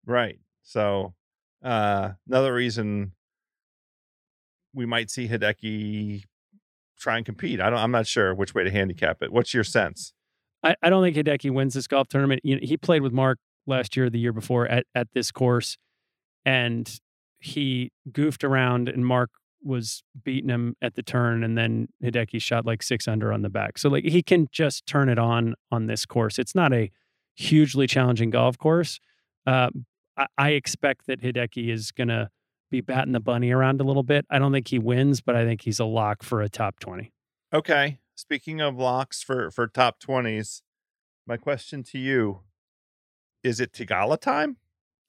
right. 0.06 0.40
So, 0.64 1.14
uh, 1.64 2.12
another 2.28 2.54
reason 2.54 3.14
we 4.74 4.86
might 4.86 5.10
see 5.10 5.28
Hideki 5.28 6.24
try 7.00 7.18
and 7.18 7.26
compete. 7.26 7.60
I 7.60 7.70
don't. 7.70 7.80
I'm 7.80 7.92
not 7.92 8.08
sure 8.08 8.34
which 8.36 8.54
way 8.54 8.64
to 8.64 8.72
handicap 8.72 9.22
it. 9.22 9.32
What's 9.32 9.54
your 9.54 9.64
sense? 9.64 10.14
I, 10.64 10.76
I 10.82 10.90
don't 10.90 11.04
think 11.04 11.16
Hideki 11.16 11.52
wins 11.52 11.74
this 11.74 11.88
golf 11.88 12.08
tournament. 12.10 12.42
You 12.44 12.56
know, 12.56 12.62
he 12.64 12.78
played 12.78 13.02
with 13.02 13.14
Mark 13.14 13.40
last 13.66 13.96
year, 13.96 14.10
the 14.10 14.20
year 14.20 14.34
before 14.34 14.68
at 14.68 14.86
at 14.94 15.08
this 15.14 15.32
course, 15.32 15.78
and 16.46 17.00
he 17.40 17.92
goofed 18.12 18.44
around 18.44 18.90
and 18.90 19.06
Mark 19.06 19.30
was 19.64 20.04
beating 20.24 20.50
him 20.50 20.76
at 20.82 20.96
the 20.96 21.04
turn, 21.04 21.44
and 21.44 21.58
then 21.58 21.88
Hideki 22.04 22.42
shot 22.42 22.66
like 22.66 22.84
six 22.84 23.08
under 23.08 23.34
on 23.34 23.42
the 23.42 23.50
back. 23.50 23.78
So 23.78 23.90
like 23.90 24.06
he 24.06 24.22
can 24.22 24.48
just 24.52 24.86
turn 24.86 25.10
it 25.10 25.20
on 25.20 25.56
on 25.72 25.88
this 25.88 26.06
course. 26.06 26.40
It's 26.40 26.56
not 26.56 26.74
a 26.74 26.92
hugely 27.36 27.88
challenging 27.88 28.30
golf 28.30 28.58
course. 28.58 29.00
Uh, 29.46 29.70
I, 30.18 30.28
I 30.38 30.50
expect 30.52 31.08
that 31.08 31.22
Hideki 31.22 31.72
is 31.72 31.92
gonna 31.92 32.30
be 32.70 32.82
batting 32.82 33.14
the 33.14 33.20
bunny 33.20 33.52
around 33.52 33.82
a 33.82 33.84
little 33.84 34.04
bit. 34.04 34.26
I 34.30 34.40
don't 34.40 34.52
think 34.52 34.68
he 34.68 34.80
wins, 34.80 35.22
but 35.22 35.36
I 35.36 35.46
think 35.46 35.62
he's 35.62 35.80
a 35.80 35.86
lock 35.86 36.24
for 36.24 36.42
a 36.42 36.50
top 36.50 36.80
twenty. 36.80 37.12
Okay. 37.54 38.00
Speaking 38.16 38.62
of 38.62 38.76
locks 38.78 39.24
for 39.24 39.50
for 39.52 39.68
top 39.68 40.00
twenties, 40.00 40.62
my 41.26 41.38
question 41.38 41.84
to 41.84 41.98
you 41.98 42.42
is: 43.44 43.60
It 43.60 43.72
Theegala 43.74 44.20
time? 44.20 44.58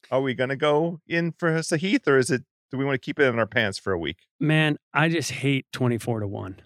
Are 0.09 0.21
we 0.21 0.33
gonna 0.33 0.55
go 0.55 0.99
in 1.07 1.31
for 1.33 1.51
Sahith, 1.59 2.07
or 2.07 2.17
is 2.17 2.31
it? 2.31 2.43
Do 2.71 2.77
we 2.77 2.85
want 2.85 2.95
to 2.95 3.05
keep 3.05 3.19
it 3.19 3.23
in 3.25 3.37
our 3.37 3.45
pants 3.45 3.77
for 3.77 3.91
a 3.91 3.99
week? 3.99 4.19
Man, 4.39 4.77
I 4.93 5.09
just 5.09 5.31
hate 5.31 5.65
twenty 5.73 5.97
four 5.97 6.19
to 6.21 6.27
one. 6.27 6.61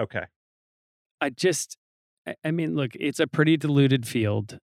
Okay. 0.00 0.24
I 1.20 1.30
just, 1.30 1.76
I- 2.26 2.34
I 2.44 2.50
mean, 2.50 2.74
look, 2.74 2.92
it's 2.98 3.20
a 3.20 3.26
pretty 3.28 3.56
diluted 3.56 4.06
field, 4.08 4.58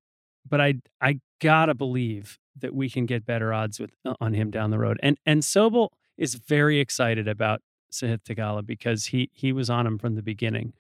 but 0.50 0.60
I, 0.60 0.76
I 1.00 1.20
gotta 1.40 1.74
believe 1.76 2.38
that 2.62 2.74
we 2.74 2.90
can 2.90 3.06
get 3.06 3.26
better 3.26 3.54
odds 3.54 3.80
with 3.80 3.92
uh, 4.06 4.14
on 4.20 4.34
him 4.34 4.52
down 4.52 4.72
the 4.72 4.80
road. 4.80 5.00
And 5.04 5.18
and 5.26 5.42
Sobel 5.42 5.90
is 6.18 6.36
very 6.36 6.80
excited 6.80 7.28
about 7.28 7.62
Sahith 7.92 8.24
Theegala 8.24 8.66
because 8.66 9.08
he 9.08 9.30
he 9.34 9.52
was 9.52 9.70
on 9.70 9.86
him 9.88 9.98
from 9.98 10.16
the 10.16 10.22
beginning, 10.22 10.74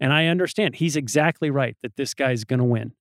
and 0.00 0.12
I 0.12 0.26
understand 0.26 0.76
he's 0.76 0.96
exactly 0.96 1.50
right 1.50 1.76
that 1.82 1.96
this 1.96 2.14
guy's 2.14 2.44
gonna 2.44 2.64
win. 2.64 2.92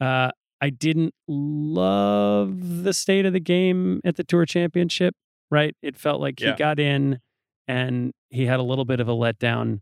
Uh, 0.00 0.30
I 0.60 0.70
didn't 0.70 1.14
love 1.26 2.84
the 2.84 2.92
state 2.92 3.26
of 3.26 3.32
the 3.32 3.40
game 3.40 4.00
at 4.04 4.16
the 4.16 4.24
Tour 4.24 4.46
Championship. 4.46 5.14
Right, 5.50 5.76
it 5.80 5.96
felt 5.96 6.20
like 6.20 6.40
Yeah. 6.40 6.52
he 6.52 6.56
got 6.56 6.80
in 6.80 7.20
and 7.68 8.12
he 8.30 8.46
had 8.46 8.58
a 8.58 8.64
little 8.64 8.84
bit 8.84 8.98
of 8.98 9.08
a 9.08 9.12
letdown 9.12 9.80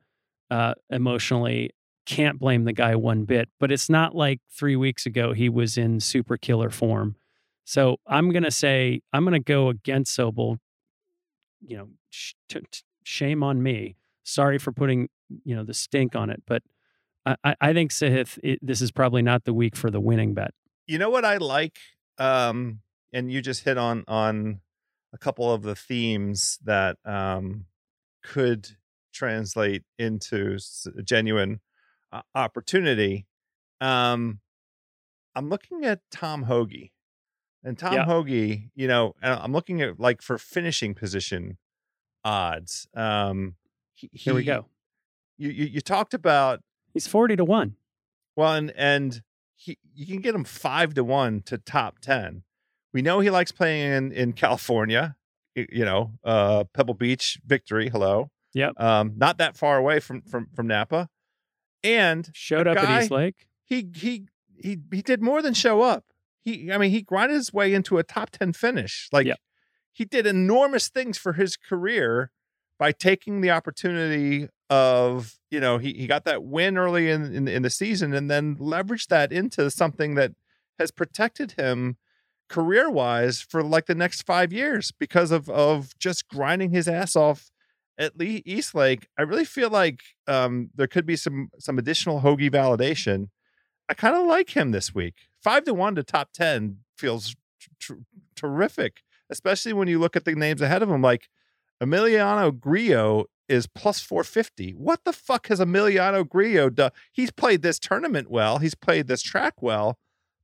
uh, 0.51 0.75
emotionally. 0.91 1.71
Can't 2.07 2.39
blame 2.39 2.65
the 2.65 2.75
guy 2.75 2.95
one 2.97 3.25
bit, 3.25 3.49
but 3.59 3.73
it's 3.73 3.89
not 3.89 4.15
like 4.15 4.41
three 4.51 4.77
weeks 4.77 5.07
ago 5.07 5.33
he 5.33 5.49
was 5.49 5.79
in 5.79 6.01
super 6.01 6.37
killer 6.37 6.69
form. 6.69 7.17
So 7.65 7.97
I'm 8.07 8.31
gonna 8.31 8.51
say 8.51 9.01
I'm 9.13 9.25
gonna 9.25 9.41
go 9.41 9.69
against 9.69 10.17
Sobel. 10.17 10.59
You 11.67 11.77
know, 11.79 11.89
sh- 12.11 12.35
t- 12.49 12.61
t- 12.71 12.83
shame 13.05 13.43
on 13.43 13.63
me. 13.63 13.97
Sorry 14.23 14.59
for 14.59 14.73
putting 14.73 15.09
you 15.45 15.55
know 15.57 15.65
the 15.65 15.75
stink 15.75 16.15
on 16.15 16.31
it, 16.31 16.43
but 16.47 16.63
I, 17.27 17.55
I- 17.61 17.73
think 17.73 17.91
Sahith. 17.91 18.39
It, 18.43 18.59
this 18.63 18.81
is 18.83 18.93
probably 18.93 19.23
not 19.23 19.45
the 19.45 19.55
week 19.55 19.77
for 19.77 19.91
the 19.91 20.01
winning 20.01 20.35
bet. 20.35 20.53
You 20.87 20.99
know 20.99 21.09
what 21.11 21.25
I 21.25 21.39
like? 21.39 21.79
Um, 22.19 22.81
and 23.13 23.33
you 23.33 23.41
just 23.41 23.65
hit 23.65 23.79
on 23.79 24.05
on 24.07 24.61
a 25.13 25.19
couple 25.19 25.53
of 25.53 25.63
the 25.63 25.75
themes 25.75 26.59
that 26.65 26.97
um 27.05 27.65
could 28.23 28.69
translate 29.13 29.85
into 29.99 30.59
genuine 31.05 31.61
uh, 32.13 32.23
opportunity. 32.35 33.27
Um, 33.81 34.41
I'm 35.35 35.49
looking 35.49 35.85
at 35.85 36.01
Tom 36.11 36.45
Hoge, 36.45 36.91
and 37.65 37.79
Tom 37.79 37.95
Yeah. 37.95 38.05
Hoge. 38.05 38.71
You 38.75 38.87
know, 38.89 39.15
I'm 39.23 39.53
looking 39.53 39.81
at 39.83 39.99
like 39.99 40.23
for 40.23 40.39
finishing 40.39 40.95
position 40.95 41.59
odds. 42.25 42.87
Um, 42.95 43.55
he, 43.95 44.11
Here 44.13 44.35
we 44.35 44.45
go. 44.45 44.67
You, 45.39 45.51
you 45.51 45.65
you 45.67 45.81
talked 45.81 46.15
about 46.15 46.61
He's 46.93 47.07
forty 47.07 47.35
to 47.37 47.45
one. 47.45 47.75
well, 48.37 48.53
and 48.55 48.73
and 48.77 49.23
he 49.57 49.79
you 49.95 50.07
can 50.07 50.21
get 50.21 50.35
him 50.35 50.45
five 50.45 50.95
to 50.95 51.03
one 51.05 51.43
to 51.47 51.59
top 51.59 51.99
ten. 52.01 52.43
We 52.93 53.03
know 53.03 53.19
he 53.21 53.31
likes 53.31 53.51
playing 53.51 53.93
in 53.93 54.13
in 54.13 54.33
California. 54.33 55.17
You 55.57 55.85
know, 55.85 56.13
uh, 56.25 56.65
Pebble 56.73 56.95
Beach 56.95 57.39
victory. 57.47 57.89
Hello. 57.89 58.31
Yep. 58.55 58.81
Um, 58.81 59.15
not 59.17 59.39
that 59.39 59.57
far 59.57 59.77
away 59.79 59.99
from 60.01 60.23
from 60.23 60.49
from 60.55 60.67
Napa, 60.69 61.09
and 61.83 62.29
Showed 62.33 62.67
up 62.69 62.77
guy- 62.77 62.97
at 62.99 63.03
East 63.03 63.11
Lake. 63.11 63.47
he 63.65 63.89
he 63.95 64.27
he 64.57 64.79
he 64.93 65.03
did 65.03 65.21
more 65.23 65.43
than 65.43 65.55
show 65.55 65.83
up. 65.83 66.05
He 66.45 66.71
I 66.73 66.79
mean 66.79 66.91
he 66.91 67.03
grinded 67.03 67.37
his 67.37 67.53
way 67.53 67.73
into 67.75 67.99
a 67.99 68.03
top 68.03 68.31
10 68.31 68.53
finish. 68.53 69.09
Like 69.13 69.27
he 69.93 70.05
did 70.05 70.27
enormous 70.27 70.89
things 70.89 71.19
for 71.19 71.35
his 71.35 71.57
career 71.57 72.31
by 72.79 72.93
taking 72.93 73.41
the 73.41 73.51
opportunity 73.51 74.49
of, 74.71 75.37
you 75.51 75.61
know, 75.61 75.79
he 75.79 75.93
he 75.95 76.07
got 76.07 76.25
that 76.25 76.45
win 76.45 76.77
early 76.77 77.11
in 77.11 77.35
in, 77.35 77.49
in 77.49 77.63
the 77.63 77.71
season 77.71 78.13
and 78.15 78.31
then 78.31 78.57
leveraged 78.57 79.09
that 79.09 79.33
into 79.33 79.71
something 79.71 80.15
that 80.17 80.33
has 80.79 80.91
protected 80.91 81.53
him 81.53 81.97
career-wise 82.49 83.41
for 83.41 83.63
like 83.63 83.87
the 83.87 83.95
next 83.95 84.23
5 84.23 84.53
years 84.53 84.93
because 84.99 85.31
of 85.31 85.49
of 85.49 85.99
just 85.99 86.29
grinding 86.29 86.71
his 86.71 86.89
ass 86.89 87.17
off 87.17 87.51
at 87.99 88.19
Lee 88.19 88.43
East 88.45 88.75
Lake. 88.75 89.07
I 89.19 89.23
really 89.23 89.45
feel 89.47 89.71
like 89.71 90.01
um 90.27 90.71
there 90.75 90.87
could 90.89 91.07
be 91.07 91.17
some 91.17 91.49
some 91.59 91.79
additional 91.79 92.21
Hoge 92.21 92.51
validation 92.51 93.29
I 93.89 93.95
kind 93.95 94.17
of 94.17 94.27
like 94.27 94.57
him 94.57 94.71
this 94.71 94.95
week. 94.95 95.15
Five 95.43 95.65
to 95.65 95.75
one 95.75 95.95
to 95.97 96.03
top 96.03 96.33
10 96.33 96.79
feels 96.97 97.37
terrific, 98.35 99.03
especially 99.31 99.73
when 99.73 99.89
you 99.89 99.99
look 99.99 100.17
at 100.17 100.25
the 100.25 100.35
names 100.35 100.63
ahead 100.63 100.83
of 100.83 100.91
him. 100.91 101.03
Like 101.03 101.29
Emiliano 101.83 102.59
Grillo 102.59 103.27
is 103.49 103.67
plus 103.67 104.01
450. 104.01 104.73
What 104.73 105.05
the 105.05 105.13
fuck 105.13 105.49
has 105.49 105.61
Emiliano 105.61 106.27
Grillo 106.27 106.71
done? 106.71 106.93
He's 107.13 107.31
played 107.31 107.63
this 107.63 107.79
tournament 107.79 108.31
well, 108.31 108.59
he's 108.59 108.75
played 108.75 109.07
this 109.07 109.23
track 109.23 109.61
well, 109.61 109.99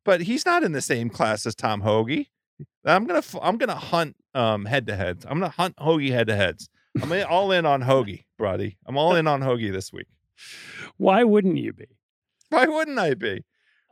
but 0.04 0.22
he's 0.22 0.44
not 0.44 0.62
in 0.62 0.72
the 0.72 0.82
same 0.82 1.08
class 1.08 1.46
as 1.46 1.54
Tom 1.54 1.80
Hoge. 1.80 2.26
I'm 2.84 3.06
gonna 3.06 3.22
I'm 3.40 3.56
gonna 3.56 3.74
hunt 3.74 4.16
um 4.34 4.66
head 4.66 4.86
to 4.88 4.96
heads. 4.96 5.24
I'm 5.24 5.38
gonna 5.38 5.48
hunt 5.48 5.76
Hoge 5.78 6.10
head 6.10 6.26
to 6.26 6.36
heads. 6.36 6.68
I'm 7.00 7.12
all 7.28 7.52
in 7.52 7.64
on 7.64 7.82
Hoge, 7.82 8.24
Brody. 8.36 8.76
I'm 8.86 8.98
all 8.98 9.14
in 9.14 9.26
on 9.26 9.40
Hoge 9.40 9.70
this 9.70 9.92
week. 9.92 10.08
Why 10.96 11.24
wouldn't 11.24 11.56
you 11.56 11.72
be? 11.72 11.86
Why 12.50 12.66
wouldn't 12.66 12.98
I 12.98 13.14
be? 13.14 13.44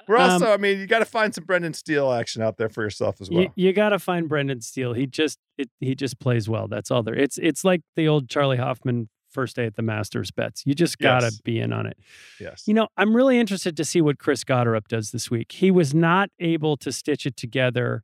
We're 0.07 0.17
Um, 0.17 0.31
also, 0.31 0.53
I 0.53 0.57
mean, 0.57 0.79
you 0.79 0.87
got 0.87 1.01
to 1.01 1.05
find 1.05 1.35
some 1.35 1.45
Brendan 1.45 1.75
Steele 1.75 2.11
action 2.13 2.41
out 2.43 2.57
there 2.57 2.69
for 2.69 2.83
yourself 2.83 3.21
as 3.21 3.31
well. 3.31 3.43
You, 3.43 3.51
you 3.57 3.73
got 3.73 3.91
to 3.91 3.99
find 3.99 4.29
Brendan 4.29 4.61
Steele. 4.63 4.93
He 4.95 5.07
just 5.07 5.39
it, 5.59 5.69
he 5.81 5.95
just 5.95 6.19
plays 6.19 6.49
well. 6.49 6.67
That's 6.69 6.91
all 6.91 7.03
there. 7.03 7.15
It's 7.15 7.39
it's 7.39 7.63
like 7.65 7.83
the 7.97 8.09
old 8.09 8.29
Charley 8.29 8.57
Hoffman 8.57 9.09
first 9.31 9.57
day 9.57 9.67
at 9.67 9.77
the 9.77 9.83
Masters 9.83 10.31
bets. 10.31 10.63
You 10.65 10.75
just 10.75 10.99
got 10.99 11.21
to 11.21 11.27
Yes. 11.27 11.41
be 11.43 11.61
in 11.61 11.73
on 11.75 11.85
it. 11.87 11.99
yes. 12.41 12.63
You 12.67 12.73
know, 12.73 12.89
I'm 12.97 13.15
really 13.15 13.39
interested 13.39 13.77
to 13.77 13.85
see 13.85 14.01
what 14.01 14.19
Chris 14.19 14.43
Gotterup 14.45 14.89
does 14.89 15.11
this 15.11 15.31
week. 15.31 15.53
He 15.53 15.71
was 15.71 15.95
not 15.95 16.31
able 16.41 16.79
to 16.79 16.91
stitch 16.91 17.27
it 17.27 17.37
together 17.37 18.03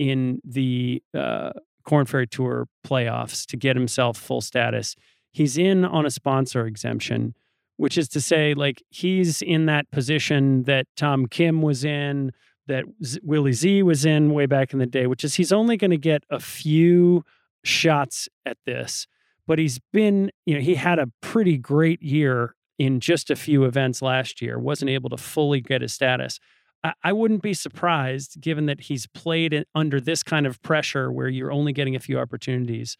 in 0.00 0.40
the 0.44 1.00
uh, 1.16 1.52
Corn 1.84 2.06
Ferry 2.06 2.26
Tour 2.26 2.66
playoffs 2.84 3.46
to 3.46 3.56
get 3.56 3.76
himself 3.76 4.16
full 4.18 4.40
status. 4.40 4.96
He's 5.30 5.56
in 5.56 5.84
on 5.84 6.04
a 6.04 6.10
sponsor 6.10 6.66
exemption, 6.66 7.34
which 7.76 7.98
is 7.98 8.08
to 8.10 8.20
say, 8.20 8.54
like, 8.54 8.82
he's 8.90 9.42
in 9.42 9.66
that 9.66 9.90
position 9.90 10.64
that 10.64 10.86
Tom 10.96 11.26
Kim 11.26 11.62
was 11.62 11.84
in, 11.84 12.32
that 12.66 12.84
Z- 13.04 13.20
Willie 13.22 13.52
Z 13.52 13.82
was 13.82 14.04
in 14.04 14.32
way 14.32 14.46
back 14.46 14.72
in 14.72 14.78
the 14.78 14.86
day, 14.86 15.06
which 15.06 15.24
is 15.24 15.34
he's 15.34 15.52
only 15.52 15.76
going 15.76 15.90
to 15.90 15.98
get 15.98 16.24
a 16.30 16.40
few 16.40 17.24
shots 17.64 18.28
at 18.46 18.56
this. 18.64 19.06
But 19.46 19.58
he's 19.58 19.78
been, 19.92 20.30
you 20.46 20.54
know, 20.54 20.60
he 20.60 20.76
had 20.76 20.98
a 20.98 21.08
pretty 21.20 21.58
great 21.58 22.02
year 22.02 22.54
in 22.78 23.00
just 23.00 23.30
a 23.30 23.36
few 23.36 23.64
events 23.64 24.00
last 24.00 24.40
year, 24.40 24.58
wasn't 24.58 24.90
able 24.90 25.10
to 25.10 25.16
fully 25.16 25.60
get 25.60 25.82
his 25.82 25.92
status. 25.92 26.40
I, 26.82 26.92
I 27.02 27.12
wouldn't 27.12 27.42
be 27.42 27.54
surprised, 27.54 28.40
given 28.40 28.66
that 28.66 28.82
he's 28.82 29.06
played 29.06 29.52
it 29.52 29.68
under 29.74 30.00
this 30.00 30.22
kind 30.22 30.46
of 30.46 30.62
pressure 30.62 31.12
where 31.12 31.28
you're 31.28 31.52
only 31.52 31.72
getting 31.72 31.94
a 31.94 32.00
few 32.00 32.18
opportunities 32.18 32.96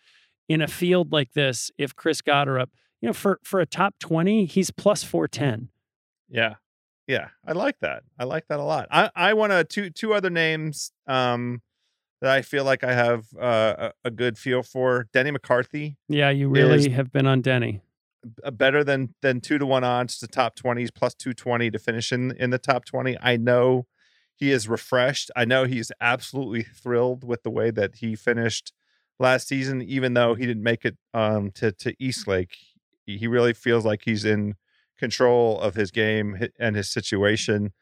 in 0.49 0.61
a 0.61 0.69
field 0.69 1.13
like 1.13 1.33
this. 1.33 1.71
If 1.79 1.97
Chris 1.97 2.21
Gotterup, 2.21 2.69
you 3.05 3.09
know, 3.09 3.13
for 3.13 3.39
for 3.43 3.61
a 3.61 3.67
top 3.67 3.95
twenty, 3.99 4.47
he's 4.47 4.71
plus 4.71 5.05
four 5.05 5.29
ten. 5.29 5.69
Yeah. 6.29 6.55
Yeah. 7.07 7.29
I 7.47 7.53
like 7.53 7.79
that. 7.81 8.03
I 8.19 8.25
like 8.25 8.47
that 8.49 8.59
a 8.59 8.63
lot. 8.63 8.89
I, 8.91 9.11
I 9.15 9.35
want 9.35 9.53
to, 9.53 9.63
two, 9.63 9.91
two 9.91 10.15
other 10.15 10.31
names 10.31 10.91
um, 11.07 11.61
that 12.23 12.31
I 12.31 12.41
feel 12.41 12.65
like 12.65 12.83
I 12.83 12.95
have 12.95 13.27
uh, 13.39 13.91
a, 14.05 14.09
a 14.09 14.11
good 14.11 14.39
feel 14.39 14.63
for. 14.63 15.07
Denny 15.13 15.31
McCarthy, 15.31 15.99
Yeah, 16.09 16.31
you 16.31 16.49
really 16.49 16.89
have 16.89 17.13
been 17.13 17.27
on 17.27 17.43
Denny. 17.43 17.83
uh, 18.43 18.51
better 18.51 18.83
than 18.83 19.15
than 19.21 19.43
two 19.43 19.59
to 19.59 19.67
one 19.67 19.85
odds 19.85 20.17
to 20.21 20.27
top 20.27 20.57
20s 20.57 20.89
plus 20.95 21.15
220 21.15 21.71
to 21.73 21.79
finish 21.79 22.11
in, 22.11 22.31
in 22.39 22.49
the 22.49 22.59
top 22.59 22.87
20. 22.87 23.19
I 23.21 23.37
know 23.37 23.87
he 24.35 24.51
is 24.51 24.67
refreshed. 24.67 25.31
I 25.37 25.45
know 25.45 25.65
he's 25.65 25.93
absolutely 26.01 26.63
thrilled 26.63 27.23
with 27.23 27.43
the 27.43 27.51
way 27.51 27.71
that 27.71 27.97
he 27.97 28.17
finished 28.17 28.73
last 29.21 29.47
season, 29.47 29.83
even 29.83 30.15
though 30.15 30.35
he 30.35 30.47
didn't 30.47 30.63
make 30.63 30.87
it 30.87 30.97
um, 31.13 31.51
to, 31.53 31.71
to 31.71 31.95
East 31.99 32.27
Lake. 32.27 32.57
He 33.07 33.27
really 33.27 33.53
feels 33.53 33.85
like 33.85 34.03
he's 34.05 34.25
in 34.25 34.55
control 34.99 35.61
of 35.61 35.75
his 35.75 35.91
game 35.91 36.49
and 36.59 36.77
his 36.77 36.91
situation. 36.91 37.73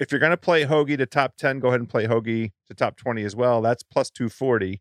If 0.00 0.10
you're 0.10 0.20
going 0.20 0.30
to 0.30 0.36
play 0.36 0.64
Hoge 0.64 0.96
to 0.96 1.06
top 1.06 1.36
10, 1.36 1.60
go 1.60 1.68
ahead 1.68 1.80
and 1.80 1.88
play 1.88 2.06
Hoge 2.06 2.50
to 2.66 2.74
top 2.74 2.96
20 2.96 3.22
as 3.22 3.36
well. 3.36 3.62
That's 3.62 3.82
plus 3.82 4.10
240. 4.10 4.80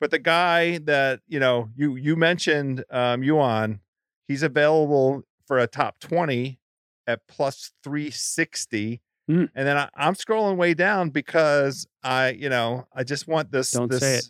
But 0.00 0.10
the 0.10 0.18
guy 0.18 0.78
that, 0.78 1.20
you 1.26 1.40
know, 1.40 1.70
you 1.74 1.96
you 1.96 2.14
mentioned 2.14 2.84
um 2.90 3.22
Yuan, 3.22 3.80
he's 4.26 4.42
available 4.42 5.22
for 5.46 5.58
a 5.58 5.66
top 5.66 5.98
20 5.98 6.60
at 7.06 7.26
plus 7.26 7.72
360. 7.82 9.00
Mm. 9.28 9.48
And 9.54 9.66
then 9.66 9.76
I, 9.76 9.88
I'm 9.96 10.14
scrolling 10.14 10.56
way 10.56 10.74
down 10.74 11.10
because 11.10 11.86
I, 12.02 12.30
you 12.30 12.48
know, 12.48 12.86
I 12.94 13.02
just 13.02 13.26
want 13.26 13.50
this 13.50 13.72
Don't 13.72 13.90
this 13.90 14.00
say 14.00 14.16
it. 14.16 14.24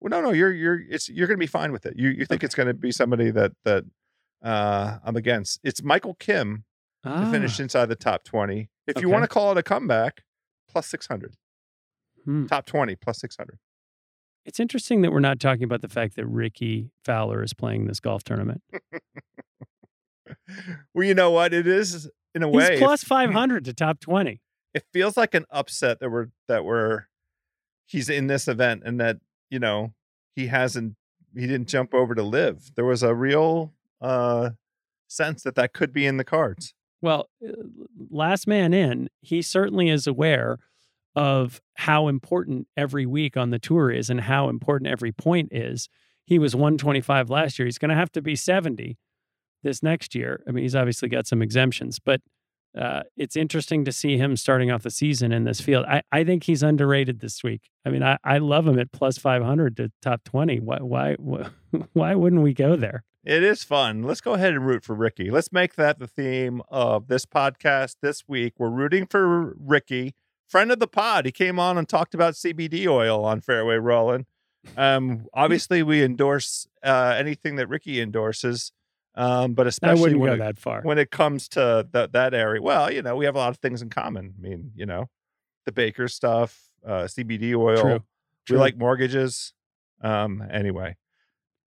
Well, 0.00 0.10
no, 0.10 0.22
no, 0.22 0.32
you're 0.32 0.52
you're 0.52 0.80
it's 0.88 1.08
you're 1.10 1.26
going 1.26 1.36
to 1.36 1.42
be 1.42 1.46
fine 1.46 1.72
with 1.72 1.84
it. 1.84 1.94
You 1.96 2.08
you 2.08 2.24
think 2.24 2.42
it's 2.42 2.54
going 2.54 2.68
to 2.68 2.74
be 2.74 2.90
somebody 2.90 3.30
that 3.32 3.52
that 3.64 3.84
uh 4.42 4.98
I'm 5.04 5.16
against. 5.16 5.60
It's 5.64 5.82
Michael 5.82 6.14
Kim 6.14 6.64
to 7.04 7.30
finish 7.30 7.58
Ah, 7.58 7.62
inside 7.62 7.86
the 7.86 7.96
top 7.96 8.24
20. 8.24 8.68
If 8.86 9.00
you 9.00 9.08
want 9.08 9.22
to 9.24 9.28
call 9.28 9.52
it 9.52 9.58
a 9.58 9.62
comeback, 9.62 10.22
plus 10.68 10.86
600. 10.88 11.34
hmm. 12.24 12.46
Top 12.46 12.66
20 12.66 12.96
plus 12.96 13.18
600. 13.20 13.58
It's 14.46 14.58
interesting 14.58 15.02
that 15.02 15.12
we're 15.12 15.20
not 15.20 15.38
talking 15.38 15.64
about 15.64 15.82
the 15.82 15.88
fact 15.88 16.16
that 16.16 16.26
Rickie 16.26 16.90
Fowler 17.04 17.42
is 17.42 17.52
playing 17.52 17.86
this 17.86 18.00
golf 18.00 18.24
tournament. 18.24 18.62
well, 20.94 21.06
you 21.06 21.14
know 21.14 21.30
what? 21.30 21.52
It 21.52 21.66
is 21.66 22.08
in 22.34 22.42
a 22.42 22.46
He's 22.48 22.56
way. 22.56 22.78
plus 22.78 23.04
500 23.04 23.64
to 23.66 23.74
top 23.74 24.00
20. 24.00 24.40
It, 24.72 24.84
feels 24.92 25.16
like 25.16 25.34
an 25.34 25.46
upset 25.50 25.98
that 26.00 26.10
we're 26.10 26.28
that 26.48 26.64
we're 26.64 27.06
he's 27.86 28.08
in 28.08 28.28
this 28.28 28.46
event 28.46 28.82
and 28.84 29.00
that, 29.00 29.18
you 29.50 29.58
know, 29.58 29.94
he 30.36 30.46
hasn't 30.46 30.94
he 31.34 31.46
didn't 31.46 31.68
jump 31.68 31.92
over 31.92 32.14
to 32.14 32.22
LIV. 32.22 32.72
There 32.76 32.84
was 32.84 33.02
a 33.02 33.14
real 33.14 33.72
uh 34.00 34.50
sense 35.08 35.42
that 35.42 35.56
that 35.56 35.72
could 35.72 35.92
be 35.92 36.06
in 36.06 36.16
the 36.16 36.24
cards. 36.24 36.74
Well, 37.02 37.28
uh, 37.46 37.52
last 38.10 38.46
man 38.46 38.72
in, 38.72 39.08
he 39.20 39.42
certainly 39.42 39.88
is 39.88 40.06
aware 40.06 40.58
of 41.16 41.60
how 41.74 42.08
important 42.08 42.68
every 42.76 43.06
week 43.06 43.36
on 43.36 43.50
the 43.50 43.58
tour 43.58 43.90
is 43.90 44.10
and 44.10 44.22
how 44.22 44.48
important 44.48 44.90
every 44.90 45.12
point 45.12 45.48
is. 45.50 45.88
He 46.24 46.38
was 46.38 46.54
125 46.54 47.30
last 47.30 47.58
year. 47.58 47.66
He's 47.66 47.78
going 47.78 47.88
to 47.88 47.96
have 47.96 48.12
to 48.12 48.22
be 48.22 48.36
70 48.36 48.96
this 49.62 49.82
next 49.82 50.14
year. 50.14 50.42
I 50.46 50.52
mean, 50.52 50.62
he's 50.62 50.76
obviously 50.76 51.08
got 51.08 51.26
some 51.26 51.42
exemptions, 51.42 51.98
but 51.98 52.20
uh, 52.78 53.02
it's 53.16 53.34
interesting 53.34 53.84
to 53.84 53.90
see 53.90 54.16
him 54.16 54.36
starting 54.36 54.70
off 54.70 54.84
the 54.84 54.90
season 54.90 55.32
in 55.32 55.42
this 55.42 55.60
field. 55.60 55.84
I, 55.86 56.02
I 56.12 56.22
think 56.22 56.44
he's 56.44 56.62
underrated 56.62 57.18
this 57.18 57.42
week. 57.42 57.62
I 57.84 57.90
mean, 57.90 58.04
I, 58.04 58.16
I 58.22 58.38
love 58.38 58.68
him 58.68 58.78
at 58.78 58.92
plus 58.92 59.18
500 59.18 59.76
to 59.78 59.90
top 60.00 60.22
20. 60.22 60.60
Why, 60.60 60.78
why, 60.78 61.16
why 61.92 62.14
wouldn't 62.14 62.42
we 62.42 62.54
go 62.54 62.76
there? 62.76 63.02
It 63.24 63.42
is 63.42 63.64
fun. 63.64 64.02
Let's 64.02 64.22
go 64.22 64.32
ahead 64.32 64.54
and 64.54 64.66
root 64.66 64.82
for 64.82 64.94
Rickie. 64.94 65.30
Let's 65.30 65.52
make 65.52 65.74
that 65.74 65.98
the 65.98 66.06
theme 66.06 66.62
of 66.70 67.08
this 67.08 67.26
podcast 67.26 67.96
this 68.00 68.24
week. 68.26 68.54
We're 68.56 68.70
rooting 68.70 69.06
for 69.06 69.54
Rickie, 69.58 70.14
friend 70.48 70.72
of 70.72 70.78
the 70.78 70.86
pod. 70.86 71.26
He 71.26 71.32
came 71.32 71.58
on 71.58 71.76
and 71.76 71.86
talked 71.86 72.14
about 72.14 72.32
CBD 72.32 72.86
oil 72.86 73.22
on 73.22 73.42
Fairway 73.42 73.76
Rolling. 73.76 74.24
Um, 74.74 75.26
obviously, 75.34 75.82
we 75.82 76.02
endorse 76.02 76.66
uh, 76.82 77.14
anything 77.18 77.56
that 77.56 77.68
Rickie 77.68 78.00
endorses, 78.00 78.72
um, 79.14 79.52
but 79.52 79.66
especially 79.66 80.14
when 80.14 80.34
it, 80.34 80.38
that 80.38 80.58
far. 80.58 80.80
when 80.80 80.96
it 80.96 81.10
comes 81.10 81.46
to 81.50 81.86
that 81.92 82.12
that 82.12 82.32
area. 82.32 82.62
Well, 82.62 82.90
you 82.90 83.02
know, 83.02 83.16
we 83.16 83.26
have 83.26 83.34
a 83.34 83.38
lot 83.38 83.50
of 83.50 83.58
things 83.58 83.82
in 83.82 83.90
common. 83.90 84.34
I 84.38 84.40
mean, 84.40 84.72
you 84.74 84.86
know, 84.86 85.10
the 85.66 85.72
Baker 85.72 86.08
stuff, 86.08 86.58
uh, 86.86 87.02
CBD 87.02 87.54
oil. 87.54 87.82
True. 87.82 88.00
We 88.48 88.56
like 88.56 88.78
mortgages. 88.78 89.52
Um, 90.00 90.42
anyway, 90.50 90.96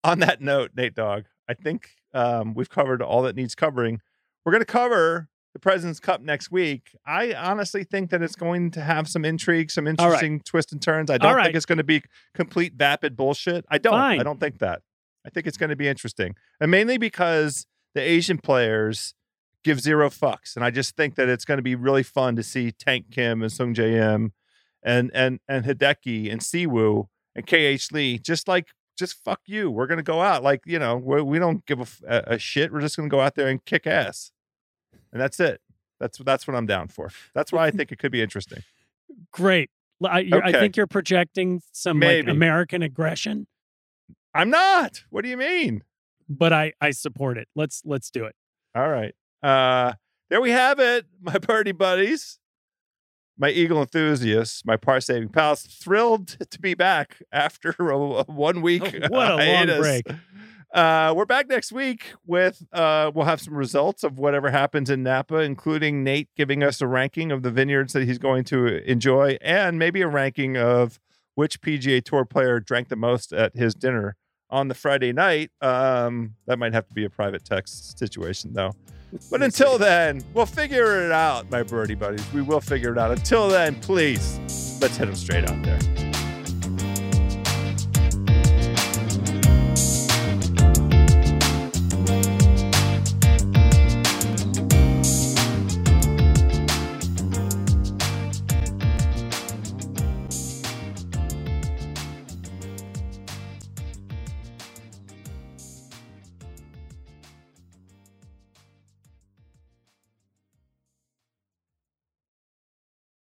on 0.03 0.19
that 0.21 0.41
note, 0.41 0.73
Nate 0.77 0.95
Dog, 0.95 1.27
I 1.49 1.55
think 1.55 1.91
um, 2.15 2.55
we've 2.55 2.71
covered 2.71 3.03
all 3.03 3.23
that 3.23 3.37
needs 3.37 3.55
covering. 3.55 4.01
We're 4.45 4.53
going 4.53 4.63
to 4.63 4.67
cover 4.67 5.29
the 5.53 5.61
President's 5.61 6.01
Cup 6.01 6.21
next 6.21 6.51
week. 6.51 6.91
I 7.07 7.33
honestly 7.33 7.83
think 7.83 8.11
that 8.11 8.21
it's 8.21 8.37
going 8.37 8.71
to 8.73 8.83
have 8.83 9.09
some 9.09 9.25
intrigue, 9.25 9.71
some 9.71 9.87
right. 9.87 9.93
interesting 9.99 10.41
twists 10.41 10.73
and 10.73 10.83
turns. 10.83 11.11
I 11.11 11.19
don't 11.19 11.35
right. 11.35 11.45
think 11.45 11.57
it's 11.57 11.67
going 11.67 11.79
to 11.79 11.85
be 11.85 12.03
complete 12.35 12.75
vapid 12.75 13.17
bullshit. 13.17 13.65
I 13.71 13.79
don't. 13.79 13.95
I 13.95 14.23
don't 14.23 14.39
think 14.39 14.59
that. 14.59 14.83
I 15.25 15.31
think 15.31 15.47
it's 15.47 15.57
going 15.57 15.71
to 15.71 15.77
be 15.77 15.89
interesting, 15.89 16.37
and 16.61 16.71
mainly 16.71 16.99
because 16.99 17.67
the 17.95 18.03
Asian 18.03 18.39
players 18.39 19.15
give 19.65 19.81
zero 19.81 20.11
fucks, 20.11 20.57
and 20.57 20.65
I 20.65 20.71
just 20.71 20.95
think 20.95 21.15
that 21.15 21.29
it's 21.29 21.45
going 21.45 21.59
to 21.59 21.63
be 21.63 21.75
really 21.75 22.03
fun 22.03 22.37
to 22.37 22.43
see 22.43 22.71
Tank 22.71 23.07
Kim 23.11 23.43
and 23.43 23.51
Sung 23.51 23.75
Jae 23.75 24.15
Im, 24.15 24.35
and 24.83 25.11
and 25.15 25.41
and 25.49 25.65
Hideki 25.65 26.31
and 26.31 26.43
Siwoo 26.43 27.09
and 27.35 27.47
KH 27.47 27.93
Lee 27.93 28.19
just 28.19 28.47
like 28.47 28.69
just 28.97 29.23
fuck 29.25 29.41
you. 29.47 29.71
We're 29.71 29.87
gonna 29.87 30.03
go 30.03 30.21
out 30.21 30.43
like 30.43 30.63
you 30.67 30.79
know 30.79 30.97
we, 30.97 31.23
we 31.23 31.39
don't 31.39 31.65
give 31.67 32.01
a 32.07 32.39
shit. 32.39 32.73
We're 32.73 32.81
just 32.81 32.97
gonna 32.97 33.09
go 33.09 33.21
out 33.21 33.35
there 33.35 33.49
and 33.49 33.65
kick 33.65 33.87
ass, 33.87 34.33
and 35.13 35.21
that's 35.21 35.41
it. 35.41 35.61
That's 36.01 36.19
that's 36.19 36.47
what 36.47 36.57
I'm 36.57 36.67
down 36.67 36.89
for. 36.89 37.11
That's 37.35 37.53
why 37.53 37.67
I 37.67 37.71
think 37.73 37.93
it 37.93 37.99
could 37.99 38.13
be 38.13 38.23
interesting. 38.23 38.63
Great. 39.33 39.71
I, 40.05 40.21
you're, 40.21 40.45
I 40.45 40.53
think 40.53 40.77
you're 40.77 40.87
projecting 40.87 41.63
some 41.73 42.01
like 42.01 42.29
American 42.29 42.83
aggression, 42.83 43.47
I'm 44.35 44.51
not. 44.51 45.05
What 45.09 45.23
do 45.23 45.31
you 45.31 45.39
mean? 45.39 45.83
but 46.29 46.53
I 46.53 46.73
I 46.81 46.91
support 46.91 47.39
it. 47.39 47.49
Let's 47.55 47.83
let's 47.85 48.11
do 48.11 48.25
it. 48.25 48.35
All 48.75 48.89
right. 48.89 49.15
Uh 49.43 49.95
there 50.29 50.41
we 50.41 50.51
have 50.51 50.81
it, 50.81 51.07
my 51.21 51.39
birdie 51.39 51.73
buddies. 51.73 52.39
My 53.39 53.51
eagle 53.51 53.81
enthusiasts, 53.81 54.65
my 54.65 54.77
par 54.77 55.01
saving 55.01 55.29
pals, 55.29 55.63
thrilled 55.63 56.29
to 56.29 56.61
be 56.61 56.75
back 56.75 57.23
after 57.31 57.71
a, 57.79 58.25
one 58.25 58.63
week 58.63 58.83
What 59.09 59.31
a 59.31 59.37
long 59.37 59.79
break. 59.79 60.07
Uh, 60.75 61.15
we're 61.17 61.27
back 61.27 61.49
next 61.49 61.73
week 61.73 62.13
with 62.27 62.67
uh, 62.73 63.11
we'll 63.15 63.25
have 63.25 63.41
some 63.41 63.55
results 63.55 64.03
of 64.05 64.19
whatever 64.19 64.51
happens 64.51 64.91
in 64.91 65.03
Napa, 65.03 65.39
including 65.39 66.03
Nate 66.03 66.29
giving 66.37 66.63
us 66.63 66.81
a 66.81 66.87
ranking 66.87 67.31
of 67.31 67.43
the 67.43 67.51
vineyards 67.51 67.93
that 67.93 68.05
he's 68.05 68.19
going 68.19 68.45
to 68.45 68.83
enjoy, 68.91 69.39
and 69.41 69.79
maybe 69.79 70.03
a 70.03 70.09
ranking 70.09 70.57
of 70.57 70.99
which 71.35 71.61
PGA 71.61 72.03
Tour 72.03 72.25
player 72.25 72.59
drank 72.59 72.89
the 72.89 72.97
most 72.97 73.33
at 73.33 73.55
his 73.55 73.75
dinner 73.75 74.17
on 74.51 74.69
the 74.69 74.75
Friday 74.75 75.13
night. 75.13 75.51
Um, 75.61 76.35
that 76.47 76.59
might 76.59 76.73
have 76.73 76.87
to 76.89 76.95
be 76.95 77.05
a 77.05 77.11
private 77.11 77.45
text 77.45 77.99
situation, 77.99 78.53
though. 78.55 78.73
But 79.31 79.43
until 79.43 79.79
then, 79.79 80.23
we'll 80.35 80.47
figure 80.47 81.05
it 81.05 81.13
out, 81.13 81.51
my 81.51 81.63
birdie 81.63 81.95
buddies. 81.95 82.25
We 82.33 82.43
will 82.43 82.61
figure 82.61 82.93
it 82.93 82.99
out. 82.99 83.11
Until 83.11 83.49
then, 83.49 83.77
please, 83.77 84.39
let's 84.81 84.97
hit 84.97 85.07
them 85.07 85.15
straight 85.15 85.49
out 85.49 85.63
there. 85.63 85.79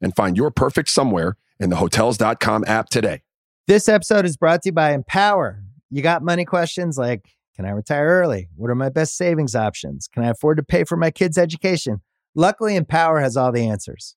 and 0.00 0.14
find 0.14 0.36
your 0.36 0.50
perfect 0.50 0.88
somewhere 0.88 1.36
in 1.58 1.70
the 1.70 1.76
Hotels.com 1.76 2.64
app 2.66 2.88
today. 2.88 3.22
This 3.66 3.88
episode 3.88 4.24
is 4.24 4.36
brought 4.36 4.62
to 4.62 4.70
you 4.70 4.72
by 4.72 4.92
Empower. 4.92 5.62
You 5.90 6.02
got 6.02 6.22
money 6.22 6.44
questions 6.44 6.98
like 6.98 7.28
Can 7.54 7.66
I 7.66 7.70
retire 7.70 8.06
early? 8.06 8.48
What 8.56 8.70
are 8.70 8.74
my 8.74 8.88
best 8.88 9.16
savings 9.16 9.54
options? 9.54 10.08
Can 10.08 10.24
I 10.24 10.28
afford 10.30 10.56
to 10.56 10.62
pay 10.62 10.84
for 10.84 10.96
my 10.96 11.10
kids' 11.10 11.38
education? 11.38 12.00
Luckily, 12.34 12.76
Empower 12.76 13.20
has 13.20 13.36
all 13.36 13.52
the 13.52 13.66
answers. 13.66 14.16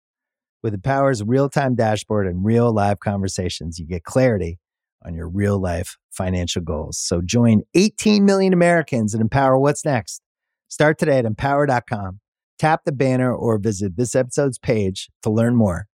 With 0.61 0.73
Empower's 0.73 1.21
real 1.23 1.49
time 1.49 1.75
dashboard 1.75 2.25
and 2.25 2.45
real 2.45 2.71
live 2.71 2.99
conversations, 2.99 3.79
you 3.79 3.86
get 3.86 4.03
clarity 4.03 4.59
on 5.05 5.13
your 5.13 5.27
real 5.27 5.59
life 5.59 5.97
financial 6.09 6.61
goals. 6.61 6.97
So 6.97 7.21
join 7.21 7.63
18 7.75 8.23
million 8.23 8.53
Americans 8.53 9.13
and 9.13 9.21
empower 9.21 9.57
what's 9.57 9.84
next. 9.84 10.21
Start 10.69 10.97
today 10.97 11.19
at 11.19 11.25
empower.com. 11.25 12.21
Tap 12.64 12.86
the 12.86 12.93
banner 12.93 13.36
or 13.36 13.57
visit 13.57 13.97
this 13.97 14.16
episode's 14.16 14.57
page 14.57 15.09
to 15.22 15.30
learn 15.30 15.53
more. 15.53 15.88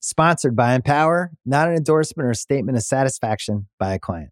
Sponsored 0.00 0.56
by 0.56 0.74
Empower, 0.74 1.30
not 1.44 1.68
an 1.68 1.76
endorsement 1.76 2.28
or 2.28 2.34
statement 2.34 2.76
of 2.76 2.82
satisfaction 2.82 3.68
by 3.78 3.94
a 3.94 4.00
client. 4.00 4.30